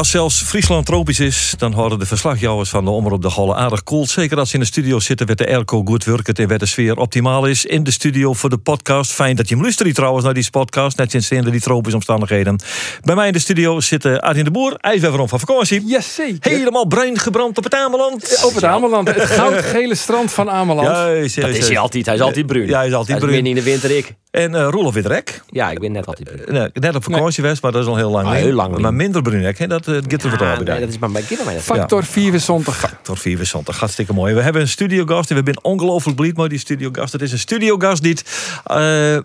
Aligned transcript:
Als 0.00 0.10
zelfs 0.10 0.42
Friesland 0.42 0.86
tropisch 0.86 1.20
is, 1.20 1.54
dan 1.58 1.72
houden 1.72 1.98
de 1.98 2.06
verslagjouwers 2.06 2.70
van 2.70 2.84
de 2.84 2.90
Omroep 2.90 3.22
de 3.22 3.28
Holle 3.28 3.54
aardig 3.54 3.82
koel. 3.82 4.06
Zeker 4.06 4.38
als 4.38 4.48
ze 4.48 4.54
in 4.54 4.60
de 4.60 4.66
studio 4.66 5.00
zitten 5.00 5.26
met 5.26 5.38
de 5.38 5.46
airco 5.46 5.82
goed 5.84 6.04
werken 6.04 6.34
en 6.34 6.48
waar 6.48 6.58
de 6.58 6.66
sfeer 6.66 6.96
optimaal 6.96 7.46
is. 7.46 7.64
In 7.64 7.82
de 7.84 7.90
studio 7.90 8.32
voor 8.32 8.50
de 8.50 8.58
podcast. 8.58 9.12
Fijn 9.12 9.36
dat 9.36 9.48
je 9.48 9.54
hem 9.54 9.62
luistert 9.62 9.94
trouwens 9.94 10.24
naar 10.24 10.34
die 10.34 10.50
podcast, 10.50 10.96
net 10.96 11.10
sinds 11.10 11.30
in 11.30 11.50
die 11.50 11.60
tropische 11.60 11.96
omstandigheden. 11.96 12.60
Bij 13.04 13.14
mij 13.14 13.26
in 13.26 13.32
de 13.32 13.38
studio 13.38 13.80
zitten 13.80 14.20
Arjen 14.20 14.44
de 14.44 14.50
Boer, 14.50 14.74
ijsweveron 14.76 15.28
van 15.28 15.40
vakantie. 15.40 15.86
Jazeker. 15.86 16.50
Helemaal 16.50 16.86
bruin 16.86 17.18
gebrand 17.18 17.58
op 17.58 17.64
het 17.64 17.74
Ameland. 17.74 18.42
Op 18.44 18.54
het 18.54 18.64
Ameland. 18.64 19.08
Het 19.14 19.22
goudgele 19.40 19.94
strand 19.94 20.32
van 20.32 20.50
Ameland. 20.50 20.88
Juist, 20.88 21.34
Dat 21.34 21.44
juist, 21.44 21.58
is 21.58 21.68
hij 21.68 21.78
altijd. 21.78 22.06
Hij 22.06 22.14
is 22.14 22.20
altijd 22.20 22.46
bruin. 22.46 22.66
Ja, 22.68 22.78
hij 22.78 22.86
is 22.88 22.94
altijd 22.94 23.18
Hij 23.18 23.28
bruin. 23.28 23.46
in 23.46 23.54
de 23.54 23.62
winter 23.62 23.90
ik. 23.90 24.14
En 24.30 24.54
eh 24.54 24.66
Roelof 24.70 24.94
Wittrek. 24.94 25.42
Ja, 25.46 25.70
ik 25.70 25.78
ben 25.78 25.92
net 25.92 26.06
altijd 26.06 26.30
bruin. 26.30 26.52
Nee, 26.52 26.70
net 26.72 26.94
op 26.94 27.04
vakantie 27.04 27.42
geweest, 27.42 27.62
maar 27.62 27.72
dat 27.72 27.82
is 27.82 27.88
al 27.88 27.96
heel 27.96 28.10
lang. 28.10 28.26
Ah, 28.26 28.32
heel 28.32 28.52
lang. 28.52 28.78
Maar 28.78 28.94
minder 28.94 29.22
bruin, 29.22 29.54
hè? 29.56 29.66
Dat 29.66 29.86
uh, 29.86 29.98
giet 30.08 30.22
er 30.22 30.62
nee, 30.64 30.80
dat 30.80 30.88
is 30.88 30.98
maar 30.98 31.10
bij 31.10 31.22
kinderen. 31.22 31.60
Factor 31.62 32.04
74. 32.04 32.94
Door 33.02 33.16
vier 33.16 33.38
Wissanten. 33.38 33.74
Hartstikke 33.74 34.12
mooi. 34.12 34.34
We 34.34 34.42
hebben 34.42 34.62
een 34.62 34.68
studiogast 34.68 35.30
en 35.30 35.36
we 35.36 35.42
zijn 35.44 35.64
ongelooflijk 35.64 36.16
blij 36.16 36.32
met 36.34 36.50
die 36.50 36.58
studiogast. 36.58 37.12
Het 37.12 37.22
is 37.22 37.32
een 37.32 37.38
studiogast 37.38 38.02
die, 38.02 38.18
eh 38.64 38.76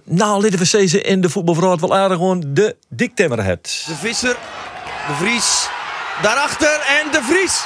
nou, 0.04 0.42
laten 0.42 0.60
we 0.60 0.66
zeggen, 0.66 1.04
in 1.04 1.22
de 1.22 1.30
voetbalverhaal 1.30 1.80
wel 1.80 1.96
aardig 1.96 2.18
gewoon 2.18 2.44
de 2.48 2.76
diktemmer 2.90 3.44
het. 3.44 3.86
De 3.88 3.96
Visser, 3.96 4.36
de 5.08 5.14
Vries, 5.14 5.70
daarachter 6.22 6.80
en 7.04 7.12
de 7.12 7.22
Vries. 7.24 7.66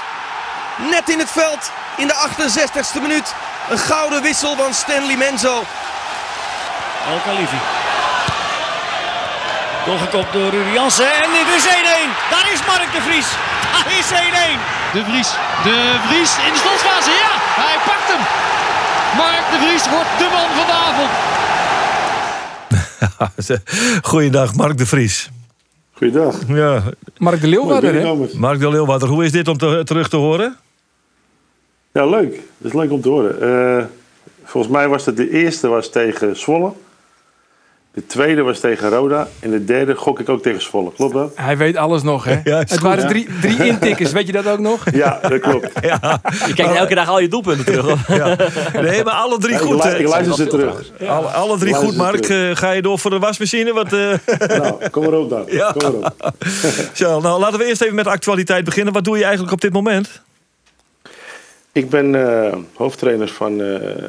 Net 0.91 1.09
in 1.09 1.19
het 1.19 1.29
veld, 1.29 1.71
in 1.97 2.07
de 2.07 2.13
68ste 2.13 3.01
minuut. 3.01 3.33
Een 3.69 3.77
gouden 3.77 4.21
wissel 4.21 4.55
van 4.55 4.73
Stanley 4.73 5.17
Menzo. 5.17 5.63
El 7.07 7.19
Khalifi. 7.25 7.57
Doorgekopt 9.85 10.33
door 10.33 10.49
Rudy 10.49 10.73
Jansen 10.73 11.11
en 11.23 11.29
dit 11.37 11.47
is 11.57 11.65
1-1. 11.65 11.69
Daar 12.29 12.47
is 12.53 12.59
Mark 12.67 12.89
de 12.95 13.01
Vries. 13.07 13.29
Daar 13.73 13.89
is 13.99 14.07
1-1. 14.11 14.13
De 14.93 15.03
Vries. 15.03 15.29
De 15.63 15.75
Vries 16.07 16.31
in 16.47 16.53
de 16.53 16.59
slotfase. 16.63 17.09
Ja, 17.09 17.31
hij 17.63 17.77
pakt 17.89 18.07
hem. 18.11 18.23
Mark 19.17 19.45
de 19.51 19.57
Vries 19.67 19.89
wordt 19.89 20.09
de 20.17 20.27
man 20.35 20.49
van 20.57 20.65
de 20.71 20.77
avond. 20.87 21.09
Goeiedag, 24.11 24.53
Mark 24.55 24.77
de 24.77 24.85
Vries. 24.85 25.29
Goeiedag. 25.93 26.35
Ja, 26.47 26.83
Mark 27.17 27.41
de 27.41 27.47
Leeuwarder, 27.47 27.93
hè? 27.93 28.15
Mark 28.37 28.59
de 28.59 28.69
Leeuwarder, 28.69 29.07
hoe 29.09 29.23
is 29.25 29.31
dit 29.31 29.47
om 29.47 29.57
te- 29.57 29.81
terug 29.85 30.09
te 30.09 30.15
horen? 30.17 30.57
Ja, 31.93 32.05
leuk. 32.05 32.31
Dat 32.57 32.71
is 32.71 32.73
leuk 32.73 32.91
om 32.91 33.01
te 33.01 33.09
horen. 33.09 33.41
Eh, 33.79 33.83
volgens 34.43 34.73
mij 34.73 34.87
was 34.87 35.05
het 35.05 35.17
de 35.17 35.29
eerste 35.29 35.67
was 35.67 35.89
tegen 35.91 36.35
Zwolle. 36.37 36.71
De 37.93 38.05
tweede 38.05 38.41
was 38.41 38.59
tegen 38.59 38.89
Roda. 38.89 39.27
En 39.39 39.51
de 39.51 39.65
derde 39.65 39.95
gok 39.95 40.19
ik 40.19 40.29
ook 40.29 40.41
tegen 40.41 40.61
Zwolle. 40.61 40.91
Klopt 40.95 41.13
dat? 41.13 41.31
Hij 41.35 41.57
weet 41.57 41.75
alles 41.75 42.03
nog, 42.03 42.23
hè? 42.23 42.39
Ja, 42.43 42.57
het 42.57 42.71
goed, 42.71 42.79
waren 42.79 43.03
ja. 43.03 43.09
drie, 43.09 43.27
drie 43.41 43.67
intikkers, 43.67 44.11
weet 44.11 44.25
je 44.25 44.31
dat 44.31 44.47
ook 44.47 44.59
nog? 44.59 44.91
Ja, 44.91 45.19
dat 45.21 45.39
klopt. 45.39 45.69
Je 46.47 46.53
kijkt 46.53 46.75
elke 46.75 46.95
dag 46.95 47.09
al 47.09 47.19
je 47.19 47.27
doelpunten 47.27 47.65
terug. 47.65 48.07
Nee, 48.73 49.03
maar 49.03 49.13
alle 49.13 49.37
drie 49.37 49.57
goed. 49.57 49.85
ik 49.85 50.07
luister 50.07 50.35
ze 50.35 50.47
terug. 50.47 50.91
Alle, 51.07 51.27
alle 51.27 51.57
drie 51.57 51.73
goed, 51.73 51.95
Mark. 51.95 52.25
Eh, 52.25 52.55
ga 52.55 52.71
je 52.71 52.81
door 52.81 52.99
voor 52.99 53.11
de 53.11 53.19
wasmachine? 53.19 53.73
Wat, 53.73 53.93
eh, 53.93 54.13
Nou, 54.57 54.89
kom 54.89 55.03
erop 55.03 55.29
dan. 55.29 55.43
Ja. 55.47 55.71
Kom 55.71 55.81
erop. 55.81 56.33
zo, 56.93 57.19
nou, 57.19 57.39
laten 57.39 57.59
we 57.59 57.65
eerst 57.65 57.81
even 57.81 57.95
met 57.95 58.05
de 58.05 58.11
actualiteit 58.11 58.65
beginnen. 58.65 58.93
Wat 58.93 59.03
doe 59.03 59.17
je 59.17 59.23
eigenlijk 59.23 59.53
op 59.53 59.61
dit 59.61 59.73
moment? 59.73 60.21
Ik 61.71 61.89
ben 61.89 62.15
eh, 62.15 62.57
hoofdtrainer 62.73 63.27
van 63.27 63.61
eh, 63.61 64.03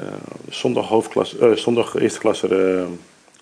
zondag, 0.48 0.88
hoofdklas, 0.88 1.38
eh, 1.38 1.52
zondag 1.52 1.98
eerste 1.98 2.18
klasse 2.18 2.86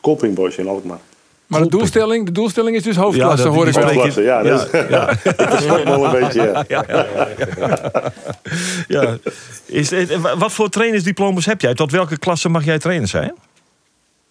Kolping 0.01 0.35
Boys 0.35 0.57
in 0.57 0.69
Alkmaar. 0.69 0.99
Maar 1.47 1.63
de 1.63 1.69
doelstelling, 1.69 2.27
de 2.27 2.33
doelstelling 2.33 2.77
is 2.77 2.83
dus 2.83 2.97
hoofdklasse, 2.97 3.45
dat- 3.45 3.55
hoor 3.55 3.67
ik 3.69 3.75
wel. 3.75 4.21
ja. 4.23 4.43
Dat 4.43 4.65
is, 4.65 4.71
dat 5.37 5.53
is 5.61 5.65
wel 5.67 6.05
een 6.05 6.21
beetje, 6.21 6.65
ja. 6.69 6.85
Ja. 8.89 9.17
Is, 9.67 9.91
wat 10.39 10.53
voor 10.53 10.69
trainersdiplomas 10.69 11.47
heb 11.47 11.61
jij? 11.61 11.75
Tot 11.75 11.91
welke 11.91 12.19
klasse 12.19 12.49
mag 12.49 12.65
jij 12.65 12.79
trainer 12.79 13.09
zijn? 13.09 13.35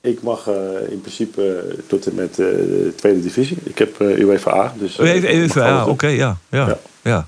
Ik 0.01 0.21
mag 0.21 0.47
eh, 0.47 0.53
in 0.91 1.01
principe 1.01 1.63
eh, 1.71 1.79
tot 1.87 2.05
en 2.07 2.15
met 2.15 2.29
eh, 2.29 2.35
de 2.45 2.93
tweede 2.95 3.21
divisie. 3.21 3.57
Ik 3.63 3.77
heb 3.77 4.01
eh, 4.01 4.19
UEFA 4.19 4.51
A. 4.51 4.73
Dus, 4.79 4.95
ja, 4.95 5.75
alles 5.77 5.87
oké, 5.87 6.07
ja, 6.07 6.37
ja, 6.49 6.77
ja. 7.07 7.27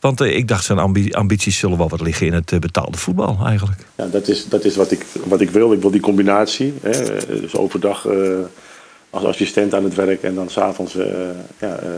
Want 0.00 0.20
eh, 0.20 0.36
ik 0.36 0.48
dacht, 0.48 0.64
zijn 0.64 0.78
ambi- 0.78 1.12
ambities 1.12 1.58
zullen 1.58 1.78
wel 1.78 1.88
wat 1.88 2.00
liggen 2.00 2.26
in 2.26 2.32
het 2.32 2.52
eh, 2.52 2.58
betaalde 2.58 2.98
voetbal 2.98 3.38
eigenlijk. 3.46 3.80
Ja, 3.96 4.06
dat 4.06 4.28
is, 4.28 4.48
dat 4.48 4.64
is 4.64 4.76
wat, 4.76 4.90
ik, 4.90 5.06
wat 5.26 5.40
ik 5.40 5.50
wil. 5.50 5.72
Ik 5.72 5.80
wil 5.80 5.90
die 5.90 6.00
combinatie. 6.00 6.74
Hè. 6.82 6.90
Eh, 6.90 7.40
Dus 7.40 7.56
overdag 7.56 8.06
eh, 8.06 8.14
als 9.10 9.24
assistent 9.24 9.74
aan 9.74 9.84
het 9.84 9.94
werk 9.94 10.22
en 10.22 10.34
dan 10.34 10.48
s'avonds 10.50 10.96
eh 10.96 11.06
ja, 11.60 11.76
eh, 11.76 11.88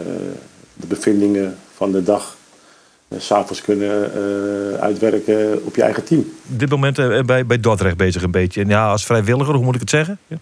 de 0.74 0.86
bevindingen 0.86 1.56
van 1.76 1.92
de 1.92 2.02
dag. 2.02 2.36
s 3.18 3.26
s'avonds 3.26 3.62
kunnen 3.62 4.12
eh, 4.14 4.80
uitwerken 4.80 5.60
op 5.64 5.76
je 5.76 5.82
eigen 5.82 6.04
team. 6.04 6.20
Op 6.52 6.58
dit 6.58 6.70
moment 6.70 7.26
bij, 7.26 7.46
bij 7.46 7.60
Dordrecht 7.60 7.96
bezig 7.96 8.22
een 8.22 8.30
beetje. 8.30 8.62
En 8.62 8.68
ja, 8.68 8.90
als 8.90 9.04
vrijwilliger, 9.06 9.54
hoe 9.54 9.64
moet 9.64 9.74
ik 9.74 9.80
het 9.80 9.90
zeggen? 9.90 10.18
Ja. 10.26 10.36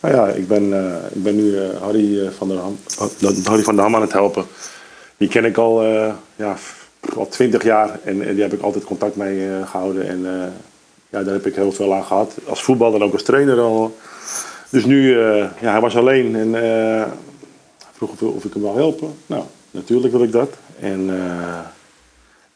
Nou 0.00 0.14
ja, 0.14 0.26
ik 0.28 0.48
ben, 0.48 0.72
eh, 0.72 0.94
ik 1.14 1.22
ben 1.22 1.36
nu 1.36 1.56
eh, 1.58 1.80
Harry, 1.80 2.30
van 2.38 2.48
der 2.48 2.58
Ham, 2.58 2.78
oh, 2.98 3.08
Harry 3.44 3.62
van 3.62 3.74
der 3.74 3.84
Ham 3.84 3.94
aan 3.94 4.00
het 4.00 4.12
helpen. 4.12 4.44
Die 5.22 5.30
ken 5.30 5.44
ik 5.44 5.56
al, 5.56 5.82
eh 5.82 6.12
ja, 6.36 6.56
al 7.16 7.28
twintig 7.28 7.64
jaar 7.64 7.98
en, 8.04 8.26
en 8.26 8.34
die 8.34 8.42
heb 8.42 8.52
ik 8.52 8.62
altijd 8.62 8.84
contact 8.84 9.16
mee 9.16 9.48
eh, 9.48 9.68
gehouden. 9.68 10.08
En 10.08 10.26
eh, 10.26 10.46
ja, 11.10 11.22
daar 11.22 11.34
heb 11.34 11.46
ik 11.46 11.54
heel 11.54 11.72
veel 11.72 11.94
aan 11.94 12.04
gehad. 12.04 12.34
Als 12.48 12.62
voetballer 12.62 13.00
en 13.00 13.06
ook 13.06 13.12
als 13.12 13.22
trainer 13.22 13.60
al. 13.60 13.96
Dus 14.70 14.84
nu, 14.84 15.18
ja, 15.60 15.70
hij 15.70 15.80
was 15.80 15.96
alleen 15.96 16.36
en 16.36 16.50
vroeg 17.92 18.10
of, 18.10 18.22
of 18.22 18.44
ik 18.44 18.52
hem 18.52 18.62
wil 18.62 18.76
helpen. 18.76 19.14
Nou, 19.26 19.44
natuurlijk 19.70 20.12
wil 20.12 20.22
ik 20.22 20.32
dat. 20.32 20.50
En 20.80 21.06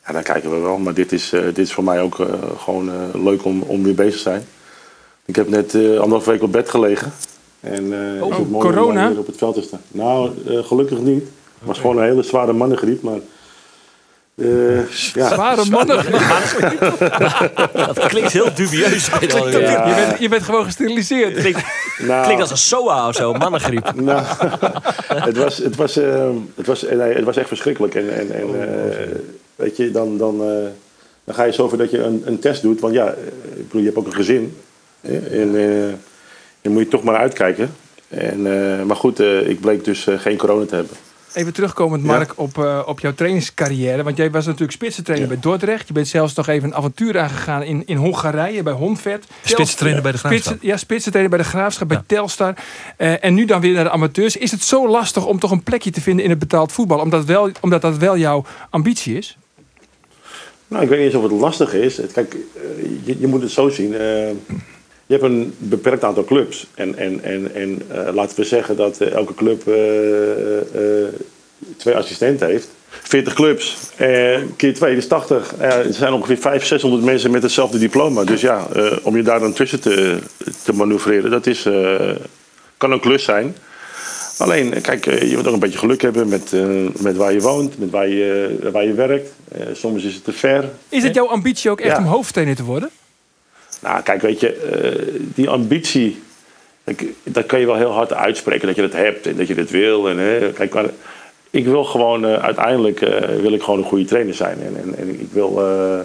ja, 0.06 0.12
daar 0.12 0.22
kijken 0.22 0.50
we 0.50 0.56
wel. 0.56 0.78
Maar 0.78 0.94
dit 0.94 1.12
is, 1.12 1.30
dit 1.30 1.58
is 1.58 1.72
voor 1.72 1.84
mij 1.84 2.00
ook 2.00 2.16
gewoon 2.56 2.90
leuk 3.24 3.44
om, 3.44 3.62
om 3.62 3.82
weer 3.82 3.94
bezig 3.94 4.14
te 4.14 4.18
zijn. 4.18 4.42
Ik 5.24 5.36
heb 5.36 5.48
net 5.48 5.74
anderhalf 5.74 6.24
week 6.24 6.42
op 6.42 6.52
bed 6.52 6.68
gelegen. 6.68 7.12
En 7.60 7.82
Oh, 8.22 8.30
is 8.30 8.36
het 8.36 8.50
mooi 8.50 8.78
om 8.78 8.94
weer 8.94 9.18
op 9.18 9.26
het 9.26 9.36
veld 9.36 9.54
te 9.54 9.62
staan. 9.62 9.82
Nou, 9.88 10.30
gelukkig 10.62 10.98
niet. 10.98 11.28
Het 11.58 11.68
was 11.68 11.78
gewoon 11.78 11.98
een 11.98 12.04
hele 12.04 12.22
zware 12.22 12.52
mannengriep. 12.52 13.02
Maar, 13.02 13.18
eh, 14.34 14.90
ja. 15.12 15.28
Zware 15.28 15.64
mannen. 15.70 16.04
Dat 17.94 18.06
klinkt 18.06 18.32
heel 18.32 18.54
dubieus. 18.54 19.06
Ja. 19.06 19.18
Je, 19.20 19.94
bent, 20.06 20.18
je 20.18 20.28
bent 20.28 20.42
gewoon 20.42 20.64
gesteriliseerd. 20.64 21.34
Klinkt, 21.34 21.60
Nou, 21.98 22.24
klinkt 22.24 22.40
als 22.42 22.50
een 22.50 22.56
SOA 22.56 23.08
of 23.08 23.14
zo, 23.14 23.32
mannengriep. 23.32 23.92
nou, 24.00 24.24
het, 25.06 25.36
was, 25.36 25.56
het, 25.58 25.76
was, 25.76 25.96
eh, 25.96 26.30
het, 26.54 26.66
was, 26.66 26.82
nee, 26.82 27.14
het 27.14 27.24
was 27.24 27.36
echt 27.36 27.48
verschrikkelijk. 27.48 27.94
En, 27.94 28.14
en, 28.14 28.32
en 28.34 28.60
eh, 28.60 29.06
weet 29.56 29.76
je, 29.76 29.90
dan, 29.90 30.18
dan, 30.18 30.40
eh, 30.42 30.66
dan 31.24 31.34
ga 31.34 31.44
je 31.44 31.52
zover 31.52 31.78
dat 31.78 31.90
je 31.90 31.98
een, 32.02 32.22
een 32.24 32.38
test 32.38 32.62
doet. 32.62 32.80
Want 32.80 32.94
ja, 32.94 33.08
ik 33.56 33.66
bedoel, 33.66 33.80
je 33.80 33.86
hebt 33.86 33.98
ook 33.98 34.06
een 34.06 34.12
gezin. 34.14 34.56
hè, 35.00 35.18
En 35.18 35.56
eh, 35.56 35.94
dan 36.62 36.72
moet 36.72 36.82
je 36.82 36.88
toch 36.88 37.02
maar 37.02 37.16
uitkijken. 37.16 37.74
En, 38.08 38.46
eh, 38.46 38.82
maar 38.82 38.96
goed, 38.96 39.20
eh, 39.20 39.48
ik 39.48 39.60
bleek 39.60 39.84
dus 39.84 40.06
geen 40.16 40.36
corona 40.36 40.64
te 40.66 40.74
hebben. 40.74 40.96
Even 41.36 41.52
terugkomend, 41.52 42.02
Mark, 42.02 42.32
op, 42.36 42.58
eh, 42.58 42.82
op 42.86 43.00
jouw 43.00 43.14
trainingscarrière. 43.14 44.02
Want 44.02 44.16
jij 44.16 44.30
was 44.30 44.44
natuurlijk 44.46 44.72
spitsentrainer 44.72 45.28
bij 45.28 45.38
Dordrecht. 45.40 45.86
Je 45.88 45.92
bent 45.92 46.08
zelfs 46.08 46.34
nog 46.34 46.48
even 46.48 46.68
een 46.68 46.74
avontuur 46.74 47.18
aangegaan 47.18 47.62
in, 47.62 47.82
in 47.86 47.96
Hongarije 47.96 48.62
bij 48.62 48.72
Honvet. 48.72 49.24
Spitsentrainer 49.44 50.02
bij 50.02 50.12
de 50.12 50.18
Graafschap. 50.18 50.42
Spitsen, 50.44 50.68
ja, 50.68 50.76
spitsentrainer 50.76 51.36
bij 51.36 51.44
de 51.44 51.48
Graafschap, 51.50 51.88
bij 51.88 52.02
Telstar. 52.06 52.54
Eh, 52.96 53.24
en 53.24 53.34
nu 53.34 53.44
dan 53.44 53.60
weer 53.60 53.72
naar 53.74 53.84
de 53.84 53.90
amateurs. 53.90 54.36
Is 54.36 54.50
het 54.50 54.62
zo 54.62 54.88
lastig 54.88 55.26
om 55.26 55.38
toch 55.38 55.50
een 55.50 55.62
plekje 55.62 55.90
te 55.90 56.00
vinden 56.00 56.24
in 56.24 56.30
het 56.30 56.38
betaald 56.38 56.72
voetbal? 56.72 56.98
Omdat, 56.98 57.24
wel, 57.24 57.50
omdat 57.60 57.80
dat 57.82 57.96
wel 57.96 58.16
jouw 58.16 58.44
ambitie 58.70 59.16
is? 59.16 59.38
Nou, 60.68 60.82
ik 60.82 60.88
weet 60.88 60.98
niet 60.98 61.06
eens 61.06 61.16
of 61.24 61.30
het 61.30 61.40
lastig 61.40 61.74
is. 61.74 62.00
Kijk, 62.12 62.34
eh, 62.34 62.60
je, 63.04 63.16
je 63.18 63.26
moet 63.26 63.42
het 63.42 63.50
zo 63.50 63.68
zien. 63.68 63.94
eh, 63.94 64.28
je 65.06 65.14
hebt 65.14 65.22
een 65.24 65.54
beperkt 65.58 66.04
aantal 66.04 66.24
clubs. 66.24 66.66
En, 66.74 66.96
en, 66.98 67.22
en, 67.24 67.54
en 67.54 67.82
eh, 67.88 68.14
laten 68.14 68.36
we 68.36 68.44
zeggen 68.44 68.76
dat 68.76 69.00
eh, 69.00 69.12
elke 69.12 69.34
club 69.34 69.68
eh, 69.68 70.56
eh, 70.58 71.08
twee 71.76 71.94
assistenten 71.94 72.46
heeft. 72.48 72.68
40 72.88 73.34
clubs, 73.34 73.76
eh, 73.96 74.38
keer 74.56 74.74
2 74.74 74.96
is 74.96 75.06
80. 75.08 75.54
Eh, 75.58 75.72
er 75.86 75.92
zijn 75.94 76.12
ongeveer 76.12 76.36
500, 76.36 76.66
600 76.66 77.04
mensen 77.04 77.30
met 77.30 77.42
hetzelfde 77.42 77.78
diploma. 77.78 78.24
Dus 78.24 78.40
ja, 78.40 78.66
eh, 78.74 78.92
om 79.02 79.16
je 79.16 79.22
daar 79.22 79.40
dan 79.40 79.52
tussen 79.52 79.80
te, 79.80 80.18
te 80.64 80.72
manoeuvreren, 80.72 81.30
dat 81.30 81.46
is, 81.46 81.64
eh, 81.66 82.10
kan 82.76 82.92
een 82.92 83.00
klus 83.00 83.24
zijn. 83.24 83.56
Alleen, 84.38 84.80
kijk, 84.80 85.04
je 85.04 85.32
moet 85.36 85.46
ook 85.46 85.54
een 85.54 85.58
beetje 85.60 85.78
geluk 85.78 86.02
hebben 86.02 86.28
met, 86.28 86.52
eh, 86.52 86.66
met 87.00 87.16
waar 87.16 87.32
je 87.32 87.40
woont, 87.40 87.78
met 87.78 87.90
waar 87.90 88.08
je, 88.08 88.58
waar 88.72 88.84
je 88.84 88.94
werkt. 88.94 89.30
Eh, 89.52 89.60
soms 89.72 90.04
is 90.04 90.14
het 90.14 90.24
te 90.24 90.32
ver. 90.32 90.64
Is 90.88 91.02
het 91.02 91.14
jouw 91.14 91.26
ambitie 91.28 91.70
ook 91.70 91.80
echt 91.80 91.96
Ja. 91.96 92.02
om 92.02 92.08
hoofdtrainer 92.08 92.56
te 92.56 92.64
worden? 92.64 92.90
Nou, 93.80 94.02
kijk, 94.02 94.20
weet 94.20 94.40
je, 94.40 94.52
eh, 94.52 95.22
die 95.34 95.48
ambitie, 95.48 96.22
dat, 96.84 96.94
dat 97.22 97.46
kan 97.46 97.60
je 97.60 97.66
wel 97.66 97.76
heel 97.76 97.92
hard 97.92 98.12
uitspreken 98.12 98.66
dat 98.66 98.76
je 98.76 98.82
dat 98.82 98.92
hebt 98.92 99.26
en 99.26 99.36
dat 99.36 99.46
je 99.46 99.54
dat 99.54 99.70
wil. 99.70 100.08
En, 100.08 100.18
hè, 100.18 100.52
kijk, 100.52 100.74
maar 100.74 100.90
ik 101.50 101.64
wil 101.64 101.84
gewoon 101.84 102.24
eh, 102.24 102.42
uiteindelijk 102.42 103.00
eh, 103.00 103.40
wil 103.40 103.52
ik 103.52 103.62
gewoon 103.62 103.78
een 103.78 103.84
goede 103.84 104.04
trainer 104.04 104.34
zijn. 104.34 104.58
En, 104.62 104.76
en, 104.82 104.98
en 104.98 105.20
ik, 105.20 105.28
wil, 105.32 105.60
eh, 105.66 106.00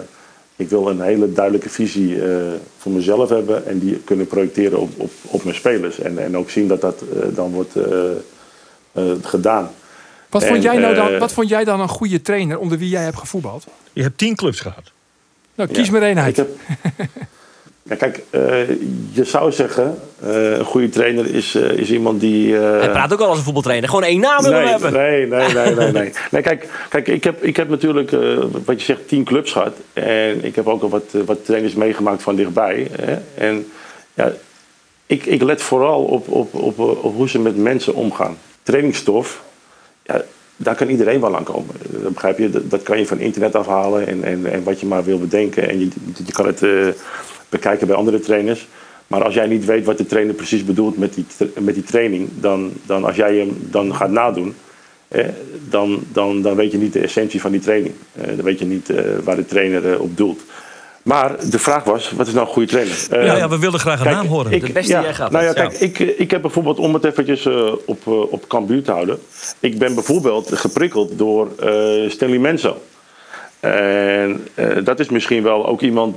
ik 0.56 0.68
wil 0.68 0.88
een 0.88 1.00
hele 1.00 1.32
duidelijke 1.32 1.68
visie 1.68 2.24
eh, 2.24 2.36
voor 2.78 2.92
mezelf 2.92 3.28
hebben 3.28 3.66
en 3.66 3.78
die 3.78 3.96
kunnen 4.04 4.26
projecteren 4.26 4.78
op, 4.78 4.90
op, 4.96 5.10
op 5.22 5.44
mijn 5.44 5.56
spelers. 5.56 5.98
En, 5.98 6.18
en 6.18 6.36
ook 6.36 6.50
zien 6.50 6.68
dat 6.68 6.80
dat 6.80 7.02
eh, 7.02 7.36
dan 7.36 7.52
wordt 7.52 7.76
eh, 7.76 8.10
eh, 8.92 9.04
gedaan. 9.22 9.70
Wat 10.28 10.44
vond, 10.44 10.62
jij 10.62 10.76
nou 10.76 10.94
dan, 10.94 11.18
wat 11.18 11.32
vond 11.32 11.48
jij 11.48 11.64
dan 11.64 11.80
een 11.80 11.88
goede 11.88 12.22
trainer 12.22 12.58
onder 12.58 12.78
wie 12.78 12.88
jij 12.88 13.02
hebt 13.02 13.18
gevoetbald? 13.18 13.66
Je 13.92 14.02
hebt 14.02 14.18
tien 14.18 14.36
clubs 14.36 14.60
gehad. 14.60 14.92
Nou, 15.54 15.70
kies 15.70 15.86
Ja, 15.86 15.92
maar 15.92 16.02
één 16.02 16.18
uit. 16.18 16.38
Ik 16.38 16.46
heb... 16.46 16.48
Ja, 17.92 17.98
kijk, 17.98 18.22
eh, 18.30 18.68
je 19.12 19.24
zou 19.24 19.52
zeggen, 19.52 19.98
eh, 20.22 20.58
een 20.58 20.64
goede 20.64 20.88
trainer 20.88 21.34
is, 21.34 21.54
eh, 21.54 21.70
is 21.70 21.90
iemand 21.90 22.20
die... 22.20 22.54
Hij 22.54 22.90
praat 22.90 23.12
ook 23.12 23.20
al 23.20 23.28
als 23.28 23.38
een 23.38 23.44
voetbaltrainer. 23.44 23.88
Gewoon 23.88 24.04
één 24.04 24.20
naam 24.20 24.42
willen 24.42 24.60
nee, 24.60 24.68
hebben. 24.68 24.92
nee, 24.92 25.26
nee, 25.26 25.52
nee, 25.52 25.74
nee, 25.74 25.92
nee. 25.92 26.12
nee 26.30 26.42
kijk, 26.42 26.68
kijk 26.88 27.08
ik, 27.08 27.24
heb, 27.24 27.42
ik 27.42 27.56
heb 27.56 27.68
natuurlijk, 27.68 28.10
wat 28.64 28.78
je 28.78 28.84
zegt, 28.84 29.08
tien 29.08 29.24
clubs 29.24 29.52
gehad. 29.52 29.76
En 29.92 30.44
ik 30.44 30.54
heb 30.54 30.66
ook 30.66 30.82
al 30.82 30.88
wat, 30.88 31.04
wat 31.26 31.44
trainers 31.44 31.74
meegemaakt 31.74 32.22
van 32.22 32.36
dichtbij. 32.36 32.88
Hè. 33.00 33.18
En 33.34 33.66
ja, 34.14 34.32
ik, 35.06 35.26
ik 35.26 35.42
let 35.42 35.62
vooral 35.62 36.02
op, 36.02 36.28
op, 36.28 36.54
op, 36.54 36.78
op 36.78 37.14
hoe 37.16 37.28
ze 37.28 37.38
met 37.38 37.56
mensen 37.56 37.94
omgaan. 37.94 38.36
Trainingsstof, 38.62 39.42
ja, 40.02 40.22
daar 40.56 40.74
kan 40.74 40.88
iedereen 40.88 41.20
wel 41.20 41.36
aan 41.36 41.44
komen. 41.44 41.74
Dat 41.88 42.12
begrijp 42.12 42.38
je, 42.38 42.50
dat, 42.50 42.70
dat 42.70 42.82
kan 42.82 42.98
je 42.98 43.06
van 43.06 43.18
internet 43.18 43.54
afhalen 43.54 44.06
en, 44.06 44.24
en, 44.24 44.46
en 44.46 44.62
wat 44.62 44.80
je 44.80 44.86
maar 44.86 45.04
wil 45.04 45.18
bedenken. 45.18 45.68
En 45.68 45.78
je, 45.78 45.88
je 46.26 46.32
kan 46.32 46.46
het 46.46 46.62
bekijken 47.52 47.86
bij 47.86 47.96
andere 47.96 48.20
trainers. 48.20 48.68
Maar 49.06 49.24
als 49.24 49.34
jij 49.34 49.46
niet 49.46 49.64
weet 49.64 49.84
wat 49.84 49.98
de 49.98 50.06
trainer 50.06 50.34
precies 50.34 50.64
bedoelt 50.64 50.98
met 50.98 51.14
die, 51.14 51.24
tra- 51.36 51.60
met 51.62 51.74
die 51.74 51.82
training, 51.84 52.28
dan, 52.34 52.72
dan 52.86 53.04
als 53.04 53.16
jij 53.16 53.36
hem 53.36 53.66
dan 53.70 53.94
gaat 53.94 54.10
nadoen, 54.10 54.54
eh, 55.08 55.24
dan, 55.68 56.02
dan, 56.12 56.42
dan 56.42 56.54
weet 56.54 56.72
je 56.72 56.78
niet 56.78 56.92
de 56.92 57.00
essentie 57.00 57.40
van 57.40 57.50
die 57.50 57.60
training. 57.60 57.94
Eh, 58.12 58.26
dan 58.26 58.42
weet 58.44 58.58
je 58.58 58.64
niet 58.64 58.90
eh, 58.90 59.04
waar 59.24 59.36
de 59.36 59.46
trainer 59.46 59.92
eh, 59.92 60.00
op 60.00 60.16
doelt. 60.16 60.40
Maar 61.02 61.48
de 61.50 61.58
vraag 61.58 61.84
was, 61.84 62.10
wat 62.10 62.26
is 62.26 62.32
nou 62.32 62.46
een 62.46 62.52
goede 62.52 62.68
trainer? 62.68 62.96
Eh, 63.10 63.26
ja, 63.26 63.36
ja, 63.36 63.48
we 63.48 63.58
wilden 63.58 63.80
graag 63.80 63.98
een 63.98 64.04
Kijk, 64.04 64.16
naam 64.16 64.26
horen. 64.26 64.52
ik- 64.52 64.66
De 64.66 64.72
beste 64.72 64.92
die 64.94 65.02
jij 65.02 65.14
gehad 65.14 65.30
Nou 65.30 65.44
ja, 65.44 65.52
kijk, 65.52 65.72
ik, 65.72 66.00
eh, 66.00 66.20
ik 66.20 66.30
heb 66.30 66.42
bijvoorbeeld, 66.42 66.78
om 66.78 66.94
het 66.94 67.04
eventjes 67.04 67.46
eh, 67.46 67.72
op, 67.86 68.00
eh, 68.06 68.32
op 68.32 68.44
Cambuur 68.48 68.82
te 68.82 68.90
houden. 68.92 69.18
Ik 69.60 69.78
ben 69.78 69.94
bijvoorbeeld 69.94 70.54
geprikkeld 70.58 71.18
door 71.18 71.48
eh 71.58 72.10
Stanley 72.10 72.38
Menzo. 72.38 72.76
En 73.60 74.46
eh, 74.54 74.66
dat 74.84 75.00
is 75.00 75.08
misschien 75.08 75.42
wel 75.42 75.66
ook 75.66 75.80
iemand 75.80 76.16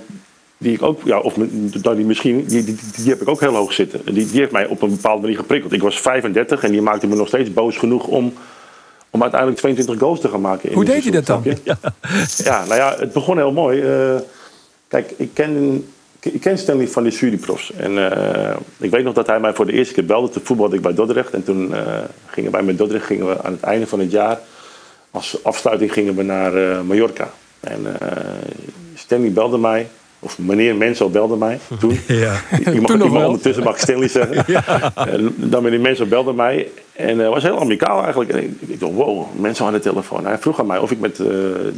die 0.58 0.74
ik 0.74 0.82
ook, 0.82 1.02
ja, 1.04 1.20
of 1.20 1.34
die 1.34 2.06
misschien, 2.06 2.46
die, 2.46 2.64
die, 2.64 2.78
die 2.96 3.10
heb 3.10 3.22
ik 3.22 3.28
ook 3.28 3.40
heel 3.40 3.56
hoog 3.56 3.74
zitten. 3.74 4.02
Die, 4.06 4.28
die 4.28 4.40
heeft 4.40 4.52
mij 4.52 4.68
op 4.68 4.82
een 4.82 4.90
bepaalde 4.90 5.22
manier 5.22 5.38
geprikkeld. 5.38 5.74
Ik 5.74 5.82
was 5.82 6.00
35 6.00 6.64
en 6.64 6.72
die 6.72 6.82
maakte 6.82 7.08
me 7.08 7.16
nog 7.16 7.28
steeds 7.28 7.54
boos 7.54 7.78
genoeg 7.78 8.08
om, 8.08 8.34
om 9.10 9.22
uiteindelijk 9.22 9.60
22 9.60 10.00
goals 10.00 10.20
te 10.20 10.30
gaan 10.30 10.42
maken. 10.42 10.70
in 10.70 10.76
Hoe 10.76 10.86
deed 10.86 11.04
hij 11.04 11.12
dat 11.12 11.26
dan? 11.26 11.42
je? 11.44 11.58
Ja, 12.44 12.66
nou 12.66 12.76
ja, 12.76 12.96
het 13.00 13.14
begon 13.14 13.38
heel 13.38 13.52
mooi. 13.52 13.82
Eh, 13.82 14.16
kijk, 14.88 15.14
ik 15.18 15.30
ken, 15.34 15.86
ik 16.20 16.42
ken 16.42 16.58
Stanley 16.58 16.88
van 16.88 17.04
de 17.04 17.12
studieprofs. 17.12 17.72
En 17.74 18.12
eh, 18.12 18.56
ik 18.78 18.92
weet 18.92 19.04
nog 19.04 19.14
dat 19.14 19.28
hij 19.28 19.40
mij 19.40 19.54
voor 19.54 19.66
de 19.66 19.72
eerste 19.72 19.94
keer 19.94 20.06
belde. 20.06 20.30
Toen 20.30 20.46
voetbalde 20.46 20.76
ik 20.76 20.82
bij 20.82 20.94
Dordrecht. 20.94 21.34
En 21.34 21.44
toen 21.44 21.76
eh, 21.76 21.98
gingen 22.28 22.52
wij 22.52 22.64
met 22.64 22.78
Dordrecht 22.78 23.06
gingen 23.06 23.28
we 23.28 23.44
aan 23.44 23.52
het 23.52 23.62
einde 23.62 23.88
van 23.88 24.00
het 24.00 24.12
jaar... 24.12 24.40
als 25.12 25.44
afsluiting 25.44 25.94
gingen 25.94 26.16
we 26.16 26.24
naar 26.24 26.86
Mallorca. 26.86 27.30
En 27.60 27.98
Stanley 28.96 29.32
belde 29.32 29.58
mij. 29.58 29.88
Of 30.26 30.38
meneer 30.38 30.76
Mensel 30.76 31.10
belde 31.10 31.36
mij 31.36 31.60
toen. 31.80 32.00
Ja. 32.08 32.42
Mag, 32.82 32.98
wel. 32.98 33.26
ondertussen 33.26 33.64
mag 33.64 33.80
Stanley 33.80 34.08
zeggen. 34.08 34.46
En 35.14 35.34
dan 35.38 35.64
meneer 35.64 35.80
Mensel 35.80 36.06
belde 36.06 36.34
mij. 36.34 36.68
En 36.94 37.20
het 37.20 37.30
was 37.30 37.44
heel 37.44 37.60
amicaal 37.60 38.02
eigenlijk. 38.02 38.32
En 38.32 38.44
ik, 38.44 38.52
ik 38.68 38.80
dacht, 38.80 38.94
wow, 38.94 39.26
mensen 39.40 39.66
aan 39.66 39.74
de 39.74 39.80
telefoon. 39.80 40.26
Hij 40.26 40.38
vroeg 40.38 40.60
aan 40.60 40.66
mij 40.66 40.78
of 40.78 40.92
ik 40.92 41.00
met 41.00 41.20
eh, 41.20 41.26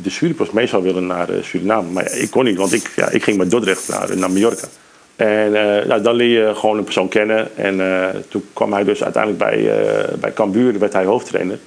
de 0.02 0.10
Suripros 0.10 0.52
mee 0.52 0.68
zou 0.68 0.84
willen 0.84 1.08
naar 1.08 1.30
eh, 1.30 1.44
Suriname. 1.44 1.92
Maar 1.92 2.04
ja, 2.04 2.10
ik 2.10 2.30
kon 2.30 2.44
niet, 2.44 2.58
want 2.58 2.74
ik, 2.74 2.92
ja, 2.96 3.10
ik 3.10 3.24
ging 3.24 3.38
met 3.38 3.52
Dordrecht 3.52 3.90
naar, 3.90 4.18
naar 4.18 4.32
Mallorca. 4.32 4.68
En 5.18 5.56
eh, 5.56 5.86
nou, 5.88 6.02
dan 6.02 6.16
leer 6.16 6.48
je 6.48 6.56
gewoon 6.56 6.78
een 6.78 6.84
persoon 6.84 7.08
kennen. 7.08 7.58
En 7.58 7.82
eh, 7.82 8.20
toen 8.30 8.44
kwam 8.54 8.74
hij 8.74 8.84
dus 8.84 9.04
uiteindelijk 9.04 9.44
bij, 9.44 9.80
eh 9.80 10.14
bij 10.20 10.34
Cambuur, 10.34 10.80
werd 10.80 10.94
hij 10.94 11.06
hoofdtrainer. 11.06 11.58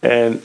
En 0.00 0.40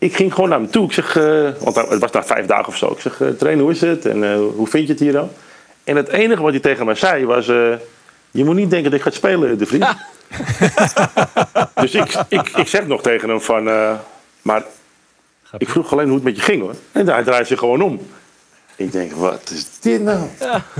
ik 0.00 0.16
ging 0.16 0.34
gewoon 0.34 0.48
naar 0.48 0.58
hem 0.58 0.70
toe. 0.70 0.84
Ik 0.84 0.92
zeg, 0.92 1.16
eh, 1.16 1.48
want 1.60 1.76
het 1.76 2.00
was 2.00 2.10
na 2.10 2.24
vijf 2.24 2.46
dagen 2.46 2.66
of 2.66 2.76
zo. 2.76 2.90
Ik 2.90 3.00
zeg, 3.00 3.20
eh, 3.20 3.28
trainer, 3.28 3.62
hoe 3.64 3.72
is 3.72 3.80
het? 3.80 4.06
En 4.06 4.24
eh, 4.24 4.38
hoe 4.56 4.66
vind 4.66 4.86
je 4.86 4.92
het 4.92 5.02
hier 5.02 5.12
dan? 5.12 5.30
En 5.84 5.96
het 5.96 6.08
enige 6.08 6.42
wat 6.42 6.50
hij 6.50 6.60
tegen 6.60 6.86
mij 6.86 6.94
zei 6.94 7.24
was... 7.26 7.48
eh, 7.48 7.72
je 8.30 8.44
moet 8.44 8.54
niet 8.54 8.70
denken 8.70 8.90
dat 8.90 8.98
ik 9.00 9.04
ga 9.06 9.10
spelen, 9.10 9.58
de 9.58 9.66
vriend. 9.66 9.86
dus 11.82 11.94
ik, 11.94 12.14
ik, 12.28 12.48
ik 12.48 12.68
zeg 12.68 12.86
nog 12.86 13.02
tegen 13.02 13.28
hem 13.28 13.40
van... 13.40 13.68
eh, 13.68 13.92
maar 14.42 14.62
ik 15.58 15.68
vroeg 15.68 15.92
alleen 15.92 16.06
hoe 16.06 16.14
het 16.14 16.24
met 16.24 16.36
je 16.36 16.42
ging 16.42 16.60
hoor. 16.62 16.74
En 16.92 17.08
hij 17.08 17.22
draait 17.22 17.46
zich 17.46 17.58
gewoon 17.58 17.82
om. 17.82 18.00
Ik 18.76 18.92
denk, 18.92 19.12
wat 19.12 19.50
is 19.54 19.66
dit 19.80 20.00
nou? 20.02 20.18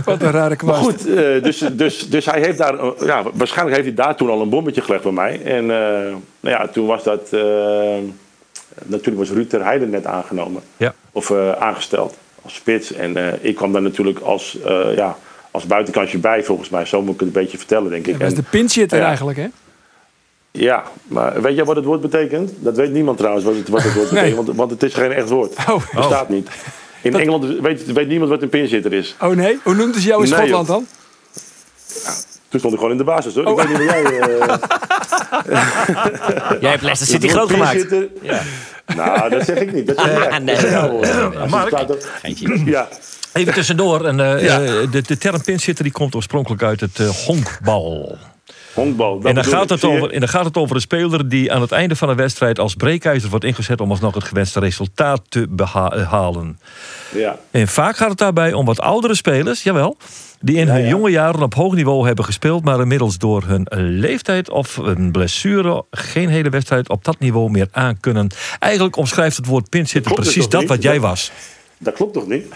Wat 0.05 0.23
een 0.23 0.31
rare 0.31 0.49
Maar 0.49 0.57
kwast. 0.57 0.81
goed, 0.81 1.07
eh, 1.07 1.43
dus, 1.43 1.59
dus, 1.73 2.09
dus 2.09 2.25
hij 2.27 2.41
heeft 2.41 2.59
daar, 2.59 2.75
ja, 3.05 3.23
waarschijnlijk 3.35 3.77
heeft 3.77 3.97
hij 3.97 4.05
daar 4.07 4.17
toen 4.17 4.31
al 4.31 4.41
een 4.41 4.49
bommetje 4.49 4.81
gelegd 4.81 5.03
bij 5.03 5.13
mij. 5.13 5.43
En 5.45 5.63
eh, 5.63 6.15
nou 6.41 6.57
ja, 6.57 6.69
toen 6.69 6.87
was 6.87 7.03
dat, 7.05 7.29
natuurlijk 8.87 9.27
was 9.29 9.37
Ruud 9.37 9.49
ter 9.51 9.65
Heijden 9.65 9.91
net 9.91 10.07
aangenomen. 10.07 10.63
Ja. 10.77 10.95
Of 11.13 11.31
eh, 11.31 11.53
aangesteld 11.53 12.15
als 12.43 12.55
spits. 12.55 12.93
En 12.93 13.17
eh, 13.17 13.45
ik 13.49 13.55
kwam 13.57 13.73
daar 13.73 13.83
natuurlijk 13.83 14.19
als, 14.21 14.59
eh, 14.65 14.97
ja, 14.97 15.17
als 15.51 15.67
buitenkantje 15.67 16.19
bij, 16.19 16.45
volgens 16.45 16.69
mij. 16.69 16.85
Zo 16.85 17.03
moet 17.03 17.15
ik 17.15 17.21
het 17.21 17.29
een 17.29 17.43
beetje 17.43 17.59
vertellen, 17.59 17.91
denk 17.91 18.07
ik. 18.07 18.19
Dat 18.19 18.29
is 18.29 18.35
de 18.35 18.43
pinchitter 18.43 18.99
Ja. 18.99 19.07
eigenlijk, 19.07 19.39
hè? 19.39 19.47
ja, 20.51 20.83
maar 21.03 21.43
weet 21.43 21.57
jij 21.57 21.65
wat 21.65 21.77
het 21.77 21.85
woord 21.85 22.01
betekent? 22.01 22.53
Dat 22.59 22.77
weet 22.77 22.93
niemand 22.93 23.19
trouwens 23.19 23.45
wat 23.45 23.55
het, 23.55 23.69
wat 23.69 23.83
het 23.83 23.95
woord 23.95 24.11
Nee. 24.13 24.23
betekent, 24.23 24.47
want, 24.47 24.59
want 24.59 24.71
het 24.71 24.83
is 24.83 24.95
geen 24.95 25.13
echt 25.13 25.29
woord. 25.29 25.55
Oh. 25.69 25.69
Het 25.69 25.91
bestaat 25.95 26.29
niet. 26.29 26.49
In 27.03 27.15
Engeland 27.15 27.61
weet, 27.61 27.93
weet 27.93 28.09
niemand 28.09 28.31
wat 28.31 28.43
een 28.43 28.49
pinzitter 28.49 28.93
is. 28.93 29.17
Oh 29.21 29.31
nee? 29.31 29.59
Hoe 29.63 29.75
noemt 29.75 29.95
ze 29.97 30.03
jou 30.03 30.25
in 30.25 30.31
Nee, 30.31 30.39
Schotland 30.39 30.67
dan? 30.67 30.87
Toen 32.51 32.59
stond 32.61 32.73
ik 32.75 32.79
gewoon 32.79 32.93
in 32.95 32.99
de 32.99 33.05
basis 33.05 33.35
hoor. 33.35 33.45
Oh. 33.45 33.51
Ik 33.51 33.57
weet 33.57 33.69
niet 33.69 33.77
hoe 33.77 33.87
jij... 33.87 34.21
eh, 34.21 34.57
Jij 36.61 36.71
hebt 36.71 36.83
Leicester 36.83 37.07
City 37.07 37.29
groot 37.29 37.51
gemaakt. 37.51 37.71
pinzitter- 37.89 38.09
Nou, 38.97 39.31
dat 39.31 39.45
zeg 39.45 39.59
ik 39.59 39.73
niet. 39.73 39.87
Dat 39.87 39.97
is 39.97 40.05
nee, 40.39 40.57
nee, 42.43 42.65
Ja. 42.65 42.89
Even 43.33 43.55
tussendoor. 43.55 44.05
En, 44.07 44.21
eh, 44.21 44.43
Ja. 44.43 44.63
eh, 44.63 44.91
de, 44.91 45.03
de 45.03 45.19
term 45.19 45.43
pinzitter 45.43 45.85
die 45.85 45.93
komt 45.93 46.15
oorspronkelijk 46.15 46.63
uit 46.63 46.81
het 46.81 46.99
honkbal. 47.27 48.19
Honkbal. 48.75 49.21
En 49.23 49.35
dan, 49.35 49.45
gaat 49.45 49.71
het 49.71 49.85
over, 49.85 50.11
en 50.11 50.21
dan 50.21 50.29
gaat 50.29 50.45
het 50.45 50.57
over 50.57 50.75
een 50.75 50.81
speler 50.81 51.29
die 51.29 51.53
aan 51.53 51.61
het 51.61 51.73
einde 51.73 51.97
van 51.97 52.09
een 52.09 52.17
wedstrijd 52.17 52.59
als 52.59 52.75
breekijzer 52.75 53.31
wordt 53.31 53.45
ingezet 53.45 53.81
om 53.81 53.91
alsnog 53.91 54.15
het 54.15 54.25
gewenste 54.25 54.61
resultaat 54.61 55.21
te 55.29 55.47
behalen. 55.49 56.59
Ja. 57.15 57.39
En 57.51 57.69
vaak 57.69 57.97
gaat 57.97 58.09
het 58.09 58.19
daarbij 58.19 58.53
om 58.53 58.65
wat 58.65 58.81
oudere 58.81 59.15
spelers, 59.15 59.63
jawel, 59.63 59.97
die 60.41 60.57
in 60.57 60.69
hun 60.69 60.83
ja. 60.83 60.89
jonge 60.89 61.11
jaren 61.11 61.43
op 61.43 61.55
hoog 61.55 61.75
niveau 61.75 62.07
hebben 62.07 62.25
gespeeld, 62.25 62.65
maar 62.65 62.81
inmiddels 62.81 63.19
door 63.19 63.43
hun 63.45 63.67
leeftijd 63.99 64.51
of 64.51 64.77
een 64.77 65.13
blessure 65.13 65.85
geen 65.91 66.29
hele 66.29 66.51
wedstrijd 66.51 66.89
op 66.89 67.05
dat 67.05 67.19
niveau 67.19 67.51
meer 67.51 67.69
aankunnen. 67.71 68.29
Eigenlijk 68.59 68.97
omschrijft 68.97 69.37
het 69.37 69.47
woord 69.47 69.75
het 69.75 70.15
precies 70.15 70.49
dat 70.49 70.61
niet? 70.61 70.69
wat 70.69 70.83
jij 70.83 71.01
was. 71.01 71.33
Dat 71.83 71.95
klopt 71.95 72.13
toch 72.13 72.27
niet? 72.27 72.47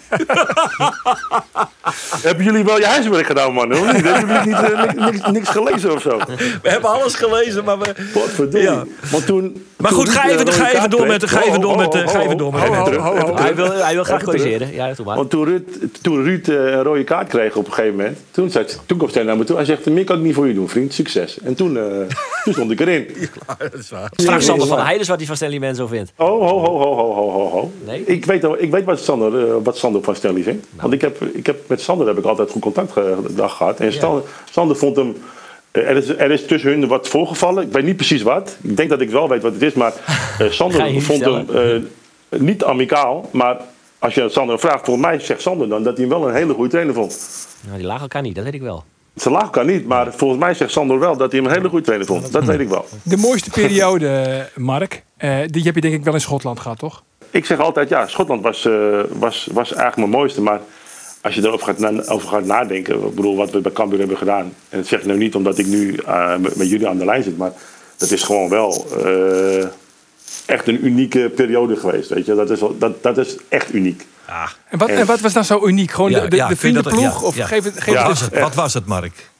Hebben 2.23 2.45
jullie 2.45 2.65
wel 2.65 2.79
je 2.79 2.87
huiswerk 2.87 3.27
gedaan, 3.27 3.53
man? 3.53 3.73
Hoor? 3.73 3.87
Hebben 3.87 4.45
jullie 4.45 4.47
niet, 5.11 5.23
eh, 5.23 5.31
niks, 5.31 5.49
gelezen 5.49 5.93
of 5.93 6.03
zo? 6.03 6.19
We 6.63 6.69
hebben 6.69 6.91
alles 6.91 7.15
gelezen, 7.15 7.65
maar 7.65 7.79
we. 7.79 7.95
Godverdomme. 8.15 8.61
Ja. 8.71 8.85
Want 9.11 9.27
toen, 9.27 9.65
Maar 9.77 9.93
goed, 9.93 10.09
ga 10.09 10.29
even, 10.29 10.47
eh, 10.47 10.53
ga 10.53 10.73
even 10.73 10.91
door 10.91 10.99
kreeg- 11.01 11.13
met 11.13 11.21
de. 11.21 11.29
Ga 11.29 11.41
even 11.43 11.53
Ho, 11.55 11.61
door 11.61 11.77
met 11.77 12.11
Ga 12.11 12.21
even 12.23 12.37
door 12.37 12.53
met. 12.53 12.63
Hij 13.41 13.55
wil, 13.55 13.73
hij 13.73 13.95
wil 13.95 14.05
graag 14.05 14.21
Even 14.21 14.33
corrigeren. 14.33 14.73
Ja, 14.75 14.93
doe 14.93 15.07
maar. 15.07 15.17
Want 15.17 15.31
toen 15.31 15.45
Ruud, 15.45 15.69
toen 16.03 16.25
Ruud 16.25 16.49
eh, 16.49 16.55
een 16.55 16.83
rode 16.83 17.05
kaart 17.05 17.29
kreeg 17.29 17.57
op 17.57 17.67
een 17.67 17.73
gegeven 17.73 17.97
moment, 17.97 18.19
toen, 18.31 18.51
zei, 18.51 18.67
toen 18.87 18.97
kwam 18.99 19.11
Stan 19.11 19.25
naar 19.27 19.37
me 19.37 19.45
toe. 19.45 19.57
Hij 19.57 19.65
zegt, 19.65 19.87
meer 19.87 20.05
kan 20.05 20.17
ik 20.17 20.23
niet 20.23 20.35
voor 20.35 20.47
je 20.49 20.55
doen, 20.55 20.69
vriend. 20.69 20.93
Succes. 20.95 21.41
En 21.41 21.55
toen, 21.55 21.77
eh, 21.77 21.83
toen 22.45 22.53
stond 22.53 22.71
ik 22.71 22.81
erin. 22.81 23.07
Vraag 24.13 24.43
Sander 24.43 24.67
van 24.67 24.81
Heijden 24.81 25.07
wat 25.07 25.17
hij 25.17 25.27
van 25.27 25.37
Stanley 25.37 25.59
Menzo 25.59 25.87
vindt. 25.87 26.13
Oh, 26.17 26.29
ho, 26.29 26.59
ho, 26.59 26.79
ho, 26.79 26.95
ho, 26.95 27.13
ho, 27.15 27.31
ho, 27.31 27.49
ho. 27.51 27.73
Nee? 27.85 28.05
Ik, 28.05 28.25
weet, 28.25 28.47
ik 28.59 28.71
weet 28.71 28.85
wat 28.85 29.01
Sander, 29.21 29.49
eh, 29.49 29.55
wat 29.63 29.77
Sander 29.79 30.03
van 30.03 30.17
Stanley 30.17 30.43
vindt. 30.43 30.67
Want 30.81 30.93
ik 30.93 31.01
heb, 31.01 31.23
ik 31.23 31.47
heb, 31.47 31.69
met 31.69 31.81
Sander 31.81 32.07
heb 32.07 32.19
ik 32.19 32.25
altijd 32.25 32.51
goed 32.51 32.63
contact 32.63 32.93
ge- 32.93 33.17
dag 33.31 33.57
gehad. 33.57 33.81
En 33.81 33.93
Sander, 33.93 34.23
Sander 34.51 34.77
vond 34.77 34.97
hem... 34.97 35.17
eh, 35.71 35.89
Er 35.89 35.97
is, 35.97 36.09
er 36.09 36.31
is 36.31 36.47
tussen 36.47 36.71
hun 36.71 36.87
wat 36.87 37.09
voorgevallen. 37.09 37.63
Ik 37.67 37.73
weet 37.73 37.85
niet 37.85 37.97
precies 37.97 38.23
wat. 38.23 38.57
Ik 38.63 38.77
denk 38.77 38.89
dat 38.91 39.01
ik 39.01 39.11
wel 39.11 39.29
weet 39.29 39.43
wat 39.43 39.53
het 39.53 39.63
is. 39.63 39.73
Maar 39.73 39.93
eh, 40.39 40.51
Sander 40.51 41.03
vond 41.03 41.25
hem 41.25 41.83
eh, 42.31 42.41
niet 42.41 42.65
amicaal. 42.65 43.29
Maar 43.33 43.57
als 43.99 44.15
je 44.15 44.23
aan 44.23 44.31
Sander 44.31 44.59
vraagt, 44.59 44.85
volgens 44.85 45.07
mij 45.07 45.19
zegt 45.21 45.41
Sander 45.43 45.69
dan 45.69 45.83
dat 45.83 45.97
hij 45.97 46.07
hem 46.07 46.19
wel 46.19 46.29
een 46.29 46.35
hele 46.35 46.55
goede 46.55 46.71
trainer 46.71 46.95
vond. 46.95 47.19
Nou, 47.67 47.77
die 47.79 47.87
laag 47.87 48.01
elkaar 48.01 48.23
niet, 48.23 48.35
dat 48.35 48.45
weet 48.45 48.55
ik 48.55 48.63
wel. 48.63 48.85
Ze 49.17 49.31
laag 49.31 49.51
kan 49.51 49.67
niet, 49.67 49.87
maar 49.87 50.13
volgens 50.13 50.41
mij 50.41 50.55
zegt 50.55 50.71
Sander 50.73 50.99
wel 50.99 51.17
dat 51.17 51.31
hij 51.33 51.41
hem 51.41 51.49
een 51.51 51.57
hele 51.57 51.69
goede 51.69 51.85
trainer 51.85 52.07
vond. 52.07 52.33
Dat 52.33 52.45
weet 52.45 52.61
ik 52.61 52.69
wel. 52.69 52.85
De 53.03 53.17
mooiste 53.17 53.51
periode, 53.51 54.49
Mark, 54.57 55.03
eh, 55.17 55.37
die 55.47 55.63
heb 55.63 55.75
je 55.75 55.81
denk 55.81 55.95
ik 55.95 56.05
wel 56.05 56.15
in 56.15 56.21
Schotland 56.21 56.61
gehad, 56.61 56.79
toch? 56.79 57.03
Ik 57.35 57.45
zeg 57.47 57.59
altijd, 57.59 57.89
ja, 57.89 58.07
Schotland 58.07 58.43
was, 58.43 58.65
eh, 58.65 59.01
was, 59.09 59.49
was 59.53 59.67
eigenlijk 59.73 59.97
mijn 59.97 60.11
mooiste. 60.11 60.41
Maar 60.41 60.61
als 61.21 61.35
je 61.35 61.43
erover 61.43 61.67
gaat, 61.67 61.79
na- 61.79 62.03
over 62.07 62.29
gaat 62.29 62.45
nadenken, 62.45 62.95
ik 63.07 63.15
bedoel, 63.15 63.37
wat 63.37 63.51
we 63.51 63.61
bij 63.61 63.73
Cambuur 63.73 63.99
hebben 63.99 64.17
gedaan. 64.17 64.55
En 64.69 64.79
dat 64.79 64.87
zeg 64.87 65.01
ik 65.01 65.07
nou 65.07 65.19
niet 65.19 65.35
omdat 65.35 65.59
ik 65.59 65.67
nu 65.67 65.95
eh, 66.07 66.37
met, 66.37 66.57
met 66.57 66.69
jullie 66.71 66.89
aan 66.89 66.99
de 66.99 67.05
lijn 67.05 67.23
zit, 67.23 67.37
maar 67.37 67.53
dat 67.97 68.11
is 68.11 68.23
gewoon 68.23 68.49
wel 68.49 68.87
eh, 69.05 69.65
echt 70.47 70.69
een 70.69 70.87
unieke 70.87 71.31
periode 71.35 71.77
geweest. 71.77 72.09
Weet 72.11 72.27
je? 72.27 72.35
Dat, 72.35 72.51
is 72.51 72.61
wel, 72.61 72.79
dat, 72.79 73.03
dat 73.03 73.19
is 73.19 73.37
echt 73.49 73.75
uniek. 73.75 74.07
En 74.69 74.79
wat, 74.79 74.89
En- 74.89 74.97
en 74.97 75.07
wat 75.07 75.21
was 75.21 75.33
nou 75.33 75.47
zo 75.47 75.67
uniek? 75.67 75.91
Gewoon 75.91 76.11
Ja, 76.11 76.21
de, 76.21 76.29
de, 76.29 76.37
ja, 76.37 76.49
de 76.49 76.57
vriendenploeg? 76.57 77.21
ja, 77.21 77.27
of 77.27 77.37
ja. 77.37 77.47
geef 77.47 77.65
het, 77.65 77.81
geef 77.83 77.95
Ja. 77.95 78.07
Wat 78.07 78.11
het 78.11 78.21
was 78.21 78.31
het, 78.31 78.41
wat 78.41 78.55
was 78.55 78.75
het, 78.75 78.87
Mark? 78.87 79.31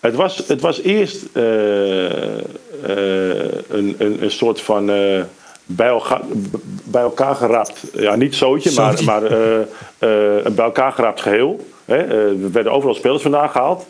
Het 0.00 0.14
was, 0.14 0.42
het 0.46 0.60
was 0.60 0.80
eerst 0.82 1.16
eh, 1.32 2.38
eh, 2.38 3.52
een, 3.68 3.94
een, 3.98 4.22
een 4.22 4.30
soort 4.30 4.60
van 4.60 4.90
eh, 4.90 5.22
bij, 5.68 5.88
elkaar, 5.88 6.20
bij 6.84 7.02
elkaar 7.02 7.34
geraapt, 7.34 7.84
ja 7.92 8.16
niet 8.16 8.34
zootje, 8.34 8.72
maar, 8.72 9.04
maar 9.04 9.22
eh, 9.24 9.60
eh, 9.60 10.52
bij 10.52 10.64
elkaar 10.64 10.92
geraapt 10.92 11.20
geheel. 11.20 11.66
Hè? 11.84 11.96
Eh, 11.96 12.42
er 12.42 12.52
werden 12.52 12.72
overal 12.72 12.94
spelers 12.94 13.22
vandaan 13.22 13.50
gehaald. 13.50 13.86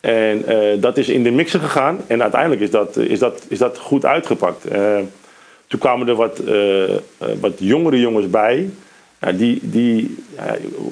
En 0.00 0.46
eh, 0.46 0.80
dat 0.80 0.96
is 0.96 1.08
in 1.08 1.22
de 1.22 1.30
mixer 1.30 1.60
gegaan 1.60 2.00
en 2.06 2.22
uiteindelijk 2.22 2.60
is 2.60 2.70
dat, 2.70 2.96
is 2.96 3.18
dat, 3.18 3.44
is 3.48 3.58
dat 3.58 3.78
goed 3.78 4.04
uitgepakt. 4.04 4.64
Eh, 4.64 4.98
toen 5.66 5.80
kwamen 5.80 6.08
er 6.08 6.14
wat, 6.14 6.38
eh, 6.38 6.94
eh, 6.94 6.98
wat 7.40 7.52
jongere 7.56 8.00
jongens 8.00 8.30
bij. 8.30 8.70
Ja, 9.20 9.32
die, 9.32 9.58
die 9.62 10.16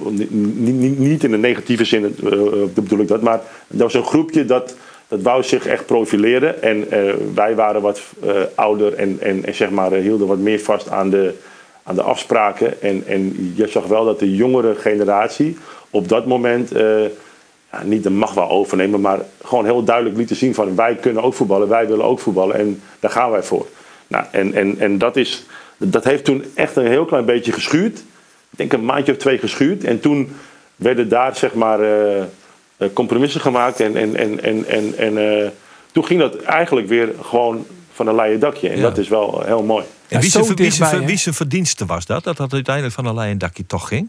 niet, 0.09 0.99
niet, 0.99 1.25
in 1.25 1.31
de 1.31 1.37
negatieve 1.37 1.85
zin 1.85 2.17
eh, 2.25 2.39
bedoel 2.75 2.99
ik 2.99 3.09
dat, 3.09 3.23
maar 3.23 3.41
dat 3.69 3.81
was 3.81 3.95
een 3.95 4.05
groepje 4.05 4.45
dat, 4.45 4.77
dat 5.09 5.23
wou 5.23 5.43
zich 5.43 5.67
echt 5.67 5.87
profileren. 5.87 6.63
En 6.63 6.91
eh, 6.91 7.15
wij 7.35 7.55
waren 7.55 7.81
wat 7.81 8.03
eh, 8.23 8.31
ouder 8.55 8.95
en, 8.95 9.17
en, 9.21 9.45
en 9.45 9.55
zeg 9.55 9.71
maar, 9.71 9.93
eh, 9.93 10.03
hielden 10.03 10.27
wat 10.27 10.39
meer 10.39 10.61
vast 10.61 10.91
aan 10.91 11.11
de, 11.11 11.35
aan 11.83 11.95
de 11.95 12.03
afspraken. 12.03 12.83
En, 12.83 13.03
en 13.07 13.53
je 13.57 13.67
zag 13.67 13.87
wel 13.87 14.05
dat 14.05 14.19
de 14.19 14.35
jongere 14.35 14.75
generatie 14.75 15.57
op 15.91 16.09
dat 16.09 16.27
moment 16.27 16.71
ja, 17.71 17.83
niet 17.83 18.03
de 18.03 18.11
macht 18.11 18.35
wou 18.35 18.51
overnemen, 18.51 19.01
maar 19.01 19.19
gewoon 19.43 19.65
heel 19.65 19.85
duidelijk 19.85 20.17
lieten 20.17 20.37
zien 20.37 20.55
van 20.55 20.77
wij 20.77 20.95
kunnen 20.95 21.23
ook 21.23 21.35
voetballen, 21.35 21.69
wij 21.69 21.87
willen 21.87 22.05
ook 22.05 22.21
voetballen 22.21 22.57
en 22.57 22.83
daar 23.01 23.11
gaan 23.11 23.31
wij 23.31 23.43
voor. 23.43 23.67
Nou, 24.07 24.25
en, 24.31 24.55
en, 24.55 24.79
en 24.79 24.99
dat, 24.99 25.17
is, 25.17 25.47
dat 25.77 26.05
heeft 26.05 26.25
toen 26.25 26.45
echt 26.55 26.77
een 26.77 26.87
heel 26.87 27.05
klein 27.05 27.25
beetje 27.25 27.53
geschuurd. 27.53 27.99
Ik 28.51 28.59
denk 28.59 28.73
een 28.73 28.85
maandje 28.85 29.13
of 29.13 29.19
twee 29.19 29.39
geschuurd. 29.39 29.85
En 29.85 30.01
toen 30.01 30.37
werden 30.77 31.09
daar 31.09 31.37
zeg 31.37 31.55
maar 31.55 31.79
compromissen 32.93 33.41
gemaakt. 33.41 33.81
En, 33.81 33.97
en, 33.97 34.17
en, 34.17 34.43
en, 34.43 34.67
en, 34.67 34.99
en 34.99 35.43
eh, 35.43 35.49
toen 35.93 36.05
ging 36.05 36.21
dat 36.21 36.43
eigenlijk 36.43 36.89
weer 36.89 37.13
gewoon 37.23 37.67
van 37.93 38.07
een 38.07 38.15
leien 38.15 38.41
dakje. 38.41 38.69
En 38.69 38.77
Ja. 38.77 38.83
dat 38.83 38.99
is 38.99 39.09
wel 39.09 39.43
heel 39.45 39.63
mooi. 39.63 39.85
En 40.09 40.21
wie 40.21 40.31
zijn, 40.31 40.45
wie, 40.45 40.55
zijn, 40.57 40.69
dichtbij, 40.69 40.91
hè? 41.01 41.07
wie 41.07 41.17
zijn 41.17 41.35
verdienste 41.35 41.87
was 41.87 42.07
dat? 42.07 42.25
Dat 42.25 42.37
dat 42.37 42.53
uiteindelijk 42.53 42.95
van 42.95 43.07
een 43.07 43.15
leien 43.15 43.39
dakje 43.39 43.67
toch 43.67 43.89
ging? 43.89 44.09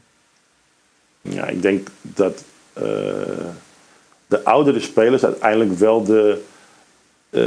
Ja, 1.22 1.46
ik 1.46 1.62
denk 1.62 1.88
dat 2.02 2.44
eh, 2.74 2.84
de 4.28 4.44
oudere 4.44 4.80
spelers 4.80 5.24
uiteindelijk 5.24 5.80
wel 5.80 6.04
de, 6.04 6.42
eh, 7.30 7.42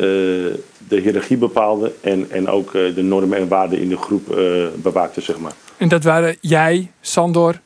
de 0.88 1.00
hiërarchie 1.00 1.36
bepaalden. 1.36 1.92
En, 2.00 2.30
en 2.30 2.48
ook 2.48 2.74
eh, 2.74 2.94
de 2.94 3.02
normen 3.02 3.38
en 3.38 3.48
waarden 3.48 3.78
in 3.78 3.88
de 3.88 3.96
groep 3.96 4.36
eh, 4.36 4.66
bewaakten, 4.74 5.22
zeg 5.22 5.38
maar. 5.38 5.52
En 5.76 5.88
dat 5.88 6.04
waren 6.04 6.36
jij, 6.40 6.90
Sandor, 7.00 7.60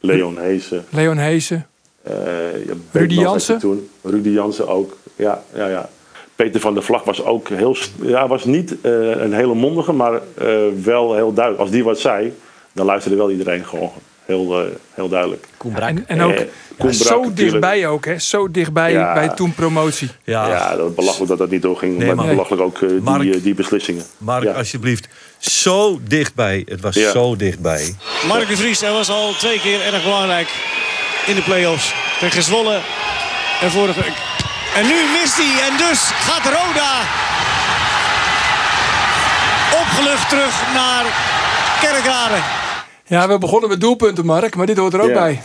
Leon 0.00 0.38
Heesen. 0.38 0.84
Leon 0.90 1.18
Heesen. 1.18 1.66
Eh, 2.08 2.66
ja, 2.66 2.72
Rudy 2.92 3.14
Jansen? 3.14 3.58
Toen. 3.58 3.88
Rudy 4.02 4.28
Jansen 4.28 4.68
ook. 4.68 4.96
Ja, 5.16 5.42
ja, 5.54 5.66
ja. 5.66 5.88
Peter 6.36 6.60
van 6.60 6.74
der 6.74 6.82
Vlag 6.82 7.04
was 7.04 7.24
ook 7.24 7.48
heel. 7.48 7.76
Ja, 8.02 8.28
was 8.28 8.44
niet 8.44 8.80
eh, 8.80 8.92
een 9.10 9.32
hele 9.32 9.54
mondige, 9.54 9.92
maar 9.92 10.12
eh, 10.34 10.46
wel 10.82 11.14
heel 11.14 11.32
duidelijk. 11.32 11.62
Als 11.64 11.70
die 11.70 11.84
wat 11.84 11.98
zei, 11.98 12.32
dan 12.72 12.86
luisterde 12.86 13.16
wel 13.16 13.30
iedereen 13.30 13.64
gewoon 13.64 13.90
heel, 14.24 14.60
eh, 14.60 14.66
heel 14.94 15.08
duidelijk. 15.08 15.46
En, 15.74 16.04
en 16.08 16.20
ook 16.22 16.32
Eh, 16.32 16.44
ja, 16.78 16.92
zo 16.92 17.32
dichtbij 17.32 17.86
ook, 17.86 18.04
hè? 18.04 18.18
Zo 18.18 18.50
dichtbij 18.50 18.92
Ja. 18.92 19.14
bij 19.14 19.28
toen 19.28 19.54
promotie. 19.54 20.08
Ja, 20.24 20.76
dat 20.76 20.94
belachelijk 20.94 21.28
dat 21.28 21.38
dat 21.38 21.50
niet 21.50 21.62
doorging. 21.62 21.98
Nee, 21.98 22.14
maar 22.14 22.26
belachelijk 22.26 22.62
ook 22.62 22.78
Mark- 23.02 23.22
die, 23.22 23.40
die 23.42 23.54
beslissingen. 23.54 24.02
Mark, 24.18 24.44
Ja. 24.44 24.52
alsjeblieft. 24.52 25.08
Zo 25.38 25.98
dichtbij. 26.08 26.62
Het 26.68 26.80
was 26.80 26.94
Ja. 26.94 27.10
zo 27.10 27.36
dichtbij. 27.36 27.94
Mark 28.28 28.48
de 28.48 28.56
Vries, 28.56 28.80
hij 28.80 28.92
was 28.92 29.08
al 29.10 29.32
twee 29.32 29.60
keer 29.60 29.80
erg 29.80 30.02
belangrijk 30.04 30.48
in 31.28 31.34
de 31.34 31.42
play-offs. 31.42 31.94
Tegen 32.20 32.42
Zwolle 32.42 32.78
en 33.60 33.70
vorige 33.70 34.00
week. 34.00 34.16
En 34.76 34.86
nu 34.86 34.94
mist 35.20 35.36
hij 35.36 35.68
en 35.70 35.76
dus 35.76 36.00
gaat 36.00 36.44
Roda 36.44 36.92
opgelucht 39.80 40.28
terug 40.28 40.62
naar 40.74 41.04
Kerkrade. 41.80 42.34
Ja, 43.06 43.28
we 43.28 43.38
begonnen 43.38 43.68
met 43.68 43.80
doelpunten, 43.80 44.24
Mark, 44.26 44.54
maar 44.56 44.66
dit 44.66 44.76
hoort 44.78 44.92
er 44.94 45.00
ook 45.00 45.08
Ja. 45.08 45.14
bij. 45.14 45.42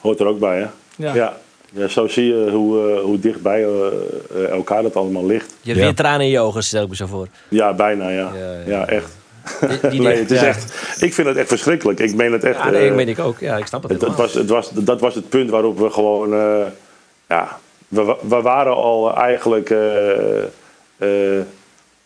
Hoort 0.00 0.20
er 0.20 0.26
ook 0.26 0.38
bij, 0.38 0.56
hè? 0.58 0.66
Ja. 0.96 1.14
Ja. 1.14 1.32
ja. 1.72 1.88
zo 1.88 2.06
zie 2.08 2.24
je 2.26 2.50
hoe, 2.50 2.90
eh, 2.96 3.00
hoe 3.02 3.18
dichtbij 3.18 3.64
eh, 3.64 3.86
eh, 4.44 4.50
elkaar 4.50 4.82
dat 4.82 4.96
allemaal 4.96 5.26
ligt. 5.26 5.50
Je 5.60 5.66
hebt 5.68 5.78
Ja. 5.78 5.84
weer 5.84 5.94
tranen 5.94 6.20
in 6.20 6.32
je 6.32 6.40
ogen, 6.40 6.62
stel 6.64 6.82
ik 6.82 6.88
me 6.88 6.96
zo 6.96 7.06
voor. 7.06 7.26
Ja, 7.48 7.72
bijna, 7.72 8.08
ja. 8.08 8.30
Ja, 8.34 8.52
Ja, 8.66 8.76
ja. 8.78 8.86
echt. 8.86 9.10
Die- 9.80 9.90
die- 9.90 10.00
nee, 10.08 10.16
het 10.18 10.30
is 10.30 10.40
ja. 10.40 10.46
echt. 10.46 10.72
Ik 11.02 11.14
vind 11.14 11.28
het 11.28 11.36
echt 11.36 11.48
verschrikkelijk. 11.48 12.00
Ik 12.00 12.14
meen 12.14 12.32
het 12.32 12.44
echt. 12.44 12.56
Ja, 12.58 12.70
nee, 12.70 12.80
eh, 12.82 12.86
dat 12.88 12.96
weet 12.96 13.08
ik 13.08 13.18
ook. 13.18 13.38
Ja, 13.40 13.56
ik 13.56 13.66
snap 13.66 13.82
het 13.82 13.90
Het, 13.92 14.00
het 14.00 14.10
helemaal. 14.10 14.26
was, 14.26 14.40
het 14.40 14.48
was, 14.50 14.84
dat 14.84 15.00
was 15.00 15.14
het 15.14 15.28
punt 15.28 15.50
waarop 15.50 15.78
we 15.78 15.90
gewoon. 15.90 16.32
eh, 16.34 16.66
ja, 17.28 17.58
we, 17.88 18.16
we 18.28 18.40
waren 18.40 18.74
al 18.74 19.16
eigenlijk. 19.16 19.70
eh, 19.70 20.38
eh, 20.98 21.44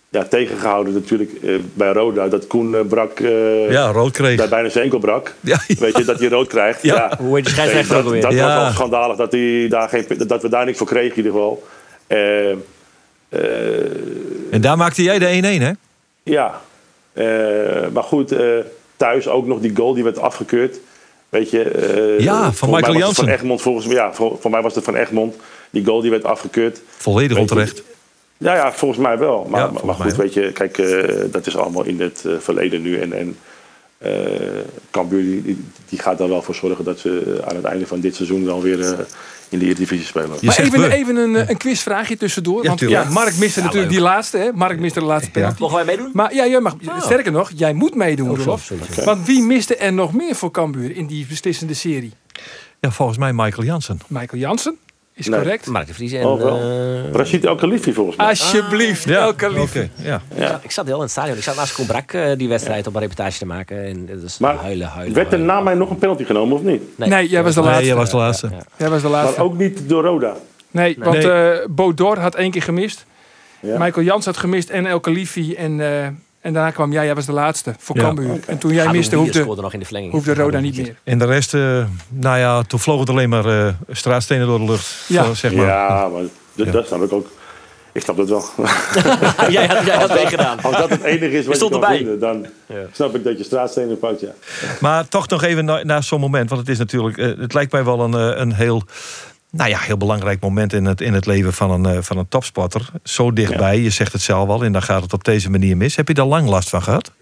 ja, 0.09 0.25
tegengehouden 0.25 0.93
natuurlijk 0.93 1.31
bij 1.75 1.93
Roda. 1.93 2.29
Dat 2.29 2.47
Koen 2.47 2.87
brak. 2.89 3.21
eh, 3.21 3.71
Ja, 3.71 3.91
rood 3.91 4.11
kreeg. 4.13 4.37
Dat 4.37 4.49
bijna 4.51 4.69
zijn 4.69 4.85
enkel 4.85 4.99
brak. 4.99 5.33
Ja, 5.41 5.59
Weet 5.79 5.97
je, 5.97 6.05
dat 6.05 6.19
hij 6.19 6.29
rood 6.29 6.49
krijgt. 6.49 6.83
Ja. 6.83 6.95
Ja. 6.95 7.17
Hoe 7.19 7.35
heet 7.37 7.45
die 7.45 7.53
scheidsrechter 7.55 7.91
Nee, 7.93 7.99
ook 8.01 8.05
alweer? 8.07 8.21
dat, 8.23 8.31
dat 8.31 8.41
Ja. 8.41 8.57
was 8.57 8.67
al 8.67 8.73
schandalig 8.73 9.17
dat, 9.17 9.33
hij 9.33 9.67
daar 9.69 9.89
geen, 9.89 10.07
dat 10.27 10.43
we 10.43 10.49
daar 10.49 10.65
niks 10.65 10.79
voor 10.79 10.87
kregen 10.87 11.11
in 11.11 11.17
ieder 11.17 11.33
geval. 11.33 11.67
Eh, 12.07 12.51
eh, 12.51 12.57
En 14.51 14.61
daar 14.61 14.77
maakte 14.77 15.03
jij 15.03 15.19
de 15.19 15.59
1-1, 15.59 15.63
hè? 15.63 15.71
ja, 16.23 16.61
maar 17.93 18.03
goed, 18.03 18.33
eh, 18.33 18.49
thuis 18.97 19.29
ook 19.29 19.47
nog 19.47 19.61
die 19.61 19.77
goal 19.77 19.95
die 19.95 20.05
werd 20.05 20.19
afgekeurd. 20.19 20.79
Weet 21.29 21.51
je, 21.51 21.63
eh, 21.63 22.19
Ja, 22.19 22.53
van 22.53 22.71
Michael 22.71 22.97
Jansen. 22.97 23.25
Van 23.25 23.33
Egmond, 23.35 23.63
volgens 23.63 23.87
mij, 23.87 23.95
ja, 23.95 24.13
voor, 24.15 24.37
voor 24.41 24.51
mij 24.51 24.63
was 24.63 24.75
het 24.75 24.85
van 24.85 24.97
Egmond. 24.97 25.37
Die 25.71 25.85
goal 25.85 26.01
die 26.01 26.11
werd 26.11 26.25
afgekeurd. 26.25 26.81
Volledig 26.87 27.39
onterecht. 27.39 27.83
Ja, 28.37 28.55
ja, 28.55 28.73
volgens 28.73 29.01
mij 29.01 29.19
wel. 29.19 29.47
Maar, 29.51 29.61
Ja, 29.61 29.71
maar- 29.85 29.95
goed, 29.95 30.17
weet 30.17 30.35
je, 30.35 30.53
kijk, 30.53 30.79
eh, 30.79 31.15
dat 31.31 31.47
is 31.47 31.57
allemaal 31.57 31.85
in 31.85 32.01
het 32.01 32.25
eh, 32.27 32.33
verleden 32.39 32.83
nu. 32.83 33.01
En, 33.01 33.13
en 33.13 33.29
eh 33.29 33.54
Cambuur 34.91 35.43
die, 35.89 35.99
gaat 35.99 36.21
er 36.21 36.29
wel 36.29 36.43
voor 36.43 36.55
zorgen 36.55 36.85
dat 36.85 36.99
ze 36.99 37.43
aan 37.45 37.57
het 37.57 37.65
einde 37.65 37.87
van 37.87 38.01
dit 38.01 38.15
seizoen 38.15 38.45
wel 38.45 38.63
weer 38.63 38.81
eh, 38.81 38.99
in 39.49 39.59
de 39.59 39.65
Eredivisie 39.65 40.07
spelen. 40.07 40.31
Je 40.41 40.47
Maar 40.47 40.91
even, 40.91 41.17
een, 41.17 41.37
eh, 41.37 41.49
een 41.49 41.57
quizvraagje 41.57 42.17
tussendoor. 42.17 42.63
Ja, 42.63 42.69
want 42.69 42.81
ja, 42.81 43.05
Mark 43.11 43.37
miste 43.37 43.63
natuurlijk 43.63 43.93
die 43.93 44.01
laatste. 44.01 44.39
Hè? 44.39 44.53
Mark 44.53 44.79
miste 44.79 44.99
de 44.99 45.05
laatste 45.05 45.31
penalty. 45.31 45.61
Mogen 45.61 45.77
wij 45.77 45.85
meedoen? 45.85 46.11
Maar 46.13 46.35
ja, 46.35 46.47
jij 46.47 46.61
mag, 46.61 46.77
sterker 46.99 47.33
nog, 47.33 47.51
jij 47.55 47.73
moet 47.73 47.95
meedoen, 47.95 48.31
Oh, 48.31 48.37
Roelof. 48.37 48.73
Want 49.05 49.27
wie 49.27 49.43
miste 49.43 49.77
er 49.77 49.93
nog 49.93 50.13
meer 50.13 50.35
voor 50.35 50.51
Cambuur 50.51 50.97
in 50.97 51.07
die 51.07 51.27
beslissende 51.27 51.75
serie? 51.75 52.13
Ja, 52.81 52.91
volgens 52.91 53.19
mij 53.19 53.33
Michael 53.33 53.67
Jansen. 53.67 53.99
Michael 54.07 54.43
Jansen, 54.43 54.77
is 55.15 55.27
Nee. 55.29 55.41
correct. 55.41 55.67
Mark 55.67 55.87
de 55.87 55.95
Vries 55.95 56.13
en... 56.13 56.25
Oh, 56.27 56.43
wel. 56.43 56.59
eh, 56.59 57.13
Rashid 57.13 57.45
El 57.45 57.55
Khalifi 57.57 57.93
volgens 57.93 58.17
mij. 58.17 58.27
Alsjeblieft, 58.27 59.05
Ja, 59.05 59.19
elke 59.21 59.51
lief. 59.51 59.61
oké, 59.77 59.89
ja. 59.97 60.21
ja. 60.37 60.61
Ik 60.63 60.71
zat 60.71 60.87
heel 60.87 60.95
in 60.97 61.01
het 61.03 61.11
stadion. 61.11 61.37
Ik 61.37 61.43
zat 61.43 61.57
naast 61.57 61.75
Koen 61.75 61.87
Brak 61.87 62.13
eh, 62.13 62.31
die 62.37 62.49
wedstrijd 62.49 62.87
om 62.87 62.95
een 62.95 63.01
reportage 63.01 63.39
te 63.39 63.47
maken. 63.47 63.85
En 63.85 64.23
is 64.25 64.39
Maar 64.39 64.57
huilen, 64.57 64.87
huilen. 64.89 65.15
werd 65.15 65.33
er 65.33 65.39
na 65.39 65.61
mij 65.61 65.75
nog 65.75 65.91
een 65.91 65.99
penalty 65.99 66.25
genomen 66.25 66.57
of 66.57 66.63
niet? 66.63 66.83
Nee, 66.99 67.29
jij 67.29 67.43
was 67.43 67.55
de 67.55 67.61
Nee, 67.61 67.69
laatste. 67.69 67.87
jij 67.87 67.97
was 67.97 68.11
de 68.11 68.17
laatste. 68.17 68.49
Ja, 68.51 68.57
ja. 68.57 68.63
Jij 68.77 68.89
was 68.91 69.03
de 69.03 69.09
laatste. 69.09 69.37
Maar 69.39 69.47
ook 69.47 69.59
niet 69.59 69.89
door 69.89 70.03
Roda. 70.05 70.35
Nee, 70.71 70.97
want 70.99 71.17
Nee. 71.23 71.31
eh 71.33 71.67
Bodor 71.69 72.19
had 72.19 72.35
één 72.35 72.51
keer 72.51 72.63
gemist. 72.63 73.07
Ja. 73.61 73.79
Michael 73.79 74.07
Jans 74.07 74.25
had 74.25 74.37
gemist 74.37 74.69
en 74.71 74.87
El 74.87 75.01
Khalifi. 75.01 75.55
En, 75.55 75.81
eh, 75.81 76.07
en 76.45 76.53
daarna 76.53 76.71
kwam 76.71 76.93
jij, 76.93 77.05
jij 77.05 77.15
was 77.15 77.27
de 77.27 77.33
laatste 77.33 77.75
voor 77.79 77.97
Ja. 77.97 78.03
Cambuur. 78.03 78.39
En 78.47 78.59
toen 78.59 78.73
jij 78.73 78.89
miste, 78.91 79.17
hoefde, 79.17 79.45
nog 79.45 79.73
in 79.73 79.79
de 79.79 79.85
verlenging. 79.85 80.13
hoefde 80.13 80.35
Roda 80.35 80.59
niet 80.61 80.77
meer. 80.77 80.95
En 81.05 81.19
de 81.19 81.25
rest, 81.25 81.55
eh, 81.55 81.85
nou 82.09 82.39
ja, 82.39 82.63
toen 82.63 82.79
vloog 82.81 83.01
het 83.01 83.09
alleen 83.11 83.29
maar 83.29 83.47
eh, 83.67 83.73
straatstenen 83.91 84.47
door 84.47 84.59
de 84.59 84.65
lucht. 84.65 85.05
Ja. 85.09 85.25
Zo, 85.25 85.35
zeg 85.35 85.53
maar. 85.55 85.67
Ja, 85.67 86.09
maar 86.13 86.23
dat, 86.55 86.67
Ja. 86.67 86.73
dat 86.73 86.87
snap 86.87 87.03
ik 87.03 87.13
ook. 87.13 87.27
Ik 87.93 88.03
snap 88.03 88.17
dat 88.17 88.29
wel. 88.29 88.45
jij 89.57 89.67
had, 89.67 89.87
jij 89.87 89.97
had 89.97 90.15
meegedaan. 90.15 90.61
Als 90.63 90.77
dat 90.77 90.91
het 90.91 91.03
enige 91.03 91.31
is 91.39 91.45
wat 91.47 91.47
je 91.47 91.55
stond 91.55 91.73
kan 91.73 91.83
erbij. 91.83 91.97
vinden, 91.97 92.19
dan 92.19 92.47
snap 92.93 93.15
ik 93.15 93.25
dat 93.25 93.39
je 93.39 93.45
straatstenen 93.45 93.99
pakt, 93.99 94.21
ja. 94.21 94.31
Maar 94.81 95.09
toch 95.09 95.29
nog 95.29 95.43
even 95.43 95.65
na- 95.65 95.83
naar 95.85 96.03
zo'n 96.03 96.21
moment. 96.21 96.49
Want 96.49 96.61
het 96.61 96.71
is 96.71 96.79
natuurlijk, 96.79 97.19
eh, 97.19 97.27
het 97.39 97.55
lijkt 97.55 97.73
mij 97.73 97.85
wel 97.85 98.01
een, 98.01 98.15
eh, 98.15 98.41
een 98.41 98.53
heel, 98.55 98.83
nou 99.57 99.71
ja, 99.71 99.79
heel 99.79 99.97
belangrijk 99.97 100.41
moment 100.41 100.73
in 100.73 100.85
het, 100.85 101.01
in 101.01 101.13
het 101.13 101.27
leven 101.27 101.53
van 101.53 101.71
een, 101.71 101.87
eh, 101.97 102.03
van 102.03 102.19
een 102.19 102.29
topsporter. 102.29 102.91
Zo 103.03 103.33
dichtbij, 103.33 103.79
je 103.81 103.91
zegt 103.91 104.13
het 104.13 104.23
zelf 104.23 104.49
al, 104.49 104.65
en 104.65 104.73
dan 104.73 104.83
gaat 104.83 105.03
het 105.03 105.13
op 105.13 105.25
deze 105.25 105.51
manier 105.51 105.77
mis. 105.77 105.97
Heb 105.97 106.09
je 106.09 106.15
daar 106.15 106.27
lang 106.27 106.49
last 106.49 106.69
van 106.69 106.83
gehad? 106.83 107.13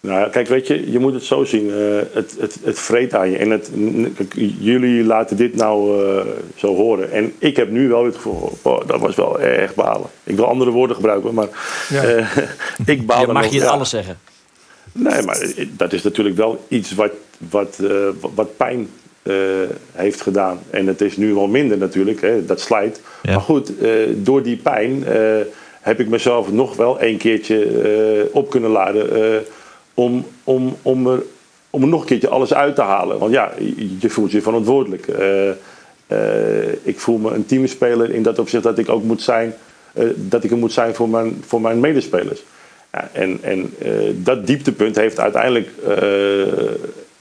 Nou, 0.00 0.20
ja, 0.20 0.28
kijk, 0.28 0.48
weet 0.48 0.66
je, 0.66 0.90
je 0.90 0.98
moet 0.98 1.14
het 1.14 1.22
zo 1.24 1.44
zien. 1.44 1.70
eh, 1.70 1.76
het, 2.12 2.36
het, 2.40 2.58
het 2.64 2.78
vreet 2.78 3.14
aan 3.14 3.30
je. 3.30 3.36
En 3.36 3.50
het, 3.50 3.70
kijk, 4.16 4.32
jullie 4.58 5.04
laten 5.04 5.36
dit 5.36 5.54
nou 5.56 6.04
eh, 6.16 6.24
zo 6.56 6.74
horen. 6.76 7.12
En 7.12 7.32
ik 7.38 7.56
heb 7.56 7.70
nu 7.70 7.88
wel 7.88 8.04
het 8.04 8.14
gevoel, 8.16 8.58
oh, 8.62 8.86
dat 8.86 9.00
was 9.00 9.14
wel 9.14 9.40
erg 9.40 9.74
balen. 9.74 10.06
Ik 10.24 10.36
wil 10.36 10.46
andere 10.46 10.70
woorden 10.70 10.96
gebruiken, 10.96 11.34
maar 11.34 11.48
Ja. 11.88 12.02
eh, 12.02 12.36
ik 12.94 13.06
baal 13.06 13.20
Je 13.20 13.26
er 13.26 13.32
mag 13.32 13.42
nog- 13.42 13.52
je 13.52 13.66
alles 13.68 13.90
zeggen. 13.90 14.18
Nee, 14.92 15.22
maar 15.22 15.46
dat 15.70 15.92
is 15.92 16.02
natuurlijk 16.02 16.36
wel 16.36 16.64
iets 16.68 16.94
wat, 16.94 17.10
wat, 17.38 17.78
eh, 17.78 17.96
wat- 18.34 18.56
pijn 18.56 18.88
heeft 19.92 20.20
gedaan. 20.20 20.58
En 20.70 20.86
het 20.86 21.00
is 21.00 21.16
nu 21.16 21.34
wel 21.34 21.46
minder 21.46 21.78
natuurlijk, 21.78 22.20
hè, 22.20 22.44
dat 22.44 22.60
slijt. 22.60 23.00
Ja. 23.22 23.32
Maar 23.32 23.40
goed, 23.40 23.78
eh, 23.78 23.90
door 24.16 24.42
die 24.42 24.56
pijn 24.56 25.06
eh, 25.06 25.20
heb 25.80 26.00
ik 26.00 26.08
mezelf 26.08 26.52
nog 26.52 26.76
wel 26.76 27.02
een 27.02 27.16
keertje 27.16 27.64
eh, 27.64 28.36
op 28.36 28.50
kunnen 28.50 28.70
laden 28.70 29.32
eh, 29.34 29.38
om, 29.94 30.26
om, 30.44 30.76
om, 30.82 31.06
er, 31.06 31.22
om 31.70 31.82
er 31.82 31.88
nog 31.88 32.00
een 32.00 32.06
keertje 32.06 32.28
alles 32.28 32.54
uit 32.54 32.74
te 32.74 32.82
halen. 32.82 33.18
Want 33.18 33.32
ja, 33.32 33.52
je, 33.98 34.10
voelt 34.10 34.30
je 34.30 34.42
verantwoordelijk. 34.42 35.08
Eh, 35.08 35.48
eh, 36.06 36.72
ik 36.82 37.00
voel 37.00 37.18
me 37.18 37.30
een 37.30 37.46
teamspeler 37.46 38.10
in 38.10 38.22
dat 38.22 38.38
opzicht 38.38 38.62
dat 38.62 38.78
ik 38.78 38.88
ook 38.88 39.02
moet 39.02 39.22
zijn, 39.22 39.54
eh, 39.92 40.04
dat 40.14 40.44
ik 40.44 40.50
er 40.50 40.56
moet 40.56 40.72
zijn 40.72 40.94
voor 40.94 41.08
mijn, 41.08 41.42
voor 41.46 41.60
mijn 41.60 41.80
medespelers. 41.80 42.44
Ja, 42.92 43.08
en 43.12 43.38
en 43.42 43.74
eh, 43.78 43.90
dat 44.14 44.46
dieptepunt 44.46 44.96
heeft 44.96 45.20
uiteindelijk, 45.20 45.68
eh, 45.86 45.96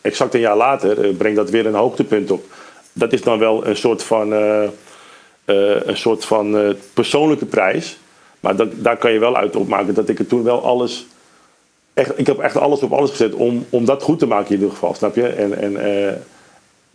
exact 0.03 0.33
een 0.33 0.39
jaar 0.39 0.57
later, 0.57 1.05
eh, 1.05 1.15
brengt 1.15 1.37
dat 1.37 1.49
weer 1.49 1.65
een 1.65 1.73
hoogtepunt 1.73 2.31
op. 2.31 2.45
Dat 2.93 3.13
is 3.13 3.21
dan 3.21 3.39
wel 3.39 3.67
een 3.67 3.75
soort 3.75 4.03
van, 4.03 4.33
eh, 4.33 4.63
eh, 4.63 5.85
een 5.85 5.97
soort 5.97 6.25
van 6.25 6.75
persoonlijke 6.93 7.45
prijs. 7.45 7.97
Maar 8.39 8.55
dat, 8.55 8.69
daar 8.75 8.97
kan 8.97 9.11
je 9.11 9.19
wel 9.19 9.35
uit 9.37 9.55
opmaken 9.55 9.93
dat 9.93 10.09
ik 10.09 10.19
er 10.19 10.27
toen 10.27 10.43
wel 10.43 10.63
alles. 10.63 11.05
Echt, 11.93 12.19
ik 12.19 12.27
heb 12.27 12.39
echt 12.39 12.57
alles 12.57 12.79
op 12.79 12.93
alles 12.93 13.09
gezet 13.09 13.33
om, 13.33 13.65
om 13.69 13.85
dat 13.85 14.03
goed 14.03 14.19
te 14.19 14.27
maken 14.27 14.47
in 14.47 14.53
ieder 14.53 14.69
geval, 14.69 14.93
snap 14.93 15.15
je? 15.15 15.27
En, 15.27 15.57
en 15.57 15.77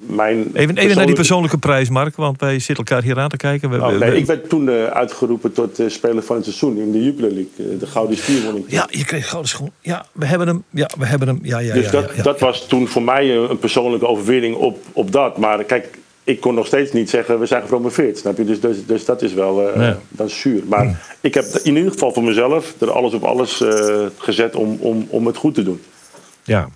mijn 0.07 0.50
Even, 0.55 0.76
even 0.76 0.97
naar 0.97 1.07
die 1.07 1.14
persoonlijke- 1.14 1.59
prijs, 1.59 1.88
Mark, 1.88 2.17
want 2.17 2.40
wij 2.40 2.59
zitten 2.59 2.76
elkaar 2.76 3.02
hier 3.02 3.19
aan 3.19 3.28
te 3.28 3.37
kijken. 3.37 3.71
We- 3.71 3.76
Oh, 3.76 3.87
we- 3.88 3.99
nee, 3.99 4.11
we- 4.11 4.17
ik 4.17 4.26
werd 4.26 4.49
toen 4.49 4.69
eh, 4.69 4.85
uitgeroepen 4.85 5.52
tot 5.52 5.78
eh, 5.78 5.88
speler 5.88 6.23
van 6.23 6.37
het 6.37 6.45
seizoen 6.45 6.76
in 6.78 6.93
de 6.93 7.05
Jupiler 7.05 7.31
League. 7.31 7.73
eh, 7.73 7.78
de 7.81 7.87
Gouden 7.87 8.17
Stier 8.17 8.43
won 8.45 8.57
ik. 8.57 8.64
Ja, 8.67 8.87
je 8.90 9.05
kreeg 9.05 9.28
gouden 9.28 9.50
schoen. 9.50 9.71
Ja, 9.81 10.07
we 10.12 10.26
hebben 10.26 10.47
hem. 10.47 10.64
Ja, 10.71 10.90
we 10.99 11.07
hebben 11.07 11.28
hem. 11.28 11.38
Ja, 11.43 11.59
ja, 11.59 11.75
dus 11.75 11.85
ja, 11.85 11.90
dat, 11.90 12.05
ja, 12.11 12.17
ja. 12.17 12.23
dat 12.23 12.40
was 12.40 12.67
toen 12.67 12.88
voor 12.88 13.02
mij 13.02 13.37
een, 13.37 13.50
een 13.50 13.59
persoonlijke 13.59 14.07
overwinning 14.07 14.57
op, 14.57 14.78
op 14.93 15.12
dat. 15.12 15.38
Maar 15.38 15.64
kijk, 15.64 15.99
ik 16.25 16.40
kon 16.40 16.55
nog 16.55 16.67
steeds 16.67 16.93
niet 16.93 17.11
zeggen 17.11 17.38
we 17.40 17.47
zijn 17.47 17.62
gepromoveerd. 17.62 18.19
Snap 18.19 18.37
je? 18.37 18.45
Dus, 18.45 18.61
dus, 18.61 18.76
dus 18.87 19.05
dat 19.05 19.23
is 19.23 19.33
wel 19.35 19.69
eh, 19.69 19.76
Nee. 19.76 19.95
dat 20.09 20.26
is 20.28 20.40
zuur. 20.40 20.62
Maar 20.69 21.17
ik 21.21 21.35
heb 21.35 21.45
in 21.62 21.76
ieder 21.76 21.93
geval 21.93 22.12
voor 22.12 22.25
mezelf 22.25 22.75
er 22.81 22.90
alles 22.93 23.12
op 23.12 23.25
alles 23.25 23.61
eh, 23.61 23.97
gezet 24.19 24.55
om, 24.55 24.76
om, 24.81 25.07
om 25.11 25.26
het 25.26 25.37
goed 25.37 25.55
te 25.55 25.62
doen. 25.62 25.81
Ja. 26.45 26.69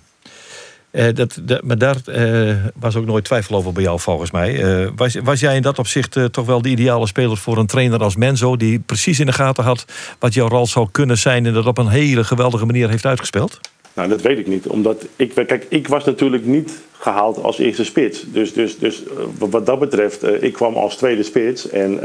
Eh, 0.93 1.07
dat, 1.13 1.39
maar 1.63 1.77
daar 1.77 1.95
eh, 2.05 2.55
was 2.79 2.95
ook 2.95 3.05
nooit 3.05 3.23
twijfel 3.23 3.55
over 3.55 3.73
bij 3.73 3.83
jou, 3.83 3.99
volgens 3.99 4.31
mij. 4.31 4.63
Eh, 4.63 4.87
was, 4.95 5.15
was 5.23 5.39
jij 5.39 5.55
in 5.55 5.61
dat 5.61 5.79
opzicht 5.79 6.17
toch 6.31 6.45
wel 6.45 6.61
de 6.61 6.69
ideale 6.69 7.07
speler 7.07 7.37
voor 7.37 7.57
een 7.57 7.67
trainer 7.67 8.03
als 8.03 8.15
Menzo... 8.15 8.57
die 8.57 8.79
precies 8.79 9.19
in 9.19 9.25
de 9.25 9.31
gaten 9.31 9.63
had 9.63 9.85
wat 10.19 10.33
jouw 10.33 10.47
rol 10.47 10.67
zou 10.67 10.87
kunnen 10.91 11.17
zijn... 11.17 11.45
en 11.45 11.53
dat 11.53 11.65
op 11.65 11.77
een 11.77 11.87
hele 11.87 12.23
geweldige 12.23 12.65
manier 12.65 12.89
heeft 12.89 13.05
uitgespeeld? 13.05 13.59
Nou, 13.93 14.09
dat 14.09 14.21
weet 14.21 14.37
ik 14.37 14.47
niet. 14.47 14.67
Omdat 14.67 15.05
ik, 15.15 15.33
kijk, 15.33 15.65
ik 15.69 15.87
was 15.87 16.03
natuurlijk 16.03 16.45
niet 16.45 16.81
gehaald 16.99 17.43
als 17.43 17.59
eerste 17.59 17.83
spits. 17.83 18.23
Dus, 18.27 18.53
dus, 18.53 18.77
dus 18.77 19.03
wat- 19.37 19.65
dat 19.65 19.79
betreft, 19.79 20.43
ik 20.43 20.53
kwam 20.53 20.73
als 20.73 20.95
tweede 20.95 21.23
spits. 21.23 21.69
En 21.69 21.99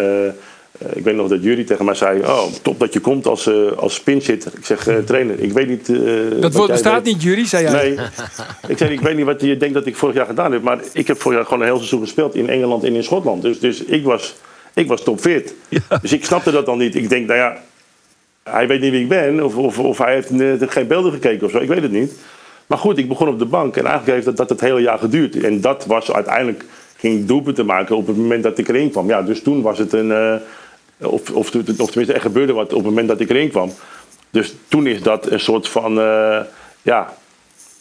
ik 0.94 1.04
weet 1.04 1.14
nog 1.14 1.28
dat 1.28 1.42
Jury 1.42 1.64
tegen 1.64 1.85
mij 1.85 1.94
zei: 1.94 2.20
Oh, 2.20 2.44
top 2.62 2.78
dat 2.78 2.92
je 2.92 3.00
komt 3.00 3.26
als, 3.26 3.47
eh 3.47 3.73
als 3.76 4.00
pinchitter. 4.00 4.52
Ik 4.56 4.64
zeg, 4.64 4.87
eh, 4.87 4.97
trainer, 4.97 5.40
ik 5.40 5.52
weet 5.52 5.68
niet. 5.68 5.88
eh, 5.88 6.40
Dat 6.40 6.52
woord 6.54 6.70
bestaat 6.70 7.02
weet. 7.04 7.12
niet, 7.14 7.23
Jury, 7.23 7.47
zei 7.47 7.62
jij. 7.64 7.73
Nee, 7.73 7.99
ik 8.68 8.78
zei, 8.78 8.90
ik 8.92 9.00
weet 9.00 9.16
niet 9.16 9.25
wat 9.25 9.40
je 9.40 9.56
denkt 9.56 9.75
dat 9.75 9.87
ik 9.87 9.97
vorig 9.97 10.14
jaar 10.14 10.26
gedaan 10.26 10.52
heb. 10.52 10.62
Maar 10.62 10.78
ik 10.92 11.06
heb 11.06 11.20
vorig 11.20 11.37
jaar 11.38 11.47
gewoon 11.47 11.61
een 11.61 11.66
heel 11.68 11.76
seizoen 11.76 12.00
gespeeld 12.00 12.35
in 12.35 12.49
Engeland 12.49 12.85
en 12.85 12.94
in 12.94 13.04
Schotland. 13.04 13.42
Dus, 13.42 13.61
dus 13.61 13.85
ik, 13.85 14.04
was, 14.04 14.35
ik 14.75 14.87
was 14.88 15.02
topfit. 15.02 15.54
Dus 16.02 16.12
ik 16.12 16.25
snapte 16.25 16.50
dat 16.50 16.66
dan 16.66 16.78
niet. 16.78 16.94
Ik 16.94 17.08
denk, 17.08 17.26
nou 17.26 17.38
ja, 17.38 17.56
hij 18.42 18.66
weet 18.68 18.80
niet 18.80 18.90
wie 18.90 19.00
ik 19.02 19.08
ben. 19.08 19.44
Of, 19.44 19.56
of, 19.56 19.78
of 19.78 19.99
hij 19.99 20.14
heeft 20.14 20.30
eh, 20.30 20.68
geen 20.68 20.87
beelden 20.87 21.12
gekeken 21.12 21.47
of 21.47 21.50
zo. 21.52 21.58
Ik 21.58 21.68
weet 21.68 21.82
het 21.82 21.92
niet. 21.92 22.12
Maar 22.66 22.78
goed, 22.78 22.99
ik 22.99 23.08
begon 23.08 23.28
op 23.28 23.38
de 23.38 23.44
bank. 23.44 23.76
En 23.76 23.85
eigenlijk 23.87 24.12
heeft 24.14 24.26
dat, 24.26 24.37
dat 24.37 24.49
het 24.49 24.61
hele 24.61 24.80
jaar 24.80 24.99
geduurd. 24.99 25.37
En 25.42 25.61
dat 25.61 25.85
was 25.87 26.12
uiteindelijk, 26.12 26.64
ging 26.97 27.18
ik 27.20 27.28
doelpunten 27.28 27.66
maken 27.66 27.97
op 27.97 28.06
het 28.06 28.16
moment 28.16 28.42
dat 28.42 28.58
ik 28.58 28.68
erin 28.68 28.90
kwam. 28.90 29.08
Ja, 29.08 29.23
dus 29.23 29.42
toen 29.42 29.62
was 29.62 29.78
het 29.78 29.92
een... 29.92 30.40
of, 31.00 31.31
of, 31.31 31.35
of 31.35 31.50
tenminste, 31.50 32.12
er 32.12 32.21
gebeurde 32.21 32.52
wat 32.52 32.69
op 32.73 32.76
het 32.78 32.85
moment 32.87 33.09
dat 33.09 33.21
ik 33.21 33.30
erin 33.30 33.50
kwam. 33.50 33.73
Dus 34.30 34.54
toen 34.69 34.87
is 34.87 35.02
dat 35.02 35.30
een 35.30 35.41
soort 35.41 35.69
van... 35.69 36.00
eh, 36.00 36.41
ja, 36.82 37.15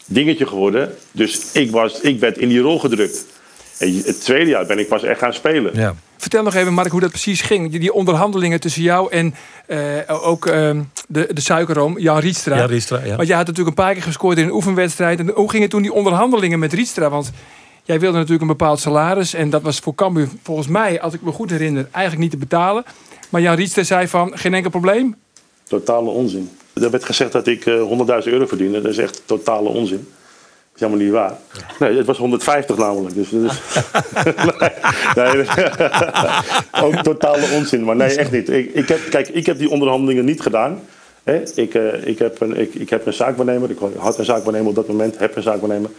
dingetje 0.06 0.48
geworden. 0.48 0.96
Dus 1.12 1.52
ik, 1.52 1.72
was, 1.72 2.00
ik 2.02 2.20
werd 2.20 2.38
in 2.38 2.50
die 2.50 2.60
rol 2.60 2.80
gedrukt. 2.80 3.26
En 3.78 4.02
het 4.06 4.22
tweede 4.22 4.50
jaar 4.50 4.66
ben 4.66 4.80
ik 4.80 4.88
pas 4.88 5.04
echt 5.04 5.20
gaan 5.20 5.34
spelen. 5.34 5.72
Ja. 5.76 5.96
Vertel 6.18 6.44
nog 6.44 6.56
even, 6.56 6.74
Mark, 6.74 6.92
hoe 6.92 7.00
dat 7.02 7.10
precies 7.10 7.42
ging. 7.42 7.72
Die- 7.72 7.80
Die 7.80 7.94
onderhandelingen 7.94 8.60
tussen 8.60 8.82
jou 8.82 9.12
en 9.12 9.36
eh, 9.66 9.80
ook 10.08 10.46
ehm, 10.46 10.82
de, 11.08 11.30
de 11.34 11.42
suikerroom, 11.42 12.00
Jan 12.00 12.20
Rietstra. 12.20 12.56
Ja, 12.58 12.66
Rietstra, 12.66 13.00
ja. 13.06 13.16
Want 13.16 13.28
jij 13.28 13.38
had 13.38 13.46
natuurlijk 13.48 13.78
een 13.78 13.84
paar 13.84 13.94
keer 13.94 14.04
gescoord 14.04 14.38
in 14.38 14.44
een 14.44 14.52
oefenwedstrijd. 14.54 15.20
En 15.20 15.30
hoe 15.30 15.50
gingen 15.50 15.70
toen 15.70 15.82
die 15.82 15.94
onderhandelingen 15.94 16.60
met 16.60 16.74
Rietstra? 16.74 17.10
Want 17.10 17.32
jij 17.84 18.00
wilde 18.00 18.16
natuurlijk 18.16 18.42
een 18.42 18.48
bepaald 18.58 18.80
salaris. 18.80 19.34
En 19.34 19.50
dat 19.50 19.62
was 19.62 19.80
voor 19.80 19.96
Cambuur 19.96 20.28
volgens 20.44 20.68
mij, 20.68 21.02
als 21.02 21.14
ik 21.14 21.22
me 21.22 21.32
goed 21.32 21.50
herinner, 21.50 21.88
eigenlijk 21.92 22.22
niet 22.24 22.32
te 22.32 22.38
betalen. 22.48 22.84
Maar 23.30 23.42
Jan 23.42 23.56
Rietstra 23.56 23.84
zei 23.84 24.08
van, 24.08 24.38
geen 24.38 24.54
enkel 24.54 24.70
probleem. 24.72 25.16
Totale 25.64 26.10
onzin. 26.10 26.50
Er 26.74 26.90
werd 26.92 27.04
gezegd 27.04 27.32
dat 27.32 27.48
ik 27.48 27.66
eh 27.66 27.74
100.000 28.24 28.28
euro 28.32 28.46
verdiende. 28.46 28.82
Dat 28.82 28.92
is 28.92 28.98
echt 28.98 29.22
totale 29.26 29.70
onzin. 29.70 30.08
Dat 30.72 30.76
is 30.76 30.80
helemaal 30.82 31.04
niet 31.04 31.12
waar. 31.12 31.34
Nee, 31.80 31.98
het 31.98 32.06
was 32.06 32.18
150 32.18 32.78
namelijk. 32.78 33.16
Dus, 33.16 33.30
dus 33.30 33.54
nee, 35.16 35.34
nee. 35.34 35.46
ook 36.84 36.96
totale 36.96 37.48
onzin. 37.54 37.84
Maar 37.84 37.96
nee, 37.96 38.16
echt 38.18 38.32
niet. 38.32 38.50
Ik, 38.50 38.74
ik, 38.74 38.88
heb, 38.88 39.00
kijk, 39.10 39.28
ik 39.28 39.46
heb 39.46 39.58
die 39.58 39.70
onderhandelingen 39.70 40.26
niet 40.26 40.42
gedaan. 40.42 40.80
Hè? 41.24 41.42
Ik, 41.56 41.74
eh, 41.74 42.08
ik, 42.08 42.20
heb 42.20 42.42
een, 42.42 42.58
ik, 42.60 42.74
ik 42.74 42.90
heb 42.90 43.06
een 43.06 43.14
zaakwaarnemer. 43.14 43.70
Ik 43.70 43.78
had 43.98 44.20
een 44.20 44.26
zaakwaarnemer 44.26 44.70
op 44.70 44.76
dat 44.76 44.88
moment. 44.88 45.20
Heb 45.20 45.36
een 45.36 45.44
zaakwaarnemer. 45.44 45.90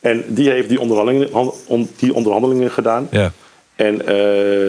En 0.00 0.24
die 0.28 0.50
heeft 0.50 0.68
die 0.68 0.80
onderhandelingen, 0.80 1.28
han- 1.32 1.54
on- 1.66 1.90
die 1.96 2.14
onderhandelingen 2.14 2.70
gedaan. 2.70 3.08
Ja. 3.10 3.32
En 3.76 4.06
eh, 4.06 4.68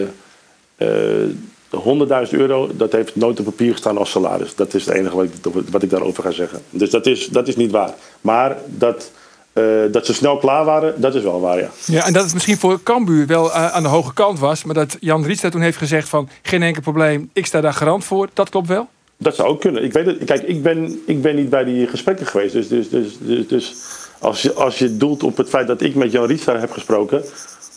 eh, 0.76 1.28
de 1.70 2.26
100.000 2.26 2.38
euro, 2.38 2.70
dat 2.72 2.92
heeft 2.92 3.16
nooit 3.16 3.38
op 3.38 3.44
papier 3.44 3.72
gestaan 3.72 3.98
als 3.98 4.10
salaris. 4.10 4.54
Dat 4.54 4.74
is 4.74 4.86
het 4.86 4.94
enige 4.94 5.16
wat 5.16 5.24
ik, 5.24 5.32
wat 5.70 5.82
ik 5.82 5.90
daarover 5.90 6.22
ga 6.22 6.30
zeggen. 6.30 6.62
Dus 6.70 6.90
dat 6.90 7.06
is, 7.06 7.26
dat 7.26 7.48
is 7.48 7.56
niet 7.56 7.70
waar. 7.70 7.94
Maar 8.20 8.56
dat, 8.66 9.10
eh, 9.52 9.64
dat 9.90 10.06
ze 10.06 10.14
snel 10.14 10.36
klaar 10.36 10.64
waren, 10.64 11.00
dat 11.00 11.14
is 11.14 11.22
wel 11.22 11.40
waar, 11.40 11.58
ja. 11.58 11.70
Ja, 11.84 12.06
en 12.06 12.12
dat 12.12 12.24
het 12.24 12.32
misschien 12.32 12.58
voor 12.58 12.82
Cambuur 12.82 13.26
wel 13.26 13.52
eh, 13.52 13.72
aan 13.72 13.82
de 13.82 13.88
hoge 13.88 14.14
kant 14.14 14.38
was. 14.38 14.64
Maar 14.64 14.74
dat 14.74 14.96
Jan 15.00 15.24
Rietstra 15.24 15.48
toen 15.48 15.60
heeft 15.60 15.78
gezegd 15.78 16.08
van, 16.08 16.28
geen 16.42 16.62
enkel 16.62 16.82
probleem. 16.82 17.30
Ik 17.32 17.46
sta 17.46 17.60
daar 17.60 17.74
garant 17.74 18.04
voor. 18.04 18.28
Dat 18.32 18.48
klopt 18.48 18.68
wel? 18.68 18.88
Dat 19.16 19.34
zou 19.34 19.48
ook 19.48 19.60
kunnen. 19.60 19.84
Ik 19.84 19.92
weet 19.92 20.06
het, 20.06 20.24
kijk, 20.24 20.42
ik 20.42 20.62
ben, 20.62 21.02
ik 21.06 21.22
ben 21.22 21.36
niet 21.36 21.50
bij 21.50 21.64
die 21.64 21.86
gesprekken 21.86 22.26
geweest. 22.26 22.52
Dus, 22.52 22.68
dus, 22.68 22.88
dus, 22.88 23.18
dus, 23.20 23.48
dus 23.48 23.74
als, 24.18 24.42
je, 24.42 24.52
als 24.52 24.78
je 24.78 24.96
doelt 24.96 25.22
op 25.22 25.36
het 25.36 25.48
feit 25.48 25.66
dat 25.66 25.80
ik 25.80 25.94
met 25.94 26.12
Jan 26.12 26.26
Rietstra 26.26 26.58
heb 26.58 26.70
gesproken... 26.70 27.24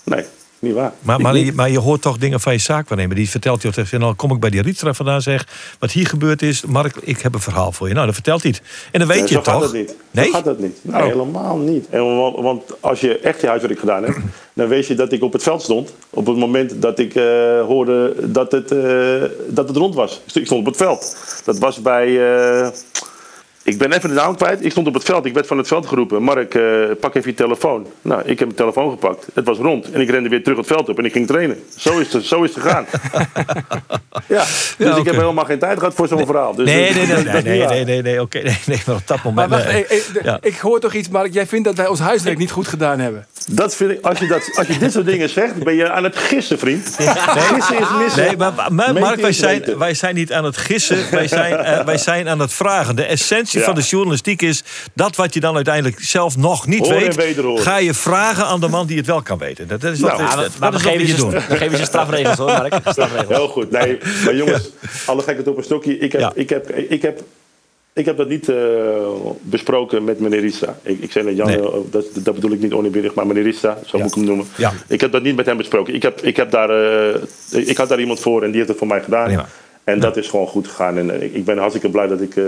Nee, 0.04 0.25
niet 0.60 0.74
waar. 0.74 0.93
Maar, 1.02 1.19
maar, 1.22 1.38
je, 1.38 1.54
maar 1.54 1.69
je 1.69 1.80
hoort 1.80 2.02
toch 2.02 2.17
dingen 2.17 2.39
van 2.39 2.54
je 2.54 2.60
zaakwaarnemer. 2.60 3.15
Die 3.15 3.30
vertelt 3.30 3.62
je, 3.62 3.72
en 3.91 4.00
dan 4.00 4.15
kom 4.15 4.32
ik 4.32 4.39
bij 4.39 4.50
die 4.50 4.62
Rietstra 4.62 4.93
vandaan 4.93 5.22
zeg... 5.22 5.48
wat 5.80 5.91
hier 5.91 6.08
gebeurd 6.08 6.41
is, 6.41 6.65
Mark, 6.65 6.95
ik 7.02 7.22
heb 7.22 7.34
een 7.34 7.39
verhaal 7.39 7.72
voor 7.72 7.88
je. 7.88 7.93
Nou, 7.93 8.06
dan 8.06 8.13
vertelt 8.13 8.41
hij 8.41 8.52
het. 8.52 8.62
En 8.91 9.00
dan 9.00 9.08
weet 9.08 9.30
je 9.30 9.36
het 9.36 9.43
toch? 9.43 9.54
gaat 9.54 9.63
het 9.63 9.74
niet. 9.74 9.95
Nee? 10.12 10.26
Zo 10.26 10.32
gaat 10.32 10.45
dat 10.45 10.60
niet. 10.60 10.78
Nee, 10.82 11.04
helemaal 11.04 11.58
niet. 11.58 11.89
En, 11.89 12.15
want, 12.15 12.36
want 12.39 12.63
als 12.80 13.00
je 13.00 13.19
echt 13.19 13.41
je 13.41 13.48
huiswerk 13.48 13.80
gedaan 13.80 14.04
hebt, 14.04 14.17
dan 14.54 14.67
weet 14.67 14.88
je 14.88 14.95
dat 14.95 15.12
ik 15.12 15.24
op 15.24 15.34
het 15.34 15.43
veld 15.43 15.62
stond. 15.62 15.93
Op 16.10 16.26
het 16.26 16.38
moment 16.38 16.82
dat 16.82 17.00
ik 17.00 17.15
eh, 17.15 17.24
hoorde 17.62 18.15
dat 18.32 18.52
het, 18.52 18.72
eh, 18.72 19.24
dat 19.48 19.67
het 19.67 19.78
rond 19.78 19.95
was. 19.95 20.22
Ik 20.34 20.45
stond 20.45 20.60
op 20.60 20.65
het 20.65 20.78
veld. 20.78 21.17
Dat 21.45 21.60
was 21.60 21.82
bij. 21.82 22.08
eh, 22.08 22.69
ik 23.69 23.77
ben 23.77 23.91
even 23.91 24.10
de 24.10 24.15
naam 24.15 24.36
kwijt. 24.36 24.65
Ik 24.65 24.71
stond 24.71 24.88
op 24.88 24.93
het 24.93 25.03
veld. 25.03 25.25
Ik 25.25 25.34
werd 25.34 25.47
van 25.47 25.58
het 25.58 25.67
veld 25.67 25.86
geroepen. 25.88 26.21
Mark, 26.23 26.55
eh, 26.55 26.63
pak 26.99 27.15
even 27.15 27.29
je 27.29 27.36
telefoon. 27.36 27.88
Nou, 28.01 28.21
ik 28.21 28.27
heb 28.27 28.39
mijn 28.39 28.55
telefoon 28.55 28.89
gepakt. 28.89 29.25
Het 29.34 29.45
was 29.45 29.58
rond. 29.58 29.91
En 29.91 30.01
ik 30.01 30.10
rende 30.10 30.29
weer 30.29 30.43
terug 30.43 30.58
het 30.58 30.67
veld 30.67 30.89
op 30.89 30.97
en 30.97 31.05
ik 31.05 31.12
ging 31.12 31.27
trainen. 31.27 31.63
Zo 31.77 31.97
is 31.99 32.13
het, 32.13 32.23
zo 32.25 32.43
is 32.43 32.55
het 32.55 32.63
gegaan. 32.63 32.86
ja, 34.27 34.43
dus 34.77 34.97
ik 34.97 35.05
heb 35.05 35.15
helemaal 35.15 35.45
geen 35.45 35.60
tijd 35.60 35.77
gehad 35.79 35.93
voor 35.93 36.08
zo'n 36.08 36.25
verhaal. 36.25 36.55
Dus 36.55 36.65
Nee, 36.65 36.93
dat- 36.93 36.95
nee, 36.95 37.05
nee, 37.05 37.23
nee, 37.23 37.41
nee, 37.43 37.67
nee, 37.67 37.86
nee, 37.86 38.01
nee, 38.01 38.21
oké, 38.21 38.38
nee, 38.43 38.58
nee, 38.65 38.82
maar 38.86 38.95
op 38.95 39.08
dat 39.08 39.23
moment... 39.23 39.49
Maar 39.49 39.60
wacht, 39.60 39.71
nee. 39.71 39.86
eh, 39.86 39.97
eh, 39.97 40.23
Ja. 40.23 40.38
ik 40.41 40.58
hoor 40.58 40.79
toch 40.79 40.93
iets, 40.93 41.10
Mark. 41.10 41.34
Jij 41.34 41.47
vindt 41.47 41.65
dat 41.65 41.75
wij 41.77 41.88
ons 41.88 41.99
huiswerk 41.99 42.38
niet 42.38 42.51
goed 42.51 42.67
gedaan 42.67 42.99
hebben. 42.99 43.27
Dat 43.51 43.75
vind 43.75 43.91
ik, 43.91 44.05
als 44.05 44.19
je, 44.19 44.27
dat, 44.27 44.51
als 44.55 44.67
je 44.67 44.77
dit 44.77 44.91
soort 44.91 45.05
dingen 45.05 45.29
zegt, 45.29 45.63
ben 45.63 45.75
je 45.75 45.89
aan 45.89 46.03
het 46.03 46.17
gissen, 46.17 46.60
vriend. 46.60 46.88
Gissen 47.49 47.79
is 47.79 47.88
missen. 47.99 48.23
Nee, 48.25 48.38
maar, 48.38 48.93
Mark, 48.93 49.21
wij 49.21 49.32
zijn, 49.34 49.63
wij 49.77 49.93
zijn 49.93 50.15
niet 50.15 50.34
aan 50.34 50.43
het 50.43 50.58
gissen. 50.58 50.97
Wij 51.12 51.27
zijn, 51.27 51.55
eh, 51.55 51.86
wij 51.86 51.97
zijn 51.97 52.29
aan 52.29 52.39
het 52.39 52.53
vragen. 52.53 52.95
De 52.95 53.03
essentie 53.03 53.59
Ja. 53.60 53.65
van 53.65 53.76
de 53.76 53.82
journalistiek 53.82 54.41
is... 54.41 54.63
dat 54.93 55.15
wat 55.15 55.34
je 55.34 55.39
dan 55.39 55.56
uiteindelijk 55.56 56.00
zelf 56.00 56.38
nog 56.38 56.67
niet 56.67 56.88
weet... 56.88 57.17
ga 57.56 57.78
je 57.78 57.93
vragen 57.93 58.45
aan 58.45 58.60
de 58.60 58.67
man 58.67 58.88
die 58.88 58.98
het 58.98 59.06
wel 59.06 59.22
kan 59.22 59.38
weten. 59.38 59.67
Dat, 59.67 59.82
dat 59.82 59.93
is 59.93 60.00
wat, 60.00 60.17
Nou, 60.17 60.22
dat, 60.24 60.30
Ja, 60.30 60.36
dat 60.41 60.60
maar, 60.60 60.72
maar 60.72 60.95
is 60.95 61.15
we, 61.15 61.24
wat 61.24 61.48
we 61.48 61.56
geven 61.56 61.86
strafregels 61.86 62.38
hoor, 62.38 62.48
Mark. 62.48 62.74
Strafregels. 62.86 63.28
Heel 63.38 63.48
goed. 63.48 63.72
Nee, 63.72 63.98
maar 64.26 64.36
jongens, 64.36 64.69
alle 65.06 65.22
gekheid 65.22 65.48
op 65.48 65.58
een 65.58 65.63
stokje. 65.63 65.98
Ik 65.98 66.12
heb, 66.12 66.22
Ja. 66.22 66.32
ik 66.36 66.50
heb, 66.50 66.69
ik 66.76 67.02
heb, 67.02 67.22
ik 67.93 68.06
heb 68.06 68.17
dat 68.17 68.30
niet 68.30 68.50
eh, 68.50 68.56
besproken 69.41 70.04
met 70.04 70.19
meneer 70.19 70.39
Rissa. 70.39 70.78
Ik, 70.84 71.02
ik 71.02 71.12
zei 71.12 71.26
net, 71.26 71.36
Jan, 71.36 71.48
Nee. 71.48 71.60
eh, 71.60 71.74
dat, 71.91 72.06
dat 72.13 72.34
bedoel 72.36 72.52
ik 72.52 72.60
niet 72.62 72.74
oneerbiedig, 72.74 73.13
maar 73.13 73.28
meneer 73.28 73.43
Rissa, 73.43 73.78
zo 73.86 73.98
Ja. 73.98 74.04
moet 74.04 74.12
ik 74.12 74.17
hem 74.17 74.26
noemen. 74.26 74.45
Ja. 74.58 74.74
Ik 74.88 75.02
heb 75.02 75.12
dat 75.12 75.24
niet 75.24 75.36
met 75.36 75.45
hem 75.45 75.58
besproken. 75.58 75.93
Ik, 75.95 76.02
heb, 76.02 76.22
ik, 76.22 76.36
heb 76.36 76.52
daar, 76.52 76.69
eh, 76.69 77.22
ik 77.67 77.78
had 77.78 77.89
daar 77.89 78.00
iemand 78.00 78.19
voor 78.19 78.41
en 78.43 78.48
die 78.48 78.56
heeft 78.56 78.67
het 78.69 78.78
voor 78.78 78.88
mij 78.88 79.02
gedaan. 79.02 79.26
Prima. 79.26 79.48
En 79.84 80.00
dat 80.00 80.17
is 80.17 80.28
gewoon 80.28 80.48
goed 80.48 80.67
gegaan. 80.67 80.98
En 80.98 81.36
ik 81.36 81.45
ben 81.45 81.58
hartstikke 81.58 81.89
blij 81.89 82.08
dat 82.08 82.22
ik 82.22 82.36
eh, 82.36 82.43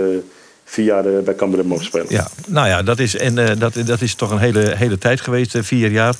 vier 0.64 0.84
jaar 0.84 1.22
bij 1.22 1.34
Cambuur 1.34 1.66
mogen 1.66 1.84
spelen. 1.84 2.06
Ja, 2.08 2.28
nou 2.46 2.68
ja, 2.68 2.82
dat 2.82 2.98
is, 2.98 3.16
en, 3.16 3.38
eh, 3.38 3.58
dat, 3.58 3.74
dat 3.86 4.00
is 4.00 4.14
toch 4.14 4.30
een 4.30 4.38
hele, 4.38 4.72
hele 4.76 4.98
tijd 4.98 5.20
geweest, 5.20 5.54
eh, 5.54 5.62
vier 5.62 5.90
jaar. 5.90 6.14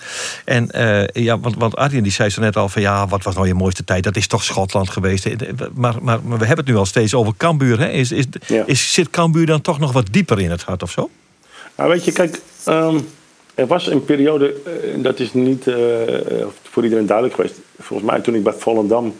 En 0.44 0.70
eh, 0.70 1.22
ja, 1.24 1.38
want, 1.38 1.56
want 1.56 1.76
Arjen 1.76 2.02
die 2.02 2.12
zei 2.12 2.30
zo 2.30 2.40
net 2.40 2.56
al 2.56 2.68
van 2.68 2.82
ja, 2.82 3.08
wat 3.08 3.22
was 3.22 3.34
nou 3.34 3.46
je 3.46 3.54
mooiste 3.54 3.84
tijd? 3.84 4.04
Dat 4.04 4.16
is 4.16 4.26
toch 4.26 4.44
Schotland 4.44 4.90
geweest. 4.90 5.28
Maar, 5.74 5.94
maar, 6.02 6.20
maar 6.22 6.38
we 6.38 6.46
hebben 6.46 6.64
het 6.64 6.74
nu 6.74 6.76
al 6.76 6.86
steeds 6.86 7.14
over 7.14 7.32
Cambuur. 7.36 7.78
Hè? 7.78 7.88
Is, 7.88 8.12
is, 8.12 8.24
Ja. 8.46 8.62
is, 8.66 8.92
zit 8.92 9.10
Cambuur 9.10 9.46
dan 9.46 9.60
toch 9.60 9.78
nog 9.78 9.92
wat 9.92 10.06
dieper 10.10 10.40
in 10.40 10.50
het 10.50 10.62
hart 10.62 10.82
of 10.82 10.90
zo? 10.90 11.10
Nou, 11.76 11.90
weet 11.90 12.04
je, 12.04 12.12
kijk, 12.12 12.40
ehm, 12.64 12.98
er 13.54 13.66
was 13.66 13.86
een 13.86 14.04
periode, 14.04 14.54
dat 14.96 15.20
is 15.20 15.32
niet 15.32 15.64
voor 16.70 16.82
iedereen 16.82 17.06
duidelijk 17.06 17.36
geweest. 17.36 17.54
Volgens 17.78 18.10
mij 18.10 18.20
toen 18.20 18.34
ik 18.34 18.42
bij 18.42 18.52
Volendam 18.52 19.14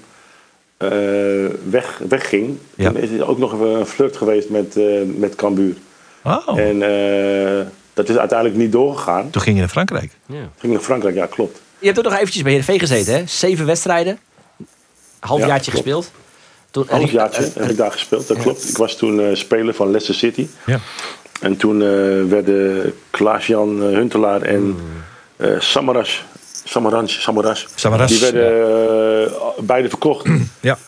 weg, 1.70 2.00
wegging, 2.08 2.58
Ja. 2.74 2.90
toen 2.90 3.00
is 3.00 3.10
er 3.10 3.26
ook 3.28 3.38
nog 3.38 3.52
even 3.54 3.66
een 3.68 3.86
flirt 3.86 4.16
geweest 4.16 4.48
met, 4.48 4.76
eh 4.76 4.84
met 5.16 5.34
Cambuur. 5.34 5.74
Oh, 6.24 6.58
En 6.58 6.82
eh, 6.82 7.66
dat 7.94 8.08
is 8.08 8.16
uiteindelijk 8.16 8.58
niet 8.58 8.72
doorgegaan. 8.72 9.30
toen 9.30 9.42
ging 9.42 9.54
je 9.54 9.60
naar 9.60 9.70
Frankrijk. 9.70 10.10
Ging 10.58 10.72
naar 10.72 10.82
Frankrijk, 10.82 11.14
ja 11.14 11.26
klopt. 11.26 11.60
Je 11.78 11.86
hebt 11.86 11.98
ook 11.98 12.04
nog 12.04 12.14
eventjes 12.14 12.42
bij 12.42 12.50
Heerenveen 12.50 12.78
gezeten, 12.78 13.14
hè? 13.14 13.22
Zeven 13.26 13.66
wedstrijden. 13.66 14.18
Halfjaartje 15.20 15.70
Ja, 15.72 15.80
klopt. 15.82 15.96
gespeeld. 16.00 16.10
Toen, 16.70 16.86
halfjaartje 16.88 17.50
heb 17.54 17.70
ik 17.70 17.76
daar 17.76 17.92
gespeeld, 17.92 18.28
dat 18.28 18.36
klopt. 18.38 18.68
Ik 18.68 18.76
was 18.76 18.96
toen 18.96 19.20
eh, 19.20 19.34
speler 19.34 19.74
van 19.74 19.86
Leicester 19.86 20.14
City. 20.14 20.46
Ja. 20.66 20.78
En 21.40 21.56
toen 21.56 21.82
eh, 21.82 21.88
werden 22.28 22.94
Klaas-Jan 23.10 23.82
eh, 23.82 23.88
Huntelaar 23.88 24.42
en 24.42 24.76
eh 25.36 25.50
Samaras, 25.60 26.24
Samaras, 26.72 27.22
Samaras, 27.22 27.66
Samaras, 27.74 28.11
die 28.11 28.20
werden 28.20 29.26
eh, 29.26 29.32
beide 29.58 29.88
verkocht. 29.88 30.26
Ja. 30.61 30.78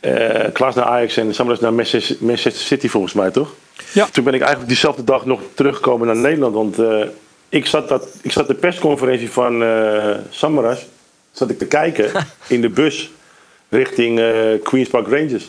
Eh, 0.00 0.52
Klaas 0.52 0.74
naar 0.74 0.84
Ajax 0.84 1.16
en 1.16 1.34
Samaras 1.34 1.60
naar 1.60 1.72
Manchester 1.72 2.54
City 2.54 2.88
volgens 2.88 3.12
mij, 3.12 3.30
toch? 3.30 3.48
Ja. 3.92 4.06
Toen 4.06 4.24
ben 4.24 4.34
ik 4.34 4.40
eigenlijk 4.40 4.70
diezelfde 4.70 5.04
dag 5.04 5.24
nog 5.24 5.40
teruggekomen 5.54 6.06
naar 6.06 6.16
Nederland. 6.16 6.54
Want 6.54 6.78
eh, 6.78 7.06
ik, 7.48 7.66
zat 7.66 7.88
dat, 7.88 8.08
ik 8.22 8.32
zat 8.32 8.46
de 8.46 8.54
persconferentie 8.54 9.30
van 9.30 9.62
eh, 9.62 10.16
Samaras 10.30 10.86
zat 11.32 11.50
ik 11.50 11.58
te 11.58 11.66
kijken 11.66 12.10
in 12.48 12.60
de 12.60 12.68
bus 12.68 13.10
richting 13.68 14.18
eh, 14.18 14.62
Queen's 14.62 14.88
Park 14.88 15.06
Rangers. 15.06 15.48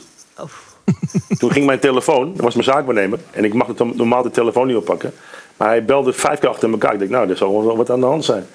Toen 1.39 1.51
ging 1.51 1.65
mijn 1.65 1.79
telefoon, 1.79 2.33
dat 2.33 2.41
was 2.41 2.53
mijn 2.53 2.65
zaakwaarnemer. 2.65 3.19
En 3.31 3.43
ik 3.43 3.53
mag 3.53 3.67
het 3.67 3.95
normaal 3.95 4.23
de 4.23 4.31
telefoon 4.31 4.67
niet 4.67 4.75
oppakken. 4.75 5.13
Maar 5.57 5.67
hij 5.67 5.85
belde 5.85 6.13
vijf 6.13 6.39
keer 6.39 6.49
achter 6.49 6.71
elkaar. 6.71 6.93
Ik 6.93 6.99
dacht, 6.99 7.11
nou, 7.11 7.29
er 7.29 7.37
zal 7.37 7.65
wel 7.65 7.77
wat 7.77 7.89
aan 7.89 7.99
de 7.99 8.05
hand 8.05 8.25
zijn. 8.25 8.47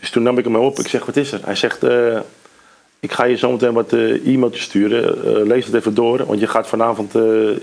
Dus 0.00 0.10
toen 0.10 0.22
nam 0.22 0.38
ik 0.38 0.44
hem 0.44 0.56
op. 0.56 0.78
Ik 0.78 0.88
zeg, 0.88 1.06
wat 1.06 1.16
is 1.16 1.32
er? 1.32 1.40
Hij 1.44 1.54
zegt, 1.54 1.84
eh, 1.84 2.18
ik 3.00 3.12
ga 3.12 3.24
je 3.24 3.36
zometeen 3.36 3.72
wat 3.72 3.92
eh 3.92 4.26
e-mailtjes 4.26 4.64
sturen. 4.64 5.24
Eh, 5.24 5.46
lees 5.46 5.66
het 5.66 5.74
even 5.74 5.94
door, 5.94 6.26
want 6.26 6.40
je 6.40 6.46
gaat 6.46 6.68
vanavond 6.68 7.10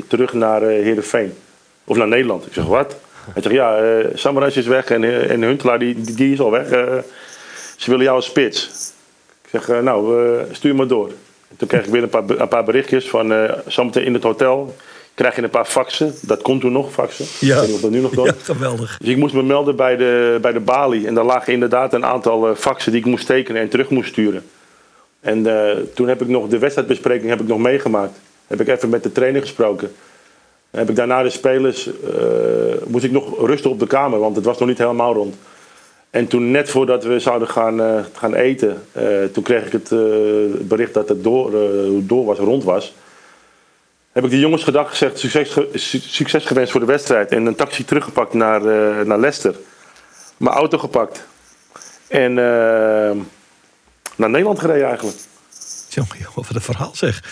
terug 0.08 0.34
naar 0.34 0.62
Heerenveen. 0.62 1.34
Of 1.84 1.98
naar 1.98 2.08
Nederland. 2.08 2.46
Ik 2.46 2.54
zeg, 2.54 2.66
wat? 2.66 2.96
Hij 3.34 3.42
zegt, 3.42 3.56
ja, 3.56 3.78
eh 3.78 4.06
Samaras 4.14 4.58
is 4.58 4.68
weg 4.68 4.90
en, 4.90 5.30
en 5.30 5.42
Huntelaar 5.42 5.80
die, 5.80 6.02
die, 6.02 6.34
is 6.34 6.40
al 6.40 6.52
weg. 6.52 6.68
Ze 7.78 7.90
willen 7.90 8.04
jou 8.04 8.16
als 8.16 8.26
spits. 8.26 8.92
Ik 9.42 9.50
zeg, 9.50 9.82
nou, 9.82 10.26
stuur 10.52 10.76
maar 10.76 10.88
door. 10.88 11.08
En 11.50 11.56
toen 11.58 11.68
kreeg 11.68 11.86
ik 11.86 11.92
weer 11.92 12.04
een 12.04 12.10
paar, 12.10 12.30
een 12.30 12.48
paar 12.48 12.64
berichtjes 12.64 13.10
van 13.10 13.50
zometeen 13.68 14.06
in 14.06 14.14
het 14.14 14.24
hotel. 14.24 14.76
Krijg 15.14 15.36
je 15.36 15.44
een 15.44 15.50
paar 15.50 15.66
faxen. 15.66 16.14
Dat 16.22 16.42
kon 16.42 16.60
toen 16.60 16.72
nog, 16.72 16.92
faxen. 16.92 17.26
Ja. 17.40 17.54
Ik 17.56 17.60
weet 17.60 17.68
niet 17.68 17.76
of 17.76 17.82
dat 17.82 17.92
nu 17.92 18.00
nog 18.00 18.16
kan. 18.16 18.26
Ja, 18.26 18.34
geweldig. 18.42 18.98
Dus 18.98 19.10
ik 19.10 19.18
moest 19.18 19.34
me 19.34 19.44
melden 19.44 19.76
bij 19.76 19.96
de, 19.96 20.38
bij 20.42 20.52
de 20.52 20.60
balie. 20.60 21.08
En 21.08 21.14
daar 21.14 21.24
lagen 21.24 21.54
inderdaad 21.54 21.94
een 21.94 22.06
aantal 22.06 22.48
eh, 22.48 22.56
faxen 22.56 22.92
die 22.92 23.02
ik 23.02 23.08
moest 23.08 23.26
tekenen 23.26 23.62
en 23.62 23.70
terug 23.70 23.90
moest 23.90 24.10
sturen. 24.10 24.44
En 25.20 25.48
eh, 25.48 25.78
toen 25.94 26.08
heb 26.08 26.22
ik 26.22 26.28
nog 26.28 26.48
de 26.48 26.58
wedstrijdbespreking 26.58 27.30
heb 27.30 27.42
ik 27.42 27.48
nog 27.48 27.60
meegemaakt. 27.60 28.20
Heb 28.48 28.62
ik 28.62 28.68
even 28.68 28.90
met 28.90 29.04
de 29.04 29.12
trainer 29.12 29.42
gesproken. 29.42 29.92
Heb 30.72 30.90
ik 30.90 30.96
daarna 30.96 31.24
de 31.24 31.30
spelers, 31.30 31.88
eh, 31.88 31.94
moest 32.88 33.04
ik 33.04 33.12
nog 33.12 33.48
rusten 33.48 33.70
op 33.70 33.80
de 33.80 33.88
kamer, 33.88 34.20
want 34.20 34.36
het 34.36 34.46
was 34.46 34.58
nog 34.58 34.68
niet 34.68 34.78
helemaal 34.78 35.14
rond. 35.14 35.36
En 36.10 36.28
toen 36.28 36.52
net 36.52 36.70
voordat 36.70 37.04
we 37.04 37.20
zouden 37.20 37.48
gaan, 37.48 38.06
gaan 38.14 38.34
eten, 38.34 38.84
toen 39.32 39.44
kreeg 39.44 39.66
ik 39.66 39.72
het 39.72 39.90
bericht 40.68 40.94
dat 40.94 41.10
het 41.10 41.24
door, 41.24 41.52
door 42.04 42.26
was, 42.26 42.38
rond 42.38 42.64
was. 42.64 42.94
Heb 44.14 44.24
ik 44.24 44.30
de 44.30 44.40
jongens 44.40 44.64
gedag 44.64 44.90
gezegd, 44.90 45.20
succes, 45.20 45.58
succes 46.14 46.46
gewenst 46.46 46.72
voor 46.72 46.80
de 46.80 46.86
wedstrijd. 46.86 47.32
En 47.32 47.46
een 47.46 47.56
taxi 47.56 47.86
teruggepakt 47.86 48.34
naar, 48.34 48.66
eh, 48.66 49.06
naar 49.06 49.20
Leicester. 49.20 49.56
Mijn 50.38 50.56
auto 50.56 50.78
gepakt. 50.78 51.28
En 52.08 52.30
eh, 52.38 53.16
naar 54.16 54.30
Nederland 54.30 54.60
gereden 54.60 54.88
eigenlijk. 54.88 55.18
Jongen, 55.90 56.18
joh, 56.20 56.36
wat 56.36 56.46
een 56.56 56.62
verhaal 56.62 56.92
zeg. 56.94 57.24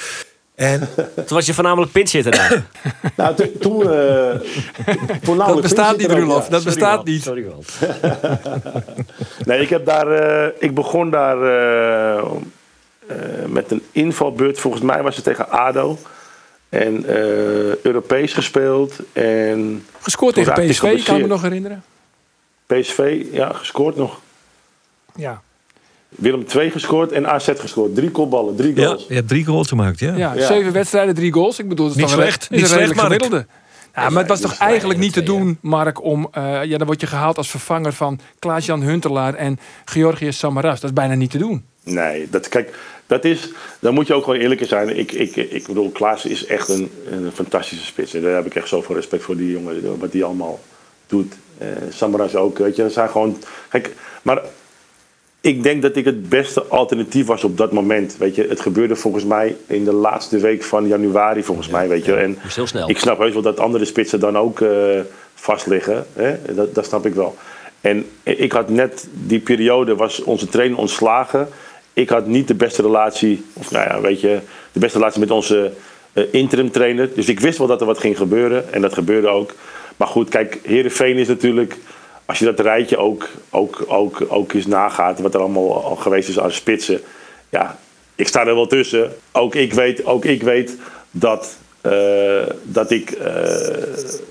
En 0.56 0.90
Toen 1.16 1.26
was 1.28 1.46
je 1.46 1.54
voornamelijk 1.54 1.92
pinchitter 1.92 2.32
daar. 2.32 2.64
Nou, 3.18 3.36
to- 3.36 3.52
toen... 3.60 3.92
eh, 3.92 4.40
Dat 5.38 5.62
bestaat 5.62 5.98
niet, 5.98 6.12
Roelof. 6.12 6.48
Dat 6.48 6.64
bestaat 6.64 7.06
niet. 7.06 7.24
Sorry 7.24 7.44
wel. 7.46 7.64
Nee, 9.46 9.62
ik 9.62 9.70
heb 9.70 9.86
daar. 9.86 10.08
eh, 10.12 10.52
ik 10.60 10.74
begon 10.76 11.10
daar 11.10 11.42
eh, 11.42 12.18
eh, 12.18 12.26
met 13.48 13.72
een 13.72 13.84
invalbeurt. 13.92 14.60
Volgens 14.60 14.84
mij 14.84 15.02
was 15.04 15.16
het 15.16 15.24
tegen 15.26 15.50
ADO. 15.50 15.98
En 16.72 17.06
eh, 17.06 17.76
Europees 17.76 18.34
gespeeld. 18.34 18.94
En 19.14 19.86
Gescoord 20.02 20.34
tegen 20.36 20.54
PSV, 20.54 21.04
kan 21.04 21.16
ik 21.16 21.22
me 21.22 21.28
nog 21.28 21.42
herinneren. 21.42 21.84
PSV, 22.66 23.24
ja, 23.32 23.54
gescoord 23.54 23.96
nog. 23.96 24.20
Ja. 25.16 25.42
Willem 26.10 26.46
II 26.56 26.70
gescoord 26.72 27.12
en 27.12 27.28
AZ 27.28 27.50
gescoord. 27.56 27.96
Drie 27.96 28.12
kopballen, 28.12 28.56
drie 28.56 28.76
ja, 28.76 28.86
goals. 28.86 29.06
je 29.08 29.14
hebt 29.14 29.28
drie 29.28 29.46
goals 29.46 29.68
gemaakt, 29.68 30.00
ja. 30.00 30.16
Ja, 30.16 30.34
Ja. 30.34 30.46
zeven 30.46 30.72
wedstrijden, 30.74 31.16
drie 31.16 31.34
goals. 31.34 31.60
Ik 31.60 31.68
bedoel, 31.70 31.88
dat 31.88 31.96
is 31.96 32.02
Niet 32.02 32.12
een- 32.12 32.18
slecht, 32.18 32.42
is 32.42 32.50
niet 32.50 32.62
een 32.62 32.68
slecht, 32.68 32.94
Mark. 32.96 33.02
gemiddelde. 33.02 33.46
Ja, 33.96 34.10
maar 34.10 34.20
het 34.20 34.28
was 34.28 34.40
toch 34.42 34.58
eigenlijk 34.58 35.00
niet 35.00 35.14
te 35.14 35.24
doen, 35.24 35.58
Mark, 35.62 36.04
om... 36.04 36.28
eh, 36.32 36.64
ja, 36.64 36.78
dan 36.78 36.88
word 36.88 37.02
je 37.02 37.08
gehaald 37.08 37.38
als 37.38 37.50
vervanger 37.50 37.94
van 37.94 38.20
Klaas-Jan 38.40 38.82
Huntelaar 38.82 39.34
en 39.34 39.60
Georgius 39.86 40.38
Samaras. 40.38 40.80
Dat 40.80 40.90
is 40.90 40.96
bijna 40.96 41.14
niet 41.14 41.32
te 41.32 41.38
doen. 41.38 41.66
Nee, 41.84 42.28
dat, 42.30 42.50
kijk, 42.50 42.78
dat 43.12 43.26
is, 43.26 43.52
daar 43.80 43.94
moet 43.94 44.08
je 44.08 44.14
ook 44.14 44.24
gewoon 44.24 44.40
eerlijk 44.40 44.66
zijn. 44.66 44.98
Ik, 44.98 45.12
ik, 45.12 45.36
ik 45.36 45.68
bedoel, 45.68 45.90
Klaas 45.90 46.26
is 46.26 46.46
echt 46.46 46.70
een, 46.70 46.92
een 47.10 47.32
fantastische 47.34 47.86
spits. 47.86 48.14
En 48.14 48.22
daar 48.22 48.36
heb 48.36 48.46
ik 48.46 48.56
echt 48.56 48.68
zoveel 48.68 48.96
respect 48.96 49.24
voor 49.24 49.36
die 49.36 49.52
jongen, 49.52 50.00
wat 50.00 50.12
die 50.12 50.24
allemaal 50.24 50.60
doet. 51.08 51.34
Eh 51.58 51.68
Samaras 51.90 52.36
ook, 52.36 52.58
weet 52.58 52.76
je. 52.76 52.82
Dat 52.82 52.92
zijn 52.92 53.10
gewoon, 53.10 53.38
kijk, 53.70 53.96
maar 54.22 54.42
ik 55.42 55.64
denk 55.64 55.82
dat 55.82 55.96
ik 55.96 56.06
het 56.06 56.30
beste 56.30 56.64
alternatief 56.64 57.26
was 57.26 57.44
op 57.44 57.58
dat 57.58 57.72
moment. 57.72 58.18
Weet 58.18 58.36
je, 58.36 58.48
het 58.48 58.60
gebeurde 58.60 58.96
volgens 58.96 59.26
mij 59.26 59.56
in 59.68 59.84
de 59.84 59.94
laatste 59.94 60.38
week 60.38 60.64
van 60.64 60.88
januari, 60.88 61.44
volgens 61.44 61.68
mij, 61.68 61.88
weet 61.88 62.06
je. 62.06 62.16
En 62.16 62.38
moest 62.44 62.56
heel 62.56 62.68
snel. 62.68 62.90
ik 62.90 62.98
snap 62.98 63.18
heus 63.18 63.34
wel 63.34 63.42
dat 63.42 63.60
andere 63.60 63.86
spitsen 63.86 64.20
dan 64.20 64.38
ook 64.38 64.62
eh, 64.62 65.00
vast 65.36 65.68
liggen. 65.68 66.06
Hè? 66.14 66.54
Dat, 66.54 66.76
dat 66.76 66.86
snap 66.86 67.06
ik 67.06 67.14
wel. 67.14 67.36
En 67.82 68.06
ik 68.24 68.52
had 68.52 68.70
net 68.70 69.08
die 69.14 69.40
periode, 69.40 69.96
was 69.96 70.24
onze 70.24 70.48
trainer 70.48 70.78
ontslagen. 70.78 71.48
Ik 71.94 72.10
had 72.10 72.28
niet 72.28 72.48
de 72.48 72.54
beste 72.54 72.82
relatie, 72.82 73.46
of 73.54 73.72
nou 73.72 73.88
ja, 73.90 74.02
weet 74.02 74.22
je, 74.22 74.40
de 74.72 74.80
beste 74.80 74.98
relatie 74.98 75.20
met 75.20 75.32
onze 75.32 75.72
eh, 76.14 76.24
interim 76.32 76.72
trainer. 76.72 77.10
Dus 77.14 77.30
ik 77.30 77.40
wist 77.40 77.58
wel 77.58 77.68
dat 77.68 77.80
er 77.82 77.88
wat 77.88 78.00
ging 78.00 78.18
gebeuren 78.18 78.74
en 78.74 78.82
dat 78.82 78.94
gebeurde 78.94 79.28
ook. 79.28 79.54
Maar 79.98 80.08
goed, 80.08 80.30
kijk, 80.30 80.60
Herenveen 80.64 81.18
is 81.18 81.28
natuurlijk, 81.28 81.78
als 82.26 82.40
je 82.40 82.46
dat 82.46 82.60
rijtje 82.60 82.98
ook, 82.98 83.30
ook, 83.50 83.84
ook, 83.88 84.24
ook 84.28 84.54
eens 84.54 84.66
nagaat, 84.66 85.20
wat 85.20 85.34
er 85.34 85.40
allemaal 85.40 85.84
al 85.84 85.96
geweest 85.96 86.30
is 86.30 86.40
aan 86.40 86.52
spitsen. 86.52 87.02
Ja, 87.50 87.80
ik 88.16 88.28
sta 88.28 88.46
er 88.46 88.56
wel 88.56 88.68
tussen. 88.68 89.16
Ook 89.32 89.56
ik 89.56 89.74
weet, 89.74 90.06
ook 90.06 90.26
ik 90.26 90.44
weet 90.44 90.78
dat, 91.12 91.58
eh, 91.82 92.42
dat 92.64 92.92
ik 92.92 93.12
eh, 93.12 93.34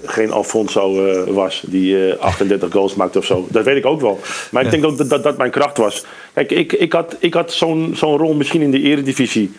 geen 0.04 0.32
Alfonso 0.32 1.06
eh, 1.06 1.34
was 1.34 1.62
die 1.66 2.10
eh, 2.10 2.18
38 2.18 2.72
goals 2.72 2.94
maakte 2.94 3.18
of 3.18 3.24
zo. 3.24 3.46
Dat 3.50 3.64
weet 3.64 3.76
ik 3.76 3.86
ook 3.86 4.00
wel. 4.00 4.20
Maar 4.50 4.64
ik 4.64 4.70
denk 4.70 4.84
ook 4.84 4.98
dat, 4.98 5.10
dat 5.10 5.22
dat 5.22 5.36
mijn 5.36 5.50
kracht 5.50 5.76
was. 5.76 6.04
Kijk, 6.32 6.50
ik, 6.50 6.72
ik 6.72 6.92
had, 6.92 7.16
ik 7.18 7.34
had 7.34 7.52
zo'n 7.52 7.92
zo'n 7.96 8.16
rol 8.16 8.34
misschien 8.34 8.62
in 8.62 8.70
de 8.70 8.80
eredivisie 8.80 9.52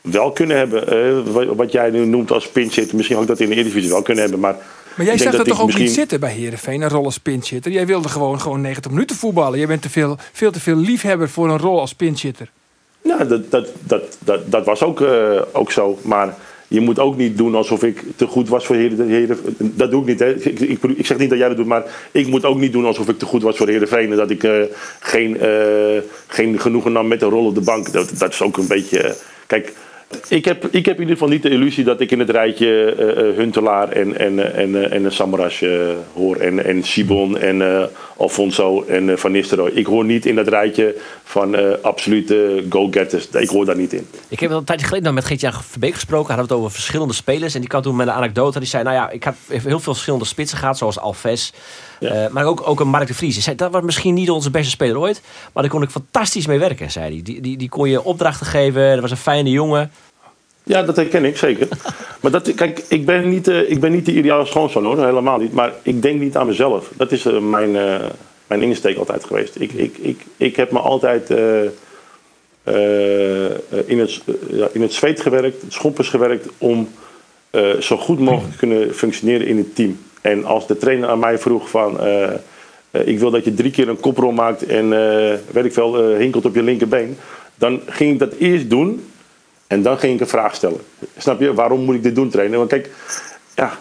wel 0.00 0.32
kunnen 0.32 0.56
hebben. 0.56 1.32
wat, 1.32 1.46
wat 1.46 1.72
jij 1.72 1.90
nu 1.90 2.06
noemt 2.06 2.32
als 2.32 2.48
pinch 2.48 2.92
Misschien 2.92 3.16
ook 3.16 3.26
dat 3.26 3.40
in 3.40 3.48
de 3.48 3.54
eredivisie 3.54 3.90
wel 3.90 4.02
kunnen 4.02 4.22
hebben. 4.22 4.40
Maar, 4.40 4.56
Maar 4.94 5.06
jij 5.06 5.14
ik 5.14 5.20
zag 5.20 5.36
dat 5.36 5.46
toch 5.46 5.56
ik 5.56 5.62
ook 5.62 5.78
niet 5.78 5.90
zitten 5.90 6.20
bij 6.20 6.32
Heerenveen, 6.32 6.82
een 6.82 6.88
rol 6.88 7.04
als 7.04 7.18
pinchitter? 7.18 7.72
Jij 7.72 7.86
wilde 7.86 8.08
gewoon, 8.08 8.40
gewoon 8.40 8.60
90 8.60 8.90
minuten 8.90 9.16
voetballen. 9.16 9.58
Jij 9.58 9.68
bent 9.68 9.82
te 9.82 9.90
veel, 9.90 10.16
veel 10.32 10.50
te 10.50 10.60
veel 10.60 10.76
liefhebber 10.76 11.28
voor 11.28 11.48
een 11.48 11.58
rol 11.58 11.80
als 11.80 11.94
pinchitter. 11.94 12.50
Ja, 13.02 13.24
dat, 13.24 13.50
dat, 13.50 13.68
dat, 13.80 14.16
dat, 14.18 14.50
dat 14.50 14.64
was 14.64 14.82
ook, 14.82 15.04
ook 15.52 15.72
zo. 15.72 15.98
Maar 16.02 16.34
je 16.68 16.80
moet 16.80 16.98
ook 16.98 17.16
niet 17.16 17.36
doen 17.36 17.54
alsof 17.54 17.82
ik 17.82 18.04
te 18.16 18.26
goed 18.26 18.48
was 18.48 18.66
voor. 18.66 18.76
Heren 18.76 19.38
dat 19.58 19.90
doe 19.90 20.00
ik 20.00 20.06
niet. 20.06 20.18
Hè. 20.18 20.34
Ik, 20.34 20.82
ik, 20.82 21.06
zeg 21.06 21.18
niet 21.18 21.30
dat 21.30 21.38
jij 21.38 21.48
dat 21.48 21.56
doet, 21.56 21.66
maar 21.66 22.08
ik 22.12 22.26
moet 22.26 22.44
ook 22.44 22.58
niet 22.58 22.72
doen 22.72 22.84
alsof 22.84 23.08
ik 23.08 23.18
te 23.18 23.26
goed 23.26 23.42
was 23.42 23.56
voor 23.56 23.68
Heerenveen. 23.68 24.10
En 24.10 24.16
dat 24.16 24.30
ik 24.30 24.44
eh, 24.44 24.62
geen, 25.00 25.40
eh, 25.40 26.02
geen 26.26 26.60
genoegen 26.60 26.92
nam 26.92 27.08
met 27.08 27.22
een 27.22 27.28
rol 27.28 27.46
op 27.46 27.54
de 27.54 27.60
bank. 27.60 27.92
Dat, 27.92 28.10
dat 28.18 28.32
is 28.32 28.42
ook 28.42 28.56
een 28.56 28.66
beetje. 28.66 29.00
eh, 29.02 29.14
kijk, 29.46 29.72
Ik 30.28 30.44
heb, 30.44 30.66
ik 30.70 30.86
heb 30.86 30.94
in 30.94 31.00
ieder 31.00 31.16
geval 31.16 31.28
niet 31.28 31.42
de 31.42 31.50
illusie 31.50 31.84
dat 31.84 32.00
ik 32.00 32.10
in 32.10 32.18
het 32.18 32.30
rijtje 32.30 32.94
eh, 32.98 33.10
eh, 33.10 33.36
Huntelaar 33.36 33.88
en, 33.88 34.18
en, 34.18 34.38
eh, 34.38 34.62
en, 34.62 34.90
en 34.90 35.02
uh, 35.02 35.10
Samaras 35.10 35.62
eh, 35.62 35.70
hoor. 36.14 36.36
En, 36.36 36.64
en 36.64 36.82
Sibon 36.82 37.38
en 37.38 37.88
Alfonso 38.16 38.84
en 38.84 39.18
Van 39.18 39.32
Nistelrooy. 39.32 39.70
Ik 39.70 39.86
hoor 39.86 40.04
niet 40.04 40.26
in 40.26 40.34
dat 40.34 40.48
rijtje 40.48 40.94
van 41.24 41.82
absolute 41.82 42.64
go-getters. 42.68 43.28
Ik 43.28 43.48
hoor 43.48 43.64
daar 43.64 43.76
niet 43.76 43.92
in. 43.92 44.06
Ik 44.28 44.40
heb 44.40 44.48
wel 44.48 44.58
een 44.58 44.64
tijdje 44.64 44.86
geleden 44.86 45.14
met 45.14 45.24
Geert-Jan 45.24 45.52
Verbeek 45.52 45.94
gesproken. 45.94 46.34
Hadden 46.34 46.46
we 46.46 46.52
het 46.52 46.62
over 46.62 46.74
verschillende 46.74 47.14
spelers. 47.14 47.54
En 47.54 47.60
die 47.60 47.68
kwam 47.68 47.82
toen 47.82 47.96
met 47.96 48.06
een 48.06 48.12
anekdote. 48.12 48.58
Die 48.58 48.68
zei, 48.68 48.82
nou 48.82 48.96
ja, 48.96 49.10
ik 49.10 49.24
heb 49.24 49.34
heel 49.48 49.80
veel 49.80 49.92
verschillende 49.92 50.24
spitsen 50.24 50.58
gehad. 50.58 50.78
Zoals 50.78 50.98
Alves. 50.98 51.52
Ja. 52.00 52.10
Eh, 52.10 52.30
maar 52.30 52.44
ook, 52.44 52.68
ook 52.68 52.80
een 52.80 52.88
Mark 52.88 53.06
de 53.06 53.14
Vries. 53.14 53.42
Zei, 53.42 53.56
dat 53.56 53.70
was 53.70 53.82
misschien 53.82 54.14
niet 54.14 54.30
onze 54.30 54.50
beste 54.50 54.70
speler 54.70 54.98
ooit. 54.98 55.22
Maar 55.52 55.62
daar 55.62 55.72
kon 55.72 55.82
ik 55.82 55.90
fantastisch 55.90 56.46
mee 56.46 56.58
werken, 56.58 56.90
zei 56.90 57.14
hij. 57.14 57.22
Die, 57.22 57.40
die, 57.40 57.56
die 57.56 57.68
kon 57.68 57.88
je 57.88 58.04
opdrachten 58.04 58.46
geven. 58.46 58.90
Dat 58.90 59.00
was 59.00 59.10
een 59.10 59.16
fijne 59.16 59.50
jongen. 59.50 59.90
Ja, 60.62 60.82
dat 60.82 60.96
herken 60.96 61.24
ik 61.24 61.36
zeker. 61.36 61.68
maar 62.20 62.30
dat, 62.30 62.54
kijk, 62.54 62.84
ik 62.88 63.06
ben 63.06 63.28
niet, 63.28 63.48
eh, 63.48 63.70
ik 63.70 63.80
ben 63.80 63.92
niet 63.92 64.06
de 64.06 64.14
ideale 64.14 64.46
schoonzoon 64.46 64.84
hoor, 64.84 65.04
helemaal 65.04 65.38
niet. 65.38 65.52
Maar 65.52 65.72
ik 65.82 66.02
denk 66.02 66.20
niet 66.20 66.36
aan 66.36 66.46
mezelf. 66.46 66.90
Dat 66.96 67.12
is 67.12 67.26
eh, 67.26 67.38
mijn, 67.38 67.72
mijn 68.46 68.62
insteek 68.62 68.96
altijd 68.96 69.24
geweest. 69.24 69.60
Ik, 69.60 69.72
ik, 69.72 69.96
ik, 69.98 70.20
ik 70.36 70.56
heb 70.56 70.70
me 70.70 70.78
altijd 70.78 71.30
in, 73.86 73.98
het, 73.98 74.22
ja, 74.50 74.68
in 74.72 74.82
het 74.82 74.92
zweet 74.92 75.20
gewerkt, 75.20 75.62
het 75.62 75.72
schompers 75.72 76.08
gewerkt 76.08 76.48
om 76.58 76.88
zo 77.80 77.96
goed 77.96 78.18
mogelijk 78.18 78.52
te 78.52 78.58
kunnen 78.58 78.94
functioneren 78.94 79.46
in 79.46 79.56
het 79.56 79.74
team. 79.74 79.98
En 80.20 80.44
als 80.44 80.66
de 80.66 80.76
trainer 80.76 81.08
aan 81.08 81.18
mij 81.18 81.38
vroeg 81.38 81.70
van... 81.70 82.00
eh, 82.00 82.24
eh, 82.90 83.06
ik 83.06 83.18
wil 83.18 83.30
dat 83.30 83.44
je 83.44 83.54
drie 83.54 83.70
keer 83.70 83.88
een 83.88 84.00
koprol 84.00 84.32
maakt 84.32 84.66
en 84.66 84.92
eh, 84.92 85.38
weet 85.52 85.64
ik 85.64 85.72
veel, 85.72 86.04
hinkelt 86.06 86.44
op 86.44 86.54
je 86.54 86.62
linkerbeen. 86.62 87.16
Dan 87.54 87.80
ging 87.86 88.12
ik 88.12 88.18
dat 88.18 88.34
eerst 88.34 88.70
doen 88.70 89.10
en 89.66 89.82
dan 89.82 89.98
ging 89.98 90.14
ik 90.14 90.20
een 90.20 90.28
vraag 90.28 90.54
stellen. 90.54 90.80
Snap 91.16 91.40
je? 91.40 91.54
Waarom 91.54 91.80
moet 91.80 91.94
ik 91.94 92.02
dit 92.02 92.14
doen, 92.14 92.28
trainer? 92.28 92.58
Want 92.58 92.70
kijk, 92.70 92.90
ja, 93.54 93.78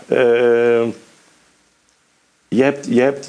je 2.48 2.64
hebt, 2.64 2.88
je 2.90 3.02
hebt 3.02 3.28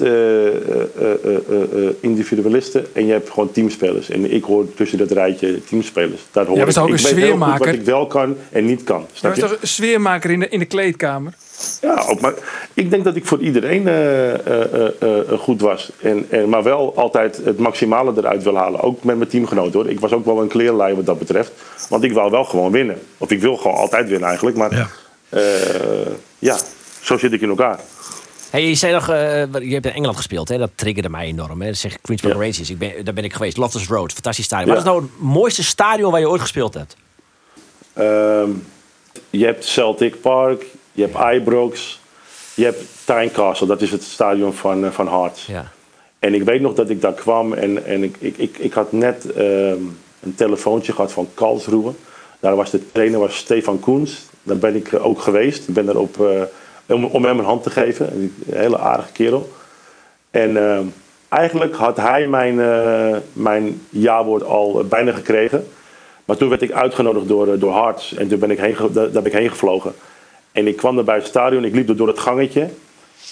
individualisten 1.99 2.85
en 2.93 3.05
je 3.05 3.11
hebt 3.11 3.29
gewoon 3.29 3.51
teamspelers. 3.51 4.09
En 4.09 4.31
ik 4.33 4.43
hoor 4.43 4.73
tussen 4.73 4.97
dat 4.97 5.11
rijtje 5.11 5.63
teamspelers. 5.63 6.21
Daar 6.31 6.45
hoor 6.45 6.57
Jij 6.57 6.65
ik. 6.67 6.77
ook 6.77 6.87
ik 6.87 6.93
een 6.93 7.03
weet 7.03 7.05
heel 7.05 7.15
goed 7.15 7.25
sfeermaker. 7.25 7.65
wat 7.65 7.75
ik 7.75 7.81
wel 7.81 8.07
kan 8.07 8.37
en 8.51 8.65
niet 8.65 8.83
kan. 8.83 9.05
Je 9.11 9.17
Snap 9.17 9.35
je? 9.35 9.41
toch 9.41 9.57
een 9.61 9.67
sfeermaker 9.67 10.29
in 10.29 10.39
de, 10.39 10.49
in 10.49 10.59
de 10.59 10.65
kleedkamer? 10.65 11.33
Ja, 11.81 12.03
ook, 12.07 12.19
maar 12.19 12.33
ik 12.73 12.89
denk 12.89 13.03
dat 13.03 13.15
ik 13.15 13.25
voor 13.25 13.39
iedereen 13.39 13.87
eh, 13.87 14.33
eh, 14.33 14.63
eh, 15.01 15.31
eh, 15.31 15.39
goed 15.39 15.61
was. 15.61 15.91
En, 16.01 16.25
en, 16.29 16.49
maar 16.49 16.63
wel 16.63 16.93
altijd 16.95 17.41
het 17.43 17.57
maximale 17.59 18.13
eruit 18.17 18.43
wil 18.43 18.55
halen. 18.55 18.81
Ook 18.81 19.03
met 19.03 19.17
mijn 19.17 19.29
teamgenoten 19.29 19.79
hoor. 19.79 19.89
Ik 19.89 19.99
was 19.99 20.11
ook 20.11 20.25
wel 20.25 20.41
een 20.41 20.47
kleerlijn 20.47 20.95
wat 20.95 21.05
dat 21.05 21.19
betreft. 21.19 21.51
Want 21.89 22.03
ik 22.03 22.13
wou 22.13 22.31
wel 22.31 22.43
gewoon 22.43 22.71
winnen. 22.71 22.99
Of 23.17 23.31
ik 23.31 23.41
wil 23.41 23.57
gewoon 23.57 23.77
altijd 23.77 24.09
winnen 24.09 24.27
eigenlijk. 24.27 24.57
Maar 24.57 24.75
Ja. 24.75 24.87
ja, 25.29 25.39
ja 26.39 26.57
zo 27.01 27.17
zit 27.17 27.33
ik 27.33 27.41
in 27.41 27.49
elkaar. 27.49 27.79
Hey, 28.49 28.67
je 28.67 28.75
zei 28.75 28.93
nog, 28.93 29.09
eh, 29.09 29.43
je 29.61 29.73
hebt 29.73 29.85
in 29.85 29.93
Engeland 29.93 30.17
gespeeld. 30.17 30.49
Hè? 30.49 30.57
Dat 30.57 30.71
triggerde 30.75 31.09
mij 31.09 31.25
enorm. 31.25 31.61
Hè? 31.61 31.67
Dat 31.67 31.77
zeg 31.77 32.01
Queen's 32.01 32.21
Park 32.21 32.33
Ja. 32.33 32.39
Rangers. 32.39 32.69
Ik 32.69 32.77
ben, 32.77 33.05
daar 33.05 33.13
ben 33.13 33.23
ik 33.23 33.33
geweest. 33.33 33.57
Loftus 33.57 33.87
Road. 33.87 34.13
Fantastisch 34.13 34.45
stadion. 34.45 34.67
Ja. 34.67 34.73
Wat 34.75 34.83
is 34.85 34.89
nou 34.89 35.01
het 35.01 35.11
mooiste 35.19 35.63
stadion 35.63 36.11
waar 36.11 36.19
je 36.19 36.29
ooit 36.29 36.41
gespeeld 36.41 36.73
hebt? 36.73 36.95
Ehm, 37.93 38.49
je 39.29 39.45
hebt 39.45 39.65
Celtic 39.65 40.21
Park. 40.21 40.65
Je 40.99 41.07
hebt 41.11 41.35
Ibrox. 41.35 41.99
Je 42.53 42.63
hebt 42.63 42.83
Tynecastle. 43.05 43.67
Dat 43.67 43.81
is 43.81 43.91
het 43.91 44.03
stadion 44.03 44.53
van, 44.53 44.85
eh, 44.85 44.91
van 44.91 45.07
Hearts. 45.07 45.45
Ja. 45.45 45.71
En 46.19 46.33
ik 46.33 46.43
weet 46.43 46.61
nog 46.61 46.73
dat 46.73 46.89
ik 46.89 47.01
daar 47.01 47.13
kwam 47.13 47.53
en, 47.53 47.85
en 47.85 48.03
ik, 48.03 48.15
ik, 48.19 48.37
ik, 48.37 48.57
ik 48.57 48.73
had 48.73 48.91
net 48.91 49.31
ehm, 49.31 49.81
een 50.19 50.35
telefoontje 50.35 50.93
gehad 50.93 51.11
van 51.11 51.27
Karlsruhe. 51.33 51.91
Daar 52.39 52.55
was 52.55 52.69
de 52.71 52.91
trainer 52.91 53.19
was 53.19 53.35
Stefan 53.35 53.79
Koens. 53.79 54.25
Daar 54.43 54.57
ben 54.57 54.75
ik 54.75 54.93
eh, 54.93 55.05
ook 55.05 55.21
geweest. 55.21 55.67
Ik 55.67 55.73
ben 55.73 55.85
daar 55.85 55.95
op, 55.95 56.21
eh, 56.21 56.41
om, 56.95 57.05
om 57.05 57.25
hem 57.25 57.39
een 57.39 57.45
hand 57.45 57.63
te 57.63 57.69
geven. 57.69 58.13
Een 58.13 58.35
hele 58.51 58.77
aardige 58.77 59.11
kerel. 59.11 59.51
En 60.31 60.57
ehm, 60.57 60.85
eigenlijk 61.29 61.75
had 61.75 61.97
hij 61.97 62.27
mijn, 62.27 62.55
mijn 63.33 63.81
ja-woord 63.89 64.43
al 64.43 64.83
bijna 64.89 65.11
gekregen. 65.11 65.67
Maar 66.25 66.37
toen 66.37 66.49
werd 66.49 66.61
ik 66.61 66.71
uitgenodigd 66.71 67.27
door, 67.27 67.59
door 67.59 67.73
Hearts. 67.73 68.13
En 68.13 68.27
toen 68.27 68.39
ben 68.39 68.51
ik 68.51 68.59
heen, 68.59 68.75
daar 68.91 69.09
ben 69.09 69.25
ik 69.25 69.31
heen 69.31 69.49
gevlogen. 69.49 69.93
En 70.59 70.67
ik 70.67 70.75
kwam 70.75 70.95
daar 70.95 71.03
bij 71.03 71.15
het 71.15 71.25
stadion. 71.27 71.63
Ik 71.65 71.73
liep 71.75 71.89
er 71.89 71.97
door 71.97 72.07
het 72.07 72.19
gangetje. 72.19 72.67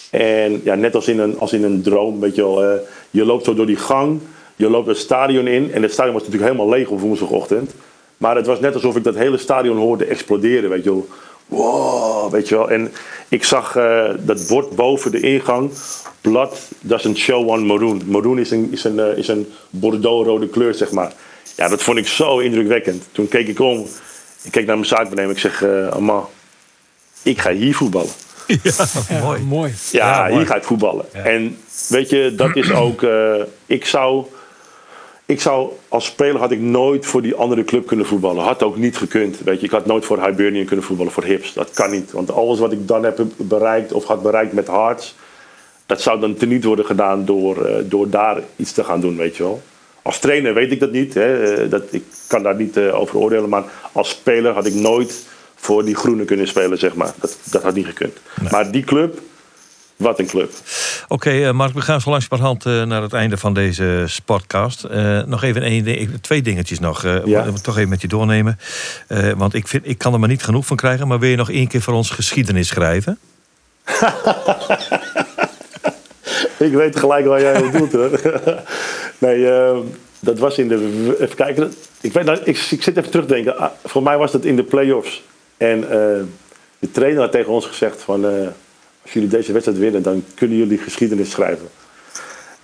En 0.09 0.61
ja, 0.63 0.75
net 0.75 0.95
als 0.95 1.07
in 1.07 1.19
een, 1.19 1.39
als 1.39 1.53
in 1.53 1.63
een 1.63 1.81
droom, 1.81 2.19
weet 2.19 2.35
je 2.35 2.41
wel. 2.41 2.63
eh, 2.63 2.79
je 3.09 3.25
loopt 3.25 3.45
zo 3.45 3.53
door 3.53 3.65
die 3.65 3.75
gang, 3.75 4.19
je 4.55 4.69
loopt 4.69 4.87
het 4.87 4.97
stadion 4.97 5.47
in. 5.47 5.71
En 5.73 5.81
het 5.81 5.91
stadion 5.91 6.13
was 6.13 6.23
natuurlijk 6.23 6.51
helemaal 6.51 6.73
leeg 6.73 6.89
op 6.89 6.99
woensdagochtend. 6.99 7.71
Maar 8.17 8.35
het 8.35 8.45
was 8.45 8.59
net 8.59 8.73
alsof 8.73 8.95
ik 8.95 9.03
dat 9.03 9.15
hele 9.15 9.37
stadion 9.37 9.77
hoorde 9.77 10.05
exploderen, 10.05 10.69
weet 10.69 10.83
je 10.83 10.89
wel. 10.89 11.07
Wow, 11.47 12.31
weet 12.31 12.49
je 12.49 12.55
wel. 12.55 12.69
En 12.69 12.91
ik 13.29 13.43
zag 13.43 13.75
eh, 13.75 14.09
dat 14.19 14.47
bord 14.47 14.75
boven 14.75 15.11
de 15.11 15.19
ingang. 15.19 15.71
Blood 16.21 16.57
doesn't 16.81 17.17
show 17.17 17.47
on 17.47 17.65
maroon. 17.65 18.01
Maroon 18.05 18.39
is 18.39 18.51
een, 18.51 18.69
is 18.71 18.83
een, 18.83 18.99
eh, 18.99 19.17
is 19.17 19.27
een 19.27 19.47
bordeaux-rode 19.69 20.47
kleur, 20.47 20.73
zeg 20.73 20.91
maar. 20.91 21.13
Ja, 21.55 21.67
dat 21.67 21.81
vond 21.81 21.97
ik 21.97 22.07
zo 22.07 22.39
indrukwekkend. 22.39 23.07
Toen 23.11 23.27
keek 23.27 23.47
ik 23.47 23.59
om. 23.59 23.85
Ik 24.43 24.51
keek 24.51 24.65
naar 24.65 24.75
mijn 24.75 24.87
zaakbenemer. 24.87 25.31
Ik 25.31 25.39
zeg, 25.39 25.65
Amma, 25.89 26.27
ik 27.23 27.39
ga 27.41 27.51
hier 27.51 27.75
voetballen. 27.75 28.11
Ja, 28.63 28.85
Mooi. 29.23 29.41
mooi. 29.41 29.73
Ja, 29.91 30.07
Ja, 30.15 30.21
mooi. 30.23 30.33
hier 30.37 30.45
ga 30.47 30.55
ik 30.55 30.63
voetballen. 30.63 31.05
En 31.13 31.57
weet 31.89 32.09
je, 32.09 32.33
dat 32.35 32.55
is 32.55 32.71
ook. 32.71 33.03
eh, 33.03 33.33
ik, 33.65 33.85
zou, 33.85 34.25
ik 35.25 35.41
zou 35.41 35.71
als 35.87 36.05
speler 36.05 36.39
had 36.39 36.51
ik 36.51 36.59
nooit 36.59 37.05
voor 37.05 37.21
die 37.21 37.35
andere 37.35 37.63
club 37.63 37.87
kunnen 37.87 38.05
voetballen. 38.05 38.43
Had 38.43 38.63
ook 38.63 38.77
niet 38.77 38.97
gekund. 38.97 39.37
Weet 39.43 39.59
je, 39.59 39.65
ik 39.65 39.71
had 39.71 39.85
nooit 39.85 40.05
voor 40.05 40.25
Hibernian 40.25 40.65
kunnen 40.65 40.85
voetballen, 40.85 41.11
voor 41.11 41.23
Hips. 41.23 41.53
Dat 41.53 41.71
kan 41.71 41.91
niet. 41.91 42.11
Want 42.11 42.31
alles 42.31 42.59
wat 42.59 42.71
ik 42.71 42.87
dan 42.87 43.03
heb 43.03 43.19
bereikt 43.37 43.93
of 43.93 44.05
had 44.05 44.21
bereikt 44.21 44.53
met 44.53 44.67
Hearts, 44.67 45.15
dat 45.85 46.01
zou 46.01 46.19
dan 46.19 46.35
teniet 46.35 46.63
worden 46.63 46.85
gedaan 46.85 47.25
door, 47.25 47.65
eh, 47.65 47.75
door 47.83 48.09
daar 48.09 48.41
iets 48.55 48.71
te 48.71 48.83
gaan 48.83 49.01
doen, 49.01 49.17
weet 49.17 49.37
je 49.37 49.43
wel. 49.43 49.61
Als 50.01 50.19
trainer 50.19 50.53
weet 50.53 50.71
ik 50.71 50.79
dat 50.79 50.91
niet. 50.91 51.13
Hè. 51.13 51.55
Eh, 51.63 51.69
Dat, 51.69 51.83
ik 51.89 52.03
kan 52.27 52.43
daar 52.43 52.55
niet 52.55 52.77
eh, 52.77 52.99
over 52.99 53.17
oordelen. 53.17 53.49
Maar 53.49 53.63
als 53.91 54.09
speler 54.09 54.53
had 54.53 54.65
ik 54.65 54.73
nooit 54.73 55.25
voor 55.57 55.85
die 55.85 55.95
groene 55.95 56.25
kunnen 56.25 56.47
spelen, 56.47 56.77
zeg 56.77 56.95
maar. 56.95 57.13
Dat, 57.19 57.37
dat 57.43 57.63
had 57.63 57.73
niet 57.73 57.85
gekund. 57.85 58.17
Maar 58.51 58.71
die 58.71 58.83
club, 58.83 59.21
wat 59.95 60.19
een 60.19 60.27
club. 60.27 60.51
Oké, 61.07 61.29
eh, 61.29 61.51
Mark, 61.51 61.73
we 61.73 61.81
gaan 61.81 62.01
zo 62.01 62.09
langzamerhand 62.09 62.65
eh 62.65 62.83
naar 62.83 63.01
het 63.01 63.13
einde 63.13 63.37
van 63.37 63.53
deze 63.53 64.03
sportcast. 64.05 64.83
Eh, 64.83 65.23
nog 65.23 65.43
even 65.43 65.61
één, 65.61 66.21
twee 66.21 66.41
dingetjes 66.41 66.79
nog. 66.79 67.03
Ja. 67.25 67.43
ik 67.43 67.57
toch 67.57 67.77
even 67.77 67.89
met 67.89 68.01
je 68.01 68.07
doornemen. 68.07 68.59
Want 69.37 69.53
ik, 69.53 69.67
vind, 69.67 69.87
ik 69.87 69.97
kan 69.97 70.13
er 70.13 70.19
maar 70.19 70.29
niet 70.29 70.43
genoeg 70.43 70.65
van 70.65 70.77
krijgen. 70.77 71.07
Maar 71.07 71.19
wil 71.19 71.29
je 71.29 71.35
nog 71.35 71.51
één 71.51 71.67
keer 71.67 71.81
voor 71.81 71.93
ons 71.93 72.09
geschiedenis 72.09 72.67
schrijven? 72.67 73.17
Ik 76.57 76.73
weet 76.73 76.99
gelijk 76.99 77.25
waar 77.25 77.41
jij 77.41 77.61
op 77.61 77.71
doet 77.71 77.91
hoor. 77.91 78.09
nee, 79.17 79.47
dat 80.19 80.39
was 80.39 80.57
in 80.57 80.67
de. 80.67 81.15
Even 81.19 81.35
kijken. 81.35 81.73
Ik, 82.01 82.13
weet, 82.13 82.25
nou, 82.25 82.37
ik, 82.37 82.57
ik 82.69 82.83
zit 82.83 82.97
even 82.97 83.11
terug 83.11 83.25
te 83.25 83.33
denken. 83.33 83.57
Ah, 83.57 83.71
voor 83.85 84.03
mij 84.03 84.17
was 84.17 84.31
dat 84.31 84.45
in 84.45 84.55
de 84.55 84.63
play-offs. 84.63 85.23
En 85.57 85.83
eh, 85.83 86.23
de 86.79 86.91
trainer 86.91 87.21
had 87.21 87.31
tegen 87.31 87.51
ons 87.51 87.65
gezegd: 87.65 88.01
van, 88.01 88.25
eh, 88.25 88.47
Als 89.01 89.13
jullie 89.13 89.29
deze 89.29 89.51
wedstrijd 89.51 89.79
winnen, 89.79 90.01
dan 90.01 90.23
kunnen 90.35 90.57
jullie 90.57 90.77
geschiedenis 90.77 91.31
schrijven. 91.31 91.67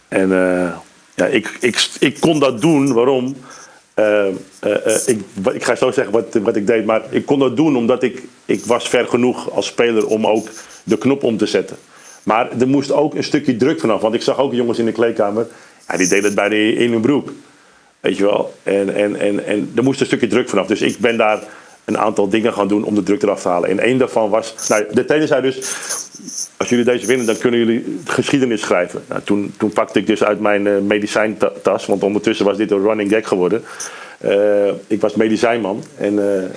En 0.07 0.31
eh, 0.31 0.75
ja, 1.15 1.25
ik, 1.25 1.57
ik, 1.59 1.89
ik 1.99 2.19
kon 2.19 2.39
dat 2.39 2.61
doen. 2.61 2.93
Waarom? 2.93 3.35
Ik, 5.05 5.19
ik 5.53 5.63
ga 5.63 5.75
zo 5.75 5.91
zeggen 5.91 6.13
wat, 6.13 6.33
wat 6.33 6.55
ik 6.55 6.67
deed, 6.67 6.85
maar 6.85 7.01
ik 7.09 7.25
kon 7.25 7.39
dat 7.39 7.55
doen 7.55 7.77
omdat 7.77 8.03
ik, 8.03 8.23
ik 8.45 8.65
was 8.65 8.89
ver 8.89 9.07
genoeg 9.07 9.51
als 9.51 9.65
speler 9.65 10.07
om 10.07 10.27
ook 10.27 10.47
de 10.83 10.97
knop 10.97 11.23
om 11.23 11.37
te 11.37 11.45
zetten. 11.45 11.77
Maar 12.23 12.59
er 12.59 12.67
moest 12.67 12.91
ook 12.91 13.15
een 13.15 13.23
stukje 13.23 13.55
druk 13.55 13.79
vanaf, 13.79 14.01
want 14.01 14.13
ik 14.13 14.21
zag 14.21 14.37
ook 14.37 14.53
jongens 14.53 14.79
in 14.79 14.85
de 14.85 14.91
kleedkamer, 14.91 15.47
ja, 15.87 15.97
die 15.97 16.07
deden 16.07 16.23
het 16.23 16.35
bijna 16.35 16.55
in 16.55 16.91
hun 16.91 17.01
broek. 17.01 17.29
Weet 17.99 18.17
je 18.17 18.23
wel? 18.23 18.53
En, 18.63 18.95
en, 18.95 19.19
en, 19.19 19.45
en 19.45 19.71
er 19.75 19.83
moest 19.83 19.99
een 19.99 20.05
stukje 20.05 20.27
druk 20.27 20.49
vanaf. 20.49 20.67
Dus 20.67 20.81
ik 20.81 20.97
ben 20.97 21.17
daar 21.17 21.43
een 21.85 21.97
aantal 21.97 22.29
dingen 22.29 22.53
gaan 22.53 22.67
doen 22.67 22.83
om 22.83 22.95
de 22.95 23.03
druk 23.03 23.23
eraf 23.23 23.41
te 23.41 23.47
halen. 23.47 23.69
En 23.69 23.79
één 23.79 23.97
daarvan 23.97 24.29
was, 24.29 24.55
nou, 24.67 24.85
de 24.91 25.05
trainer 25.05 25.27
zei 25.27 25.41
dus, 25.41 25.57
als 26.57 26.69
jullie 26.69 26.85
deze 26.85 27.05
winnen, 27.05 27.25
dan 27.25 27.37
kunnen 27.37 27.59
jullie 27.59 27.99
geschiedenis 28.05 28.61
schrijven. 28.61 29.03
Nou, 29.07 29.21
toen, 29.23 29.53
toen 29.57 29.69
pakte 29.69 29.99
ik 29.99 30.07
dus 30.07 30.23
uit 30.23 30.39
mijn 30.39 30.67
eh, 30.67 30.79
medicijntas, 30.79 31.85
want 31.85 32.03
ondertussen 32.03 32.45
was 32.45 32.57
dit 32.57 32.71
een 32.71 32.83
running 32.83 33.11
gag 33.11 33.27
geworden. 33.27 33.63
Eh, 34.17 34.67
ik 34.87 35.01
was 35.01 35.15
medicijnman 35.15 35.83
en 35.97 36.39
eh, 36.39 36.49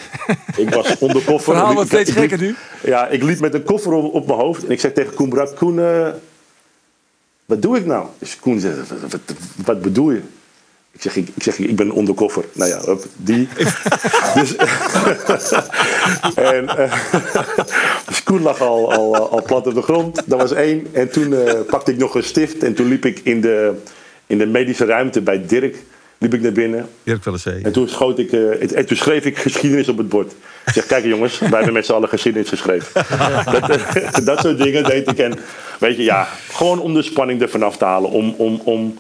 ik 0.57 0.75
was 0.75 0.99
onder 0.99 1.23
koffer. 1.31 1.55
Verhaal 1.55 1.75
wordt 1.75 1.89
steeds 1.89 2.11
gekker 2.11 2.39
nu. 2.39 2.55
Ja, 2.83 3.09
ik 3.09 3.23
liep 3.23 3.41
met 3.41 3.55
een 3.55 3.65
koffer 3.65 3.93
op, 3.93 4.15
op 4.15 4.27
mijn 4.27 4.39
hoofd 4.39 4.65
en 4.65 4.71
ik 4.71 4.81
zei 4.81 4.93
tegen 4.93 5.15
Koen 5.15 5.29
Brak, 5.29 5.57
Koen, 5.57 5.81
wat 7.47 7.63
doe 7.63 7.77
ik 7.77 7.87
nou? 7.87 8.07
Dus 8.19 8.39
Koen 8.39 8.63
wat, 9.11 9.21
wat 9.65 9.83
bedoel 9.83 10.11
je? 10.11 10.21
Ik 10.97 11.03
zeg, 11.03 11.17
ik, 11.17 11.29
ik 11.35 11.43
zeg, 11.43 11.59
ik 11.59 11.77
ben 11.77 11.91
onder 11.91 12.15
koffer. 12.15 12.45
Nou 12.53 12.71
ja, 12.71 12.81
hup, 12.81 13.05
die. 13.17 13.49
dus, 14.35 14.55
en, 16.35 16.69
eh, 16.69 16.93
dus 18.09 18.23
Koen 18.23 18.43
lag 18.43 18.61
al, 18.61 18.93
al, 18.93 19.29
al 19.31 19.43
plat 19.43 19.67
op 19.67 19.75
de 19.75 19.83
grond. 19.83 20.23
Dat 20.27 20.41
was 20.41 20.53
één. 20.53 20.87
En 20.93 21.11
toen 21.11 21.35
eh, 21.35 21.61
pakte 21.67 21.91
ik 21.93 21.99
nog 21.99 22.15
een 22.15 22.23
stift 22.25 22.63
en 22.63 22.75
toen 22.75 22.89
liep 22.89 23.05
ik 23.05 23.21
in 23.23 23.41
de, 23.41 23.73
in 24.27 24.39
de 24.39 24.47
medische 24.47 24.85
ruimte 24.85 25.21
bij 25.21 25.47
Dirk. 25.47 25.77
liep 26.19 26.35
ik 26.35 26.41
naar 26.43 26.53
binnen. 26.53 26.89
Wel 27.03 27.19
eens 27.25 27.43
zeggen. 27.43 27.65
En 27.65 27.73
toen, 27.73 27.89
schoot 27.89 28.19
ik, 28.19 28.33
eh, 28.33 28.63
en- 28.63 28.75
en 28.75 28.87
toen 28.87 28.97
schreef 28.97 29.25
ik 29.25 29.39
geschiedenis 29.39 29.89
op 29.89 29.99
het 29.99 30.09
bord. 30.09 30.33
Ik 30.67 30.73
zeg, 30.73 30.87
kijk 30.87 31.05
jongens, 31.05 31.39
wij 31.39 31.49
hebben 31.51 31.73
met 31.73 31.87
z'n 31.87 31.93
allen 31.93 32.09
geschiedenis 32.09 32.49
geschreven. 32.49 33.05
dat, 33.45 33.71
eh, 33.71 34.25
dat 34.25 34.39
soort 34.41 34.59
dingen 34.59 34.85
deed 34.85 35.11
ik. 35.11 35.19
En 35.19 35.39
weet 35.79 35.97
je, 35.97 36.03
ja, 36.03 36.29
gewoon 36.53 36.81
om 36.81 36.95
de 36.95 37.03
spanning 37.03 37.41
er 37.43 37.49
vanaf 37.49 37.77
te 37.77 37.85
halen. 37.85 38.11
Om, 38.11 38.35
om, 38.37 38.61
om, 38.65 38.99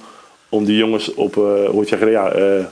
om 0.49 0.65
die 0.65 0.77
jongens 0.77 1.15
op, 1.15 1.37
eh, 1.37 1.69
hoe 1.69 2.11
ja, 2.11 2.31
eh, 2.31 2.65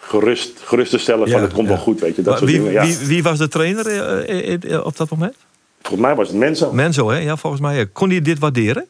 gerust, 0.00 0.60
gerust 0.64 0.90
te 0.90 0.98
stellen 0.98 1.28
van 1.28 1.40
het 1.40 1.52
komt 1.52 1.68
ja. 1.68 1.74
wel 1.74 1.82
goed, 1.82 2.00
weet 2.00 2.16
je. 2.16 2.22
Dat 2.22 2.30
Maar 2.30 2.38
soort 2.38 2.50
wie, 2.50 2.60
dingen, 2.60 2.72
ja. 2.72 2.82
wie, 2.82 3.06
wie 3.06 3.22
was 3.22 3.38
de 3.38 3.48
trainer 3.48 3.86
eh, 3.86 4.86
op 4.86 4.96
dat 4.96 5.10
moment? 5.10 5.36
Volgens 5.82 6.02
mij 6.02 6.14
was 6.14 6.28
het 6.28 6.36
mensen. 6.36 6.74
Menzo, 6.74 7.10
hè? 7.10 7.18
Ja, 7.18 7.36
volgens 7.36 7.62
mij. 7.62 7.86
Kon 7.86 8.10
hij 8.10 8.22
dit 8.22 8.38
waarderen? 8.38 8.86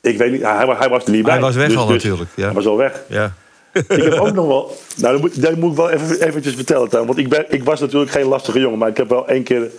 Ik 0.00 0.18
weet 0.18 0.32
niet, 0.32 0.42
hij, 0.42 0.66
hij 0.66 0.88
was 0.88 1.04
er 1.04 1.10
niet 1.10 1.22
bij. 1.22 1.32
Hij 1.32 1.42
was 1.42 1.54
weg 1.54 1.68
Dus- 1.68 1.76
al 1.76 1.86
dus 1.86 2.02
natuurlijk, 2.02 2.30
ja. 2.36 2.44
Hij 2.44 2.54
was 2.54 2.66
al 2.66 2.76
weg. 2.76 3.02
Ja. 3.08 3.34
Ik 3.72 4.02
heb 4.02 4.12
ook 4.12 4.34
nog 4.34 4.46
wel. 4.46 4.76
Nou, 4.96 5.12
dat 5.12 5.20
moet, 5.20 5.42
dat 5.42 5.56
moet 5.56 5.70
ik 5.70 5.76
wel 5.76 5.90
even 5.90 6.26
eventjes 6.26 6.54
vertellen. 6.54 6.90
Want 6.90 7.18
ik, 7.18 7.28
ben, 7.28 7.44
ik 7.48 7.64
was 7.64 7.80
natuurlijk 7.80 8.10
geen 8.10 8.26
lastige 8.26 8.60
jongen, 8.60 8.78
maar 8.78 8.88
ik 8.88 8.96
heb 8.96 9.08
wel 9.08 9.28
één 9.28 9.42
keer. 9.42 9.70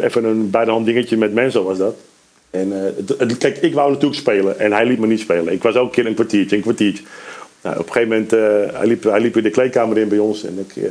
even 0.00 0.24
een 0.24 0.50
bij 0.50 0.64
de 0.64 0.70
hand 0.70 0.86
dingetje 0.86 1.16
met 1.16 1.32
Menzo 1.32 1.64
was 1.64 1.78
dat. 1.78 1.94
En 2.52 2.94
eh, 3.18 3.28
kijk, 3.38 3.56
ik 3.56 3.74
wou 3.74 3.90
natuurlijk 3.90 4.20
spelen 4.20 4.58
en 4.58 4.72
hij 4.72 4.86
liet 4.86 4.98
me 4.98 5.06
niet 5.06 5.20
spelen. 5.20 5.52
Ik 5.52 5.62
was 5.62 5.74
ook 5.74 5.84
een 5.84 5.90
keer 5.90 6.06
een 6.06 6.14
kwartiertje, 6.14 6.56
een 6.56 6.62
kwartiertje. 6.62 7.04
Nou, 7.62 7.78
op 7.78 7.86
een 7.86 7.92
gegeven 7.92 8.08
moment, 8.08 8.32
eh, 8.32 8.78
hij, 8.78 8.86
liep, 8.86 9.02
hij 9.02 9.20
liep 9.20 9.34
weer 9.34 9.42
de 9.42 9.50
kleedkamer 9.50 9.98
in 9.98 10.08
bij 10.08 10.18
ons. 10.18 10.44
En 10.44 10.66
ik, 10.68 10.82
eh, 10.82 10.90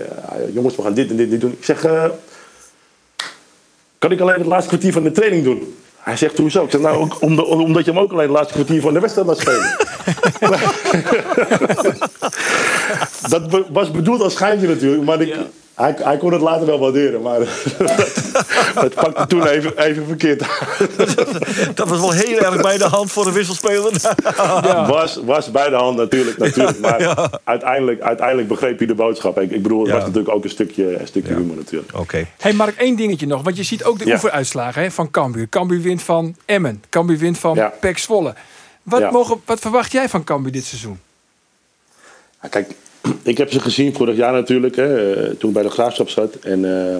jongens, 0.53 0.75
we 0.75 0.81
gaan 0.81 0.93
dit 0.93 1.09
en 1.09 1.15
dit, 1.15 1.29
dit 1.29 1.41
doen. 1.41 1.51
Ik 1.51 1.65
zeg, 1.65 1.81
kan 3.97 4.11
ik 4.11 4.19
alleen 4.19 4.37
het 4.37 4.45
laatste 4.45 4.69
kwartier 4.69 4.93
van 4.93 5.03
de 5.03 5.11
training 5.11 5.43
doen? 5.43 5.75
Hij 5.97 6.17
zegt, 6.17 6.37
hoezo? 6.37 6.63
Ik 6.63 6.71
zeg, 6.71 6.81
nou, 6.81 6.97
ook 6.97 7.21
om 7.21 7.35
de- 7.35 7.45
omdat 7.45 7.85
je 7.85 7.91
hem 7.91 7.99
ook 7.99 8.11
alleen 8.11 8.27
het 8.27 8.35
laatste 8.35 8.53
kwartier 8.53 8.81
van 8.81 8.93
de 8.93 8.99
wedstrijd 8.99 9.27
laat 9.27 9.39
spelen. 9.39 9.75
dat 13.49 13.65
was 13.71 13.91
bedoeld 13.91 14.21
als 14.21 14.33
schijntje 14.33 14.67
natuurlijk, 14.67 15.03
maar 15.03 15.21
ik, 15.21 15.35
hij, 15.81 15.95
hij 16.03 16.17
kon 16.17 16.31
het 16.33 16.41
later 16.41 16.65
wel 16.65 16.79
waarderen. 16.79 17.21
Maar 17.21 17.39
het 18.85 18.93
pakte 18.93 19.27
toen 19.27 19.47
even, 19.47 19.77
even 19.77 20.05
verkeerd. 20.07 20.39
Dat 21.79 21.89
was 21.89 21.99
wel 21.99 22.11
heel 22.11 22.37
erg 22.39 22.61
bij 22.61 22.77
de 22.77 22.83
hand 22.83 23.11
voor 23.11 23.25
een 23.27 23.33
wisselspeler. 23.33 23.91
was, 24.87 25.19
was 25.25 25.51
bij 25.51 25.69
de 25.69 25.75
hand 25.75 25.97
natuurlijk, 25.97 26.37
natuurlijk. 26.37 26.79
Maar 26.79 27.29
uiteindelijk, 27.43 28.01
uiteindelijk 28.01 28.47
begreep 28.47 28.77
hij 28.77 28.87
de 28.87 28.95
boodschap. 28.95 29.39
Ik, 29.39 29.51
ik 29.51 29.61
bedoel, 29.61 29.79
het 29.79 29.87
Ja. 29.87 29.93
was 29.95 30.03
natuurlijk 30.03 30.35
ook 30.35 30.43
een 30.43 30.49
stukje, 30.49 30.99
een 30.99 31.07
stukje 31.07 31.31
Ja. 31.33 31.37
humor 31.37 31.55
natuurlijk. 31.55 31.91
Oké. 31.97 32.25
Hey 32.37 32.53
Mark, 32.53 32.77
één 32.77 32.95
dingetje 32.95 33.27
nog. 33.27 33.41
Want 33.43 33.57
je 33.57 33.63
ziet 33.63 33.83
ook 33.83 33.99
de 33.99 34.05
Ja. 34.05 34.13
oefenuitslagen 34.13 34.81
hè, 34.81 34.91
van 34.91 35.11
Cambuur. 35.11 35.49
Cambuur 35.49 35.81
wint 35.81 36.01
van 36.03 36.35
Emmen. 36.45 36.83
Cambuur 36.89 37.17
wint 37.17 37.37
van 37.37 37.55
Ja. 37.55 37.73
PEC 37.79 37.97
Zwolle. 37.97 38.33
Wat, 38.83 38.99
Ja. 38.99 39.11
mogen, 39.11 39.41
wat 39.45 39.59
verwacht 39.59 39.91
jij 39.91 40.09
van 40.09 40.23
Cambuur 40.23 40.51
dit 40.51 40.65
seizoen? 40.65 40.99
Ja, 42.41 42.47
kijk, 42.49 42.71
ik 43.23 43.37
heb 43.37 43.51
ze 43.51 43.59
gezien 43.59 43.93
vorig 43.93 44.15
jaar 44.15 44.33
natuurlijk, 44.33 44.75
hè, 44.75 45.13
eh, 45.13 45.29
toen 45.29 45.49
ik 45.49 45.55
bij 45.55 45.63
de 45.63 45.69
Graafschap 45.69 46.09
zat. 46.09 46.35
En 46.35 46.89
eh, 46.89 46.97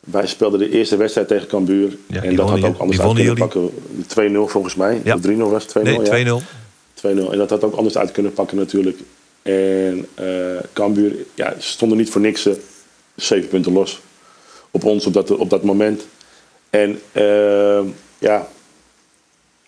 wij 0.00 0.26
speelden 0.26 0.58
de 0.58 0.70
eerste 0.70 0.96
wedstrijd 0.96 1.28
tegen 1.28 1.48
Cambuur. 1.48 1.96
Ja, 2.06 2.22
en 2.22 2.36
dat 2.36 2.50
had 2.50 2.64
ook 2.64 2.78
anders 2.78 3.00
uit 3.00 3.14
kunnen 3.14 3.34
pakken. 3.34 3.70
2-0 4.06 4.48
volgens 4.48 4.74
mij. 4.74 5.00
Ja. 5.04 5.14
Of 5.14 5.20
3-0 5.20 5.50
was 5.50 5.62
het 5.62 5.70
2-0. 5.70 5.82
Nee, 5.82 6.24
2-0. 6.24 6.40
ja. 6.94 7.12
2-0. 7.12 7.32
En 7.32 7.38
dat 7.38 7.50
had 7.50 7.64
ook 7.64 7.74
anders 7.74 7.96
uit 7.96 8.12
kunnen 8.12 8.32
pakken 8.32 8.56
natuurlijk. 8.56 8.98
En 9.42 10.06
eh 10.14 10.26
Cambuur, 10.72 11.12
ja, 11.34 11.54
stonden 11.58 11.98
niet 11.98 12.10
voor 12.10 12.20
niks 12.20 12.48
zeven 13.14 13.48
punten 13.48 13.72
los. 13.72 14.00
Op 14.70 14.84
ons 14.84 15.06
op 15.06 15.12
dat, 15.12 15.30
op 15.30 15.50
dat 15.50 15.62
moment. 15.62 16.06
En 16.70 17.00
eh, 17.12 17.80
ja, 18.18 18.48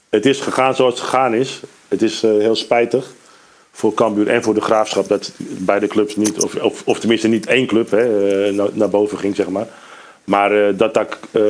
het 0.08 0.26
is 0.26 0.40
gegaan 0.40 0.74
zoals 0.74 0.94
het 0.94 1.02
gegaan 1.02 1.34
is. 1.34 1.60
Het 1.88 2.02
is 2.02 2.22
heel 2.22 2.56
spijtig 2.56 3.14
voor 3.76 3.94
Cambuur 3.94 4.28
en 4.28 4.42
voor 4.42 4.54
de 4.54 4.60
Graafschap 4.60 5.08
dat 5.08 5.32
beide 5.38 5.86
clubs 5.86 6.16
niet, 6.16 6.42
of, 6.42 6.54
of, 6.54 6.82
of 6.84 6.98
tenminste 6.98 7.28
niet 7.28 7.46
één 7.46 7.66
club 7.66 7.90
hè, 7.90 8.46
eh, 8.46 8.52
naar, 8.54 8.68
naar 8.72 8.88
boven 8.88 9.18
ging, 9.18 9.36
zeg 9.36 9.48
maar. 9.48 9.66
Maar 10.24 10.66
eh, 10.66 10.78
dat 10.78 10.94
daar 10.94 11.06
eh, 11.30 11.42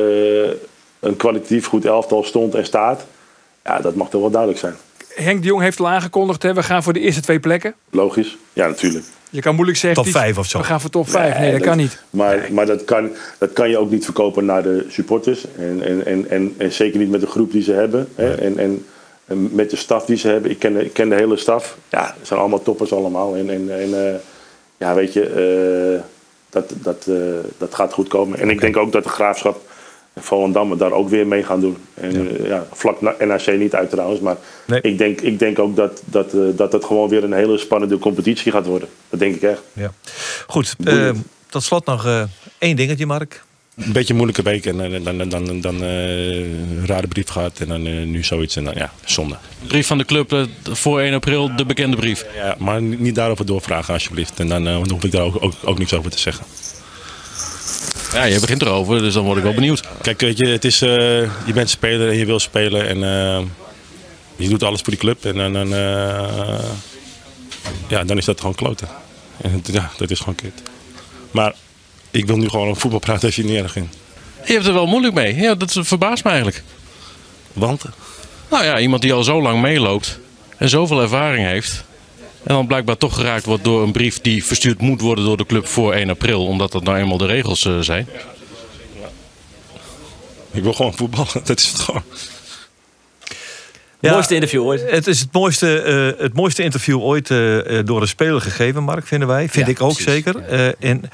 een 0.99 1.15
kwalitatief 1.17 1.65
goed 1.65 1.85
elftal 1.85 2.23
stond 2.23 2.55
en 2.55 2.65
staat, 2.65 3.05
ja, 3.63 3.79
dat 3.79 3.95
mag 3.95 4.09
toch 4.09 4.21
wel 4.21 4.29
duidelijk 4.29 4.59
zijn. 4.59 4.75
Henk 5.13 5.41
de 5.41 5.47
Jong 5.47 5.61
heeft 5.61 5.79
al 5.79 5.87
aangekondigd, 5.87 6.43
hè, 6.43 6.53
we 6.53 6.63
gaan 6.63 6.83
voor 6.83 6.93
de 6.93 6.99
eerste 6.99 7.21
twee 7.21 7.39
plekken. 7.39 7.73
Logisch? 7.89 8.37
Ja, 8.53 8.67
natuurlijk. 8.67 9.05
Je 9.29 9.41
kan 9.41 9.55
moeilijk 9.55 9.77
zeggen... 9.77 10.03
Top 10.03 10.11
vijf 10.11 10.37
of 10.37 10.47
zo. 10.47 10.57
We 10.57 10.63
gaan 10.63 10.81
voor 10.81 10.89
top 10.89 11.09
5. 11.09 11.37
Nee, 11.37 11.51
dat 11.51 11.61
kan 11.61 11.77
niet. 11.77 12.03
Maar, 12.09 12.47
maar 12.51 12.65
dat, 12.65 12.85
kan, 12.85 13.09
dat 13.37 13.53
kan 13.53 13.69
je 13.69 13.77
ook 13.77 13.91
niet 13.91 14.03
verkopen 14.03 14.45
naar 14.45 14.63
de 14.63 14.85
supporters. 14.89 15.45
En, 15.57 15.81
en, 15.83 16.05
en, 16.05 16.29
en, 16.29 16.53
en 16.57 16.71
zeker 16.71 16.99
niet 16.99 17.09
met 17.09 17.21
de 17.21 17.27
groep 17.27 17.51
die 17.51 17.63
ze 17.63 17.71
hebben. 17.71 18.07
Hè? 18.15 18.35
En, 18.35 18.57
en, 18.57 18.85
en 19.27 19.55
met 19.55 19.69
de 19.69 19.75
staf 19.75 20.05
die 20.05 20.17
ze 20.17 20.27
hebben. 20.27 20.51
Ik 20.51 20.59
ken 20.59 20.73
de, 20.73 20.85
ik 20.85 20.93
ken 20.93 21.09
de 21.09 21.15
hele 21.15 21.37
staf. 21.37 21.77
Ja, 21.89 22.15
het 22.17 22.27
zijn 22.27 22.39
allemaal 22.39 22.61
toppers 22.61 22.93
allemaal. 22.93 23.35
En, 23.35 23.49
en, 23.49 23.79
en 23.79 24.13
eh, 24.13 24.19
ja, 24.77 24.93
weet 24.93 25.13
je, 25.13 25.23
eh, 25.25 26.03
dat, 26.49 26.73
dat, 26.75 27.05
eh, 27.07 27.15
dat 27.57 27.75
gaat 27.75 27.93
goed 27.93 28.07
komen. 28.07 28.39
En 28.39 28.49
ik 28.49 28.61
denk 28.61 28.77
ook 28.77 28.91
dat 28.91 29.03
de 29.03 29.09
Graafschap 29.09 29.61
en 30.13 30.23
Volendam 30.23 30.77
daar 30.77 30.91
ook 30.91 31.09
weer 31.09 31.27
mee 31.27 31.43
gaan 31.43 31.59
doen. 31.59 31.77
En 31.93 32.41
ja, 32.41 32.45
ja 32.47 32.65
vlak 32.71 33.01
na 33.01 33.15
NAC 33.19 33.47
niet 33.57 33.75
uit 33.75 33.89
trouwens. 33.89 34.19
Maar 34.19 34.35
Nee. 34.65 34.81
ik, 34.81 34.97
denk, 34.97 35.21
ik 35.21 35.39
denk 35.39 35.59
ook 35.59 35.75
dat, 35.75 36.01
dat, 36.05 36.31
dat 36.55 36.71
het 36.71 36.85
gewoon 36.85 37.09
weer 37.09 37.23
een 37.23 37.33
hele 37.33 37.57
spannende 37.57 37.97
competitie 37.97 38.51
gaat 38.51 38.65
worden. 38.65 38.89
Dat 39.09 39.19
denk 39.19 39.35
ik 39.35 39.41
echt. 39.41 39.61
Ja. 39.73 39.91
Goed, 40.47 40.75
tot 41.49 41.63
slot 41.63 41.85
nog 41.85 42.27
één 42.57 42.75
dingetje, 42.75 43.05
Mark. 43.05 43.45
Een 43.77 43.91
beetje 43.91 44.09
een 44.09 44.15
moeilijke 44.15 44.41
week 44.41 44.65
en 44.65 44.77
dan, 44.77 45.03
dan, 45.03 45.29
dan, 45.29 45.45
dan, 45.45 45.61
dan 45.61 45.83
eh, 45.83 46.37
een 46.37 46.85
rare 46.85 47.07
brief 47.07 47.29
gehad 47.29 47.59
en 47.59 47.67
dan 47.67 47.85
eh, 47.85 47.93
nu 47.93 48.23
zoiets 48.23 48.55
en 48.55 48.63
dan 48.63 48.73
ja, 48.75 48.91
zonde. 49.05 49.37
Brief 49.67 49.87
van 49.87 49.97
de 49.97 50.05
club 50.05 50.33
eh, 50.33 50.43
voor 50.63 50.99
1 50.99 51.13
april, 51.13 51.55
de 51.55 51.65
bekende 51.65 51.95
brief. 51.95 52.25
Ja, 52.35 52.55
maar 52.59 52.81
niet 52.81 53.15
daarover 53.15 53.45
doorvragen 53.45 53.93
alsjeblieft 53.93 54.39
en 54.39 54.47
dan, 54.47 54.67
eh, 54.67 54.73
dan 54.73 54.91
hoef 54.91 55.03
ik 55.03 55.11
daar 55.11 55.21
ook, 55.21 55.43
ook, 55.43 55.53
ook 55.63 55.77
niks 55.77 55.93
over 55.93 56.11
te 56.11 56.19
zeggen. 56.19 56.45
Ja, 58.13 58.23
je 58.23 58.39
begint 58.39 58.61
erover, 58.61 58.99
dus 58.99 59.13
dan 59.13 59.23
word 59.23 59.37
ik 59.37 59.43
wel 59.43 59.53
benieuwd. 59.53 59.83
Kijk, 60.01 60.21
weet 60.21 60.37
je, 60.37 60.45
het 60.45 60.65
is, 60.65 60.81
eh, 60.81 60.89
je 61.45 61.53
bent 61.53 61.69
speler 61.69 62.09
en 62.09 62.17
je 62.17 62.25
wil 62.25 62.39
spelen 62.39 62.87
en 62.87 63.03
eh, 63.03 63.45
je 64.35 64.49
doet 64.49 64.63
alles 64.63 64.81
voor 64.81 64.89
die 64.89 64.99
club 64.99 65.25
en 65.25 65.35
dan, 65.35 65.53
dan, 65.53 65.73
eh, 65.73 66.59
ja, 67.87 68.03
dan 68.03 68.17
is 68.17 68.25
dat 68.25 68.39
gewoon 68.39 68.55
kloten. 68.55 68.87
En, 69.41 69.61
ja, 69.71 69.91
dat 69.97 70.09
is 70.09 70.19
gewoon 70.19 70.35
kut. 70.35 70.61
Maar 71.31 71.53
ik 72.11 72.25
wil 72.25 72.37
nu 72.37 72.49
gewoon 72.49 72.67
over 72.67 72.81
voetbal 72.81 72.99
praten 72.99 73.25
als 73.25 73.35
je 73.35 73.43
niet 73.43 73.61
erg. 73.61 73.73
Je 73.73 74.53
hebt 74.53 74.65
er 74.65 74.73
wel 74.73 74.87
moeilijk 74.87 75.13
mee. 75.13 75.35
Ja, 75.35 75.55
dat 75.55 75.77
verbaast 75.81 76.23
me 76.23 76.29
eigenlijk. 76.29 76.63
Want 77.53 77.83
Nou 78.49 78.63
ja, 78.63 78.79
iemand 78.79 79.01
die 79.01 79.13
al 79.13 79.23
zo 79.23 79.41
lang 79.41 79.61
meeloopt 79.61 80.19
en 80.57 80.69
zoveel 80.69 81.01
ervaring 81.01 81.45
heeft. 81.45 81.83
En 82.43 82.53
dan 82.53 82.67
blijkbaar 82.67 82.97
toch 82.97 83.15
geraakt 83.15 83.45
wordt 83.45 83.63
door 83.63 83.83
een 83.83 83.91
brief 83.91 84.21
die 84.21 84.45
verstuurd 84.45 84.81
moet 84.81 85.01
worden 85.01 85.25
door 85.25 85.37
de 85.37 85.45
club 85.45 85.67
voor 85.67 85.93
1 85.93 86.09
april. 86.09 86.45
Omdat 86.45 86.71
dat 86.71 86.83
nou 86.83 86.97
eenmaal 86.97 87.17
de 87.17 87.25
regels 87.25 87.65
eh, 87.65 87.79
zijn. 87.79 88.07
ik 90.51 90.63
wil 90.63 90.73
gewoon 90.73 90.95
voetballen, 90.95 91.31
dat 91.43 91.59
is 91.59 91.67
het 91.67 91.79
gewoon. 91.79 92.03
Ja, 94.07 94.13
Mooiste 94.13 94.33
interview 94.33 94.63
ooit. 94.63 94.89
Het 94.91 95.07
is 95.07 95.19
het 95.19 95.31
mooiste, 95.33 95.81
eh, 95.81 96.21
het 96.23 96.33
mooiste 96.33 96.63
interview 96.63 96.99
ooit 97.01 97.29
eh, 97.31 97.79
eh, 97.79 97.85
door 97.85 98.01
een 98.01 98.07
speler 98.07 98.41
gegeven, 98.41 98.83
Mark, 98.83 99.07
vinden 99.07 99.27
wij. 99.27 99.49
Vind 99.49 99.65
Ja, 99.65 99.71
ik 99.71 99.81
ook 99.81 99.93
precies. 99.93 100.11
zeker. 100.11 100.41
Eh, 100.43 100.89
en, 100.89 101.09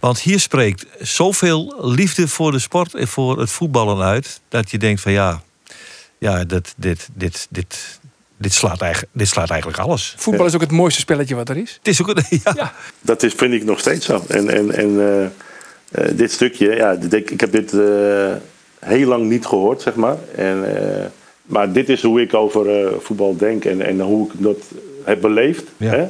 want 0.00 0.20
hier 0.20 0.40
spreekt 0.40 0.86
zoveel 1.00 1.74
liefde 1.80 2.28
voor 2.28 2.52
de 2.52 2.58
sport 2.58 2.94
en 2.94 3.08
voor 3.08 3.40
het 3.40 3.50
voetballen 3.50 4.04
uit. 4.06 4.40
Dat 4.48 4.70
je 4.70 4.78
denkt 4.78 5.00
van 5.00 5.12
ja, 5.12 5.42
ja 6.18 6.44
dit, 6.44 6.74
dit, 6.76 7.08
dit, 7.14 7.46
dit, 7.50 7.98
dit, 8.38 8.52
slaat, 8.52 8.80
eigenlijk, 8.80 9.12
dit 9.14 9.28
slaat 9.28 9.50
eigenlijk 9.50 9.80
alles. 9.80 10.14
Voetbal 10.18 10.46
is 10.46 10.54
ook 10.54 10.60
het 10.60 10.70
mooiste 10.70 11.00
spelletje 11.00 11.34
wat 11.34 11.48
er 11.48 11.56
is. 11.56 11.72
Het 11.78 11.88
is 11.88 12.00
ook 12.00 12.08
een, 12.08 12.24
ja, 12.44 12.52
Ja. 12.56 12.72
Dat 13.00 13.22
is, 13.22 13.32
vind 13.36 13.54
ik 13.54 13.64
nog 13.64 13.78
steeds 13.78 14.06
zo. 14.06 14.24
En, 14.28 14.48
en, 14.48 14.72
en 14.74 15.00
eh, 15.00 15.24
eh, 15.24 16.16
dit 16.16 16.32
stukje, 16.32 16.74
ja, 16.74 16.94
dit- 16.94 17.12
ik, 17.12 17.30
ik 17.30 17.40
heb 17.40 17.52
dit 17.52 17.72
eh, 17.72 18.32
heel 18.80 19.08
lang 19.08 19.28
niet 19.28 19.46
gehoord, 19.46 19.82
zeg 19.82 19.94
maar. 19.94 20.16
En, 20.36 20.76
eh, 21.00 21.06
maar 21.48 21.72
dit 21.72 21.88
is 21.88 22.02
hoe 22.02 22.20
ik 22.20 22.34
over 22.34 22.80
eh, 22.84 22.92
voetbal 23.00 23.36
denk 23.36 23.64
en, 23.64 23.80
en 23.82 24.00
hoe 24.00 24.26
ik 24.26 24.32
dat 24.42 24.58
heb 25.04 25.20
beleefd. 25.20 25.64
Ja. 25.76 25.90
Hè? 25.90 26.06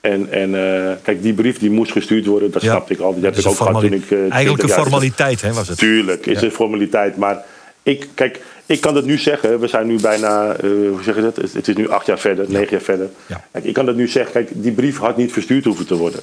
En, 0.00 0.30
en 0.32 0.54
eh, 0.54 0.92
kijk, 1.02 1.22
die 1.22 1.32
brief 1.32 1.58
die 1.58 1.70
moest 1.70 1.92
gestuurd 1.92 2.26
worden, 2.26 2.50
dat 2.50 2.62
Ja. 2.62 2.70
snapte 2.70 2.92
ik 2.92 3.00
al. 3.00 3.12
Heb 3.12 3.22
Dat 3.22 3.36
is 3.36 3.44
ik 3.44 3.50
ook 3.50 3.56
gehad 3.56 3.80
toen 3.80 3.92
ik... 3.92 4.02
eh, 4.02 4.06
20 4.08 4.30
eigenlijk 4.32 4.62
een 4.62 4.68
formaliteit 4.68 5.40
hè, 5.42 5.52
was 5.52 5.68
het. 5.68 5.78
Tuurlijk, 5.78 6.26
is 6.26 6.40
Ja. 6.40 6.46
een 6.46 6.52
formaliteit. 6.52 7.16
Maar 7.16 7.44
ik, 7.82 8.08
kijk, 8.14 8.40
ik 8.66 8.80
kan 8.80 8.96
het 8.96 9.04
nu 9.04 9.18
zeggen. 9.18 9.60
We 9.60 9.66
zijn 9.66 9.86
nu 9.86 10.00
bijna, 10.00 10.56
hoe 10.60 10.98
zeg 11.02 11.14
je 11.16 11.22
dat? 11.22 11.36
Het- 11.36 11.52
Het 11.52 11.68
is 11.68 11.74
nu 11.76 11.88
acht 11.90 12.06
jaar 12.06 12.18
verder, 12.18 12.44
negen 12.48 12.70
jaar 12.70 12.80
verder. 12.80 13.08
Kijk, 13.52 13.64
ik 13.64 13.74
kan 13.74 13.86
dat 13.86 13.96
nu 13.96 14.08
zeggen. 14.08 14.32
Kijk, 14.32 14.48
die 14.52 14.72
brief 14.72 14.98
had 14.98 15.16
niet 15.16 15.32
verstuurd 15.32 15.64
hoeven 15.64 15.86
te 15.86 15.94
worden. 15.96 16.20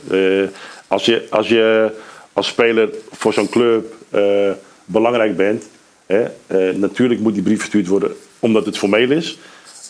Als, 0.87 1.05
je, 1.05 1.27
als 1.29 1.47
je 1.47 1.91
als 2.33 2.47
speler 2.47 2.89
voor 3.11 3.33
zo'n 3.33 3.49
club 3.49 3.95
belangrijk 4.85 5.37
bent, 5.37 5.63
hè, 6.05 6.23
natuurlijk 6.73 7.19
moet 7.19 7.33
die 7.33 7.43
brief 7.43 7.59
verstuurd 7.59 7.87
worden 7.87 8.11
omdat 8.43 8.65
het 8.65 8.77
formeel 8.77 9.11
is. 9.11 9.37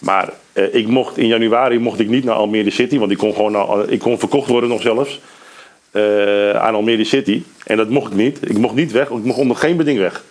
Maar 0.01 0.30
eh, 0.54 0.76
ik 0.76 0.88
mocht 0.88 1.18
in 1.18 1.28
januari 1.28 1.80
mocht 1.80 1.99
ik 1.99 2.10
niet 2.10 2.24
naar 2.24 2.36
Almere 2.36 2.70
City, 2.70 2.97
want 2.97 3.12
ik 3.12 3.18
kon 3.18 3.34
gewoon 3.34 3.51
naar, 3.51 3.89
ik 3.89 3.99
kon 3.99 4.20
verkocht 4.20 4.49
worden 4.49 4.70
nog 4.70 4.82
zelfs 4.82 5.20
eh, 5.91 6.49
aan 6.49 6.76
Almere 6.76 7.04
City. 7.04 7.43
En 7.66 7.78
dat 7.78 7.89
mocht 7.89 8.12
ik 8.12 8.18
niet. 8.18 8.49
Ik 8.49 8.58
mocht 8.58 8.76
niet 8.76 8.91
weg, 8.91 9.10
ik 9.10 9.24
mocht 9.24 9.39
onder 9.39 9.58
geen 9.58 9.78
beding 9.78 9.99
weg. 9.99 10.24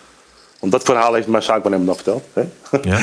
Want 0.59 0.71
dat 0.71 0.83
verhaal 0.83 1.13
heeft 1.13 1.27
mijn 1.27 1.43
zaakwaarnemer 1.43 1.87
nog 1.87 1.95
verteld. 1.95 2.23
Hè? 2.33 2.43
Ja. 2.89 2.99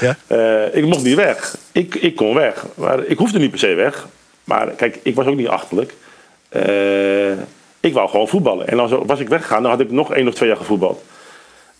ja. 0.00 0.16
Eh, 0.26 0.76
ik 0.76 0.86
mocht 0.86 1.02
niet 1.02 1.14
weg. 1.14 1.56
Ik, 1.72 1.94
ik 1.94 2.16
kon 2.16 2.34
weg. 2.34 2.66
Maar 2.74 3.04
ik 3.04 3.18
hoefde 3.18 3.38
niet 3.38 3.50
per 3.50 3.58
se 3.58 3.74
weg. 3.74 4.08
Maar 4.44 4.66
kijk, 4.66 4.98
ik 5.02 5.14
was 5.14 5.26
ook 5.26 5.36
niet 5.36 5.48
achterlijk. 5.48 5.94
Eh, 6.48 7.30
ik 7.80 7.92
wou 7.92 8.08
gewoon 8.08 8.28
voetballen. 8.28 8.68
En 8.68 8.78
als 8.78 8.92
was 9.06 9.20
ik 9.20 9.28
weggegaan, 9.28 9.62
dan 9.62 9.70
had 9.70 9.80
ik 9.80 9.90
nog 9.90 10.12
één 10.12 10.28
of 10.28 10.34
twee 10.34 10.48
jaar 10.48 10.58
gevoetbald. 10.58 11.02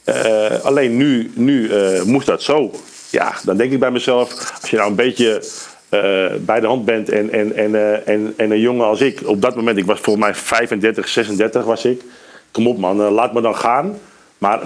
Eh, 0.09 0.65
alleen 0.65 0.97
nu, 0.97 1.31
nu 1.35 1.69
eh, 1.69 2.03
moest 2.03 2.27
dat 2.27 2.43
zo. 2.43 2.71
Ja, 3.11 3.35
dan 3.45 3.57
denk 3.57 3.73
ik 3.73 3.79
bij 3.79 3.91
mezelf, 3.91 4.53
als 4.61 4.71
je 4.71 4.77
nou 4.77 4.89
een 4.89 4.97
beetje 4.97 5.43
eh, 5.89 6.27
bij 6.41 6.61
de 6.61 6.67
hand 6.67 6.85
bent 6.85 7.09
en, 7.09 7.31
en, 7.31 7.57
en, 7.57 7.75
en, 8.07 8.35
en 8.37 8.51
een 8.51 8.61
jongen 8.61 8.87
als 8.87 9.01
ik, 9.01 9.21
op 9.25 9.43
dat 9.43 9.57
moment, 9.57 9.79
ik 9.79 9.87
was 9.87 10.01
volgens 10.01 10.25
mij 10.25 10.35
35, 10.35 11.09
36 11.09 11.65
was 11.65 11.85
ik. 11.85 12.03
Kom 12.51 12.67
op 12.67 12.79
man, 12.79 12.97
laat 12.97 13.33
me 13.33 13.41
dan 13.41 13.57
gaan. 13.57 13.99
Maar 14.39 14.61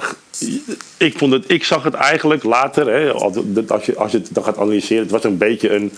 ik, 0.97 1.19
vond 1.19 1.33
het, 1.33 1.45
ik 1.47 1.65
zag 1.65 1.83
het 1.83 1.95
eigenlijk 1.95 2.43
later, 2.43 2.87
hè, 2.87 3.13
als, 3.13 3.87
je, 3.87 3.97
als 3.97 4.13
je 4.13 4.19
het 4.19 4.35
dan 4.35 4.45
gaat 4.45 4.59
analyseren, 4.59 5.03
het 5.03 5.13
was 5.13 5.25
een 5.25 5.39
beetje 5.39 5.71
een, 5.71 5.93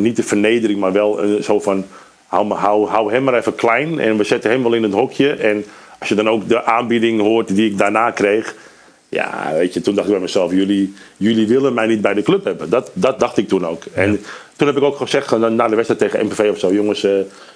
niet 0.00 0.16
de 0.16 0.22
vernedering, 0.22 0.80
maar 0.80 0.92
wel 0.92 1.22
een, 1.22 1.42
zo 1.42 1.60
van, 1.60 1.84
hou, 2.26 2.52
hou, 2.52 2.88
hou 2.88 3.12
hem 3.12 3.24
maar 3.24 3.34
even 3.34 3.54
klein 3.54 3.98
en 3.98 4.16
we 4.16 4.24
zetten 4.24 4.50
hem 4.50 4.62
wel 4.62 4.74
in 4.74 4.82
het 4.82 4.92
hokje. 4.92 5.32
En 5.32 5.64
als 6.02 6.10
je 6.10 6.16
dan 6.16 6.28
ook 6.28 6.48
de 6.48 6.64
aanbieding 6.64 7.20
hoort 7.20 7.54
die 7.54 7.70
ik 7.70 7.78
daarna 7.78 8.10
kreeg, 8.10 8.54
ja, 9.08 9.52
weet 9.52 9.74
je, 9.74 9.80
toen 9.80 9.94
dacht 9.94 10.06
ik 10.06 10.12
bij 10.12 10.22
mezelf, 10.22 10.52
jullie, 10.52 10.94
jullie 11.16 11.46
willen 11.46 11.74
mij 11.74 11.86
niet 11.86 12.00
bij 12.00 12.14
de 12.14 12.22
club 12.22 12.44
hebben. 12.44 12.70
Dat, 12.70 12.90
dat 12.92 13.20
dacht 13.20 13.36
ik 13.36 13.48
toen 13.48 13.66
ook. 13.66 13.84
En 13.94 14.20
toen 14.56 14.66
heb 14.66 14.76
ik 14.76 14.82
ook 14.82 14.96
gezegd, 14.96 15.30
na 15.30 15.48
na 15.48 15.68
de 15.68 15.74
wedstrijd 15.74 16.00
tegen 16.00 16.26
MPV 16.26 16.48
of 16.52 16.58
zo, 16.58 16.72
jongens, 16.72 17.04
eh, 17.04 17.10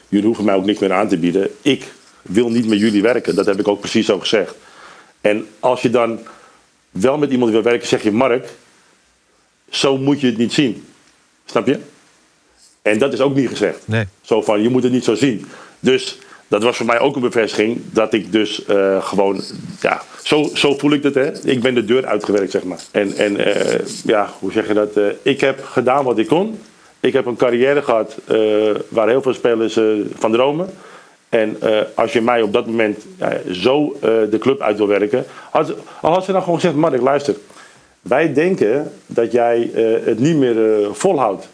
jullie 0.08 0.26
hoeven 0.26 0.44
mij 0.44 0.54
ook 0.54 0.64
niks 0.64 0.78
meer 0.78 0.92
aan 0.92 1.08
te 1.08 1.16
bieden. 1.16 1.50
Ik 1.62 1.92
wil 2.22 2.48
niet 2.48 2.68
met 2.68 2.78
jullie 2.78 3.02
werken. 3.02 3.34
Dat 3.34 3.46
heb 3.46 3.58
ik 3.58 3.68
ook 3.68 3.80
precies 3.80 4.06
zo 4.06 4.18
gezegd. 4.18 4.54
En 5.20 5.46
als 5.60 5.82
je 5.82 5.90
dan 5.90 6.18
wel 6.90 7.18
met 7.18 7.30
iemand 7.30 7.50
wil 7.50 7.62
werken, 7.62 7.88
zeg 7.88 8.02
je, 8.02 8.12
Mark, 8.12 8.48
zo 9.70 9.98
moet 9.98 10.20
je 10.20 10.26
het 10.26 10.38
niet 10.38 10.52
zien. 10.52 10.84
Snap 11.44 11.66
je? 11.66 11.78
En 12.82 12.98
dat 12.98 13.12
is 13.12 13.20
ook 13.20 13.34
niet 13.34 13.48
gezegd. 13.48 13.78
Nee. 13.84 14.04
Zo 14.20 14.42
van, 14.42 14.62
je 14.62 14.68
moet 14.68 14.82
het 14.82 14.92
niet 14.92 15.04
zo 15.04 15.14
zien. 15.14 15.46
Dus 15.80 16.18
dat 16.48 16.62
was 16.62 16.76
voor 16.76 16.86
mij 16.86 17.00
ook 17.00 17.14
een 17.14 17.22
bevestiging 17.22 17.80
dat 17.90 18.12
ik 18.12 18.32
dus 18.32 18.64
eh, 18.64 19.04
gewoon, 19.04 19.40
ja, 19.80 20.02
zo, 20.26 20.50
zo 20.54 20.74
voel 20.76 20.92
ik 20.92 21.02
het. 21.02 21.14
Hè. 21.14 21.44
Ik 21.44 21.60
ben 21.60 21.74
de 21.74 21.84
deur 21.84 22.06
uitgewerkt, 22.06 22.50
zeg 22.50 22.64
maar. 22.64 22.78
En, 22.90 23.12
en 23.16 23.36
eh, 23.36 23.80
ja, 24.04 24.30
hoe 24.38 24.52
zeg 24.52 24.68
je 24.68 24.74
dat? 24.74 24.96
Eh, 24.96 25.04
ik 25.22 25.40
heb 25.40 25.64
gedaan 25.64 26.04
wat 26.04 26.18
ik 26.18 26.26
kon. 26.26 26.58
Ik 27.00 27.12
heb 27.12 27.26
een 27.26 27.36
carrière 27.36 27.82
gehad 27.82 28.16
eh, 28.24 28.38
waar 28.88 29.08
heel 29.08 29.22
veel 29.22 29.34
spelers 29.34 29.78
van 30.18 30.32
dromen. 30.32 30.70
En 31.28 31.56
als 31.94 32.12
je 32.12 32.20
mij 32.20 32.42
op 32.42 32.52
dat 32.52 32.66
moment 32.66 33.06
zo 33.52 33.96
de 34.00 34.38
club 34.38 34.60
uit 34.60 34.76
wil 34.76 34.86
werken. 34.86 35.24
Al 35.50 35.64
had 36.00 36.24
ze 36.24 36.32
dan 36.32 36.42
gewoon 36.42 36.60
gezegd: 36.60 36.76
Mark, 36.76 37.00
luister. 37.00 37.34
Wij 38.00 38.32
denken 38.32 38.92
dat 39.06 39.32
jij 39.32 39.70
het 40.04 40.18
niet 40.18 40.36
meer 40.36 40.88
volhoudt. 40.94 41.48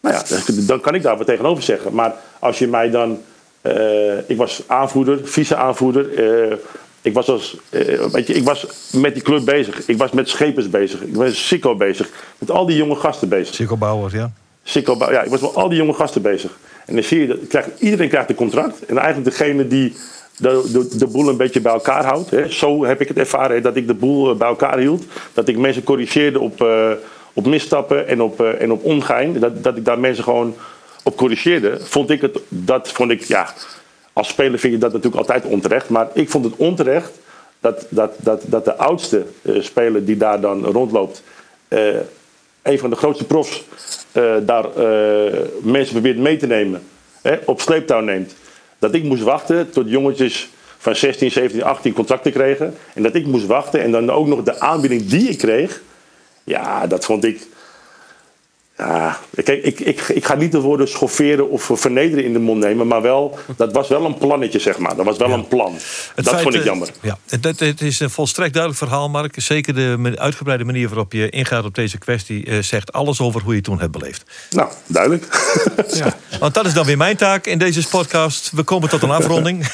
Nou 0.00 0.14
ja, 0.14 0.40
dan 0.66 0.80
kan 0.80 0.94
ik 0.94 1.02
daar 1.02 1.16
wat 1.16 1.26
tegenover 1.26 1.62
zeggen. 1.62 1.94
Maar 1.94 2.14
als 2.38 2.58
je 2.58 2.68
mij 2.68 2.90
dan. 2.90 3.22
Eh, 3.66 4.18
ik 4.26 4.36
was 4.36 4.62
aanvoerder, 4.66 5.18
vice-aanvoerder. 5.22 6.14
eh, 6.50 6.56
ik, 7.02 7.12
was 7.14 7.28
als, 7.28 7.56
eh, 7.70 8.04
weet 8.04 8.26
je, 8.26 8.34
ik 8.34 8.44
was 8.44 8.66
met 8.92 9.14
die 9.14 9.22
club 9.22 9.44
bezig. 9.44 9.88
Ik 9.88 9.98
was 9.98 10.10
met 10.10 10.28
schepers 10.28 10.70
bezig. 10.70 11.00
Ik 11.00 11.14
was 11.14 11.24
met 11.26 11.34
Sikko 11.34 11.76
bezig. 11.76 12.08
Met 12.38 12.50
al 12.50 12.66
die 12.66 12.76
jonge 12.76 12.94
gasten 12.96 13.28
bezig. 13.28 13.54
Sikko 13.54 13.76
Bauer, 13.76 14.14
ja. 14.14 14.30
Bou- 14.98 15.12
ja, 15.12 15.22
ik 15.22 15.30
was 15.30 15.40
met 15.40 15.54
al 15.54 15.68
die 15.68 15.78
jonge 15.78 15.92
gasten 15.92 16.22
bezig. 16.22 16.58
En 16.86 16.94
dan 16.94 17.02
zie 17.02 17.20
je, 17.20 17.26
dat, 17.26 17.38
krijgt, 17.48 17.68
iedereen 17.78 18.08
krijgt 18.08 18.28
een 18.30 18.34
contract. 18.36 18.86
En 18.86 18.98
eigenlijk 18.98 19.30
degene 19.30 19.66
die 19.66 19.96
de, 20.36 20.68
de, 20.72 20.96
de 20.96 21.06
boel 21.06 21.28
een 21.28 21.36
beetje 21.36 21.60
bij 21.60 21.72
elkaar 21.72 22.04
houdt. 22.04 22.30
Hè. 22.30 22.50
Zo 22.52 22.84
heb 22.84 23.00
ik 23.00 23.08
het 23.08 23.18
ervaren, 23.18 23.56
hè, 23.56 23.62
dat 23.62 23.76
ik 23.76 23.86
de 23.86 23.94
boel 23.94 24.34
bij 24.36 24.48
elkaar 24.48 24.78
hield. 24.78 25.04
Dat 25.32 25.48
ik 25.48 25.58
mensen 25.58 25.82
corrigeerde 25.82 26.40
op, 26.40 26.66
op 27.32 27.46
misstappen 27.46 28.08
en 28.08 28.22
op, 28.22 28.40
en 28.40 28.72
op 28.72 28.84
ongein. 28.84 29.40
Dat, 29.40 29.62
dat 29.64 29.76
ik 29.76 29.84
daar 29.84 29.98
mensen 29.98 30.24
gewoon 30.24 30.54
op 31.06 31.16
corrigeerde. 31.16 31.80
Vond 31.80 32.10
ik 32.10 32.20
het, 32.20 32.38
dat 32.48 32.92
vond 32.92 33.10
ik, 33.10 33.22
ja, 33.22 33.54
als 34.12 34.28
speler 34.28 34.58
vind 34.58 34.72
je 34.72 34.78
dat 34.78 34.92
natuurlijk 34.92 35.16
altijd 35.16 35.44
onterecht. 35.44 35.88
Maar 35.88 36.08
ik 36.12 36.30
vond 36.30 36.44
het 36.44 36.54
onterecht 36.56 37.10
dat, 37.60 37.86
dat, 37.88 38.14
dat, 38.16 38.42
dat 38.46 38.64
de 38.64 38.76
oudste 38.76 39.24
eh, 39.42 39.54
speler 39.60 40.04
die 40.04 40.16
daar 40.16 40.40
dan 40.40 40.64
rondloopt... 40.64 41.22
eh, 41.68 41.86
een 42.62 42.78
van 42.78 42.90
de 42.90 42.96
grootste 42.96 43.24
profs 43.24 43.64
eh, 44.12 44.34
daar 44.42 44.66
mensen 45.60 45.92
probeert 45.92 46.18
mee 46.18 46.36
te 46.36 46.46
nemen, 46.46 46.82
hè, 47.22 47.36
op 47.44 47.60
sleeptouw 47.60 48.00
neemt. 48.00 48.34
Dat 48.78 48.94
ik 48.94 49.02
moest 49.02 49.22
wachten 49.22 49.70
tot 49.70 49.90
jongetjes 49.90 50.48
van 50.78 50.96
16, 50.96 51.30
17, 51.30 51.62
18 51.62 51.92
contracten 51.92 52.32
kregen. 52.32 52.74
En 52.94 53.02
dat 53.02 53.14
ik 53.14 53.26
moest 53.26 53.46
wachten 53.46 53.82
en 53.82 53.90
dan 53.90 54.10
ook 54.10 54.26
nog 54.26 54.42
de 54.42 54.60
aanbieding 54.60 55.06
die 55.06 55.28
ik 55.28 55.38
kreeg. 55.38 55.80
Ja, 56.44 56.86
dat 56.86 57.04
vond 57.04 57.24
ik. 57.24 57.46
Ja, 58.78 59.18
kijk, 59.44 59.62
ik, 59.62 59.80
ik, 59.80 60.00
ik 60.00 60.24
ga 60.24 60.34
niet 60.34 60.52
de 60.52 60.60
woorden 60.60 60.88
schofferen 60.88 61.50
of 61.50 61.70
vernederen 61.74 62.24
in 62.24 62.32
de 62.32 62.38
mond 62.38 62.60
nemen, 62.60 62.86
maar 62.86 63.02
wel, 63.02 63.38
dat 63.56 63.72
was 63.72 63.88
wel 63.88 64.04
een 64.04 64.18
plannetje, 64.18 64.58
zeg 64.58 64.78
maar. 64.78 64.96
Dat 64.96 65.04
was 65.04 65.16
wel 65.16 65.32
een 65.32 65.48
plan. 65.48 65.72
Het 66.14 66.24
dat 66.24 66.28
feit, 66.28 66.42
vond 66.42 66.54
ik 66.54 66.60
eh, 66.60 66.66
jammer. 66.66 66.88
Ja, 67.02 67.18
het, 67.28 67.60
het, 67.60 67.80
is 67.80 68.00
een 68.00 68.10
volstrekt 68.10 68.52
duidelijk 68.52 68.82
verhaal, 68.82 69.08
Mark. 69.08 69.34
Zeker 69.36 69.74
de 69.74 70.12
uitgebreide 70.14 70.64
manier 70.64 70.88
waarop 70.88 71.12
je 71.12 71.30
ingaat 71.30 71.64
op 71.64 71.74
deze 71.74 71.98
kwestie... 71.98 72.44
eh, 72.46 72.62
zegt 72.62 72.92
alles 72.92 73.20
over 73.20 73.40
hoe 73.40 73.50
je 73.50 73.56
het 73.56 73.64
toen 73.64 73.80
hebt 73.80 73.92
beleefd. 73.92 74.24
Nou, 74.50 74.68
duidelijk. 74.86 75.54
Want 76.40 76.54
dat 76.54 76.66
is 76.66 76.72
dan 76.72 76.86
weer 76.86 76.96
mijn 76.96 77.16
taak 77.16 77.46
in 77.46 77.58
deze 77.58 77.88
podcast. 77.88 78.50
We 78.54 78.62
komen 78.62 78.88
tot 78.88 79.02
een 79.02 79.10
afronding. 79.10 79.66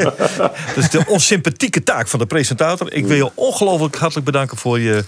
dus 0.74 0.90
de 0.90 1.04
onsympathieke 1.06 1.82
taak 1.82 2.08
van 2.08 2.18
de 2.18 2.26
presentator. 2.26 2.92
Ik 2.92 3.06
wil 3.06 3.16
je 3.16 3.30
ongelooflijk 3.34 3.96
hartelijk 3.96 4.26
bedanken 4.26 4.56
voor 4.56 4.80
je, 4.80 5.04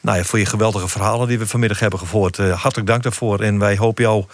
nou 0.00 0.18
ja, 0.18 0.24
voor 0.24 0.38
je 0.38 0.46
geweldige 0.46 0.88
verhalen 0.88 1.28
die 1.28 1.38
we 1.38 1.46
vanmiddag 1.46 1.78
hebben 1.78 1.98
gehoord. 1.98 2.38
Eh, 2.38 2.62
hartelijk 2.76 2.86
dank 2.86 3.02
daarvoor. 3.02 3.40
En 3.40 3.58
wij 3.58 3.76
hopen 3.76 4.04
jou 4.04 4.24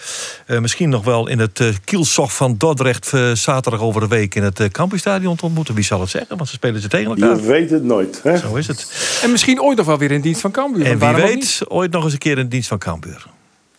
eh, 0.46 0.58
misschien 0.58 0.88
nog 0.88 1.04
wel 1.04 1.28
in 1.28 1.38
het 1.38 1.60
uh, 1.60 1.68
kielzog 1.84 2.34
van 2.34 2.54
Dordrecht 2.58 3.12
eh, 3.12 3.32
zaterdag 3.32 3.80
over 3.80 4.00
de 4.00 4.08
week 4.08 4.34
in 4.34 4.42
het 4.42 4.60
uh, 4.60 4.66
Campusstadion 4.66 5.36
te 5.36 5.44
ontmoeten. 5.44 5.74
Wie 5.74 5.84
zal 5.84 6.00
het 6.00 6.10
zeggen? 6.10 6.36
Want 6.36 6.48
ze 6.48 6.54
spelen 6.54 6.80
ze 6.80 6.88
tegen 6.88 7.10
elkaar. 7.10 7.36
Je 7.36 7.42
weet 7.42 7.70
het 7.70 7.84
nooit. 7.84 8.20
Hè? 8.22 8.36
Zo 8.36 8.54
is 8.54 8.66
het. 8.66 9.20
En 9.22 9.30
misschien 9.30 9.62
ooit 9.62 9.76
nog 9.76 9.86
wel 9.86 9.98
weer 9.98 10.10
in 10.10 10.20
dienst 10.20 10.40
van 10.40 10.50
Cambuur. 10.50 10.86
En 10.86 10.98
wie 10.98 11.08
weet, 11.08 11.34
niet? 11.34 11.60
ooit 11.68 11.92
nog 11.92 12.04
eens 12.04 12.12
een 12.12 12.18
keer 12.18 12.38
in 12.38 12.48
dienst 12.48 12.68
van 12.68 12.78
Cambuur. 12.78 13.26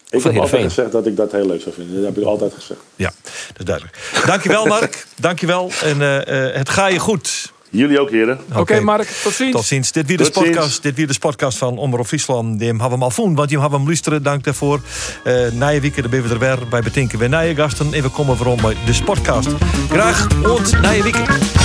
Ik 0.09 0.23
heb 0.23 0.25
altijd 0.25 0.33
Heerenveen. 0.33 0.69
gezegd 0.69 0.91
dat 0.91 1.05
ik 1.05 1.15
dat 1.15 1.31
heel 1.31 1.47
leuk 1.47 1.61
zou 1.61 1.75
vinden. 1.75 1.95
Dat 1.95 2.05
heb 2.05 2.17
ik 2.17 2.23
altijd 2.23 2.53
gezegd. 2.53 2.79
Ja, 2.95 3.11
dat 3.47 3.59
is 3.59 3.65
duidelijk. 3.65 3.97
Dankjewel, 4.25 4.65
Mark. 4.65 5.05
Dankjewel. 5.19 5.71
En 5.83 6.01
eh, 6.01 6.47
eh, 6.47 6.55
het 6.55 6.69
ga 6.69 6.87
je 6.87 6.99
goed. 6.99 7.53
Jullie 7.73 7.99
ook, 7.99 8.09
heren. 8.09 8.39
Oké, 8.55 8.79
Mark, 8.79 9.07
tot 9.07 9.33
ziens. 9.33 9.51
Tot 9.51 9.65
ziens. 9.65 9.91
Dit 9.91 10.07
weer 10.07 10.17
de 10.17 10.29
podcast. 10.29 10.83
Dit 10.83 10.95
weer 10.95 11.07
de 11.07 11.15
podcast 11.19 11.57
van 11.57 11.77
Omroep 11.77 12.07
Friesland. 12.07 12.59
Die 12.59 12.67
hebben 12.67 12.97
we 12.97 13.03
al 13.03 13.11
voen, 13.11 13.35
want 13.35 13.49
die 13.49 13.59
hebben 13.59 13.79
we 13.79 13.85
luisteren. 13.85 14.23
Dank 14.23 14.43
daarvoor. 14.43 14.81
Uh, 15.23 15.51
na 15.51 15.67
je 15.67 15.79
weekend 15.79 16.09
ben 16.09 16.23
we 16.23 16.29
er 16.29 16.39
weer 16.39 16.59
bij 16.69 16.81
betinken. 16.81 17.19
We 17.19 17.27
na 17.27 17.39
je 17.39 17.55
gasten 17.55 17.93
en 17.93 18.01
we 18.01 18.09
komen 18.09 18.37
waarom 18.37 18.61
bij 18.61 18.75
de 18.85 18.93
sportcast. 18.93 19.49
Graag 19.89 20.27
ont 20.43 20.81
na 20.81 20.91
je 20.91 21.03
weekend. 21.03 21.62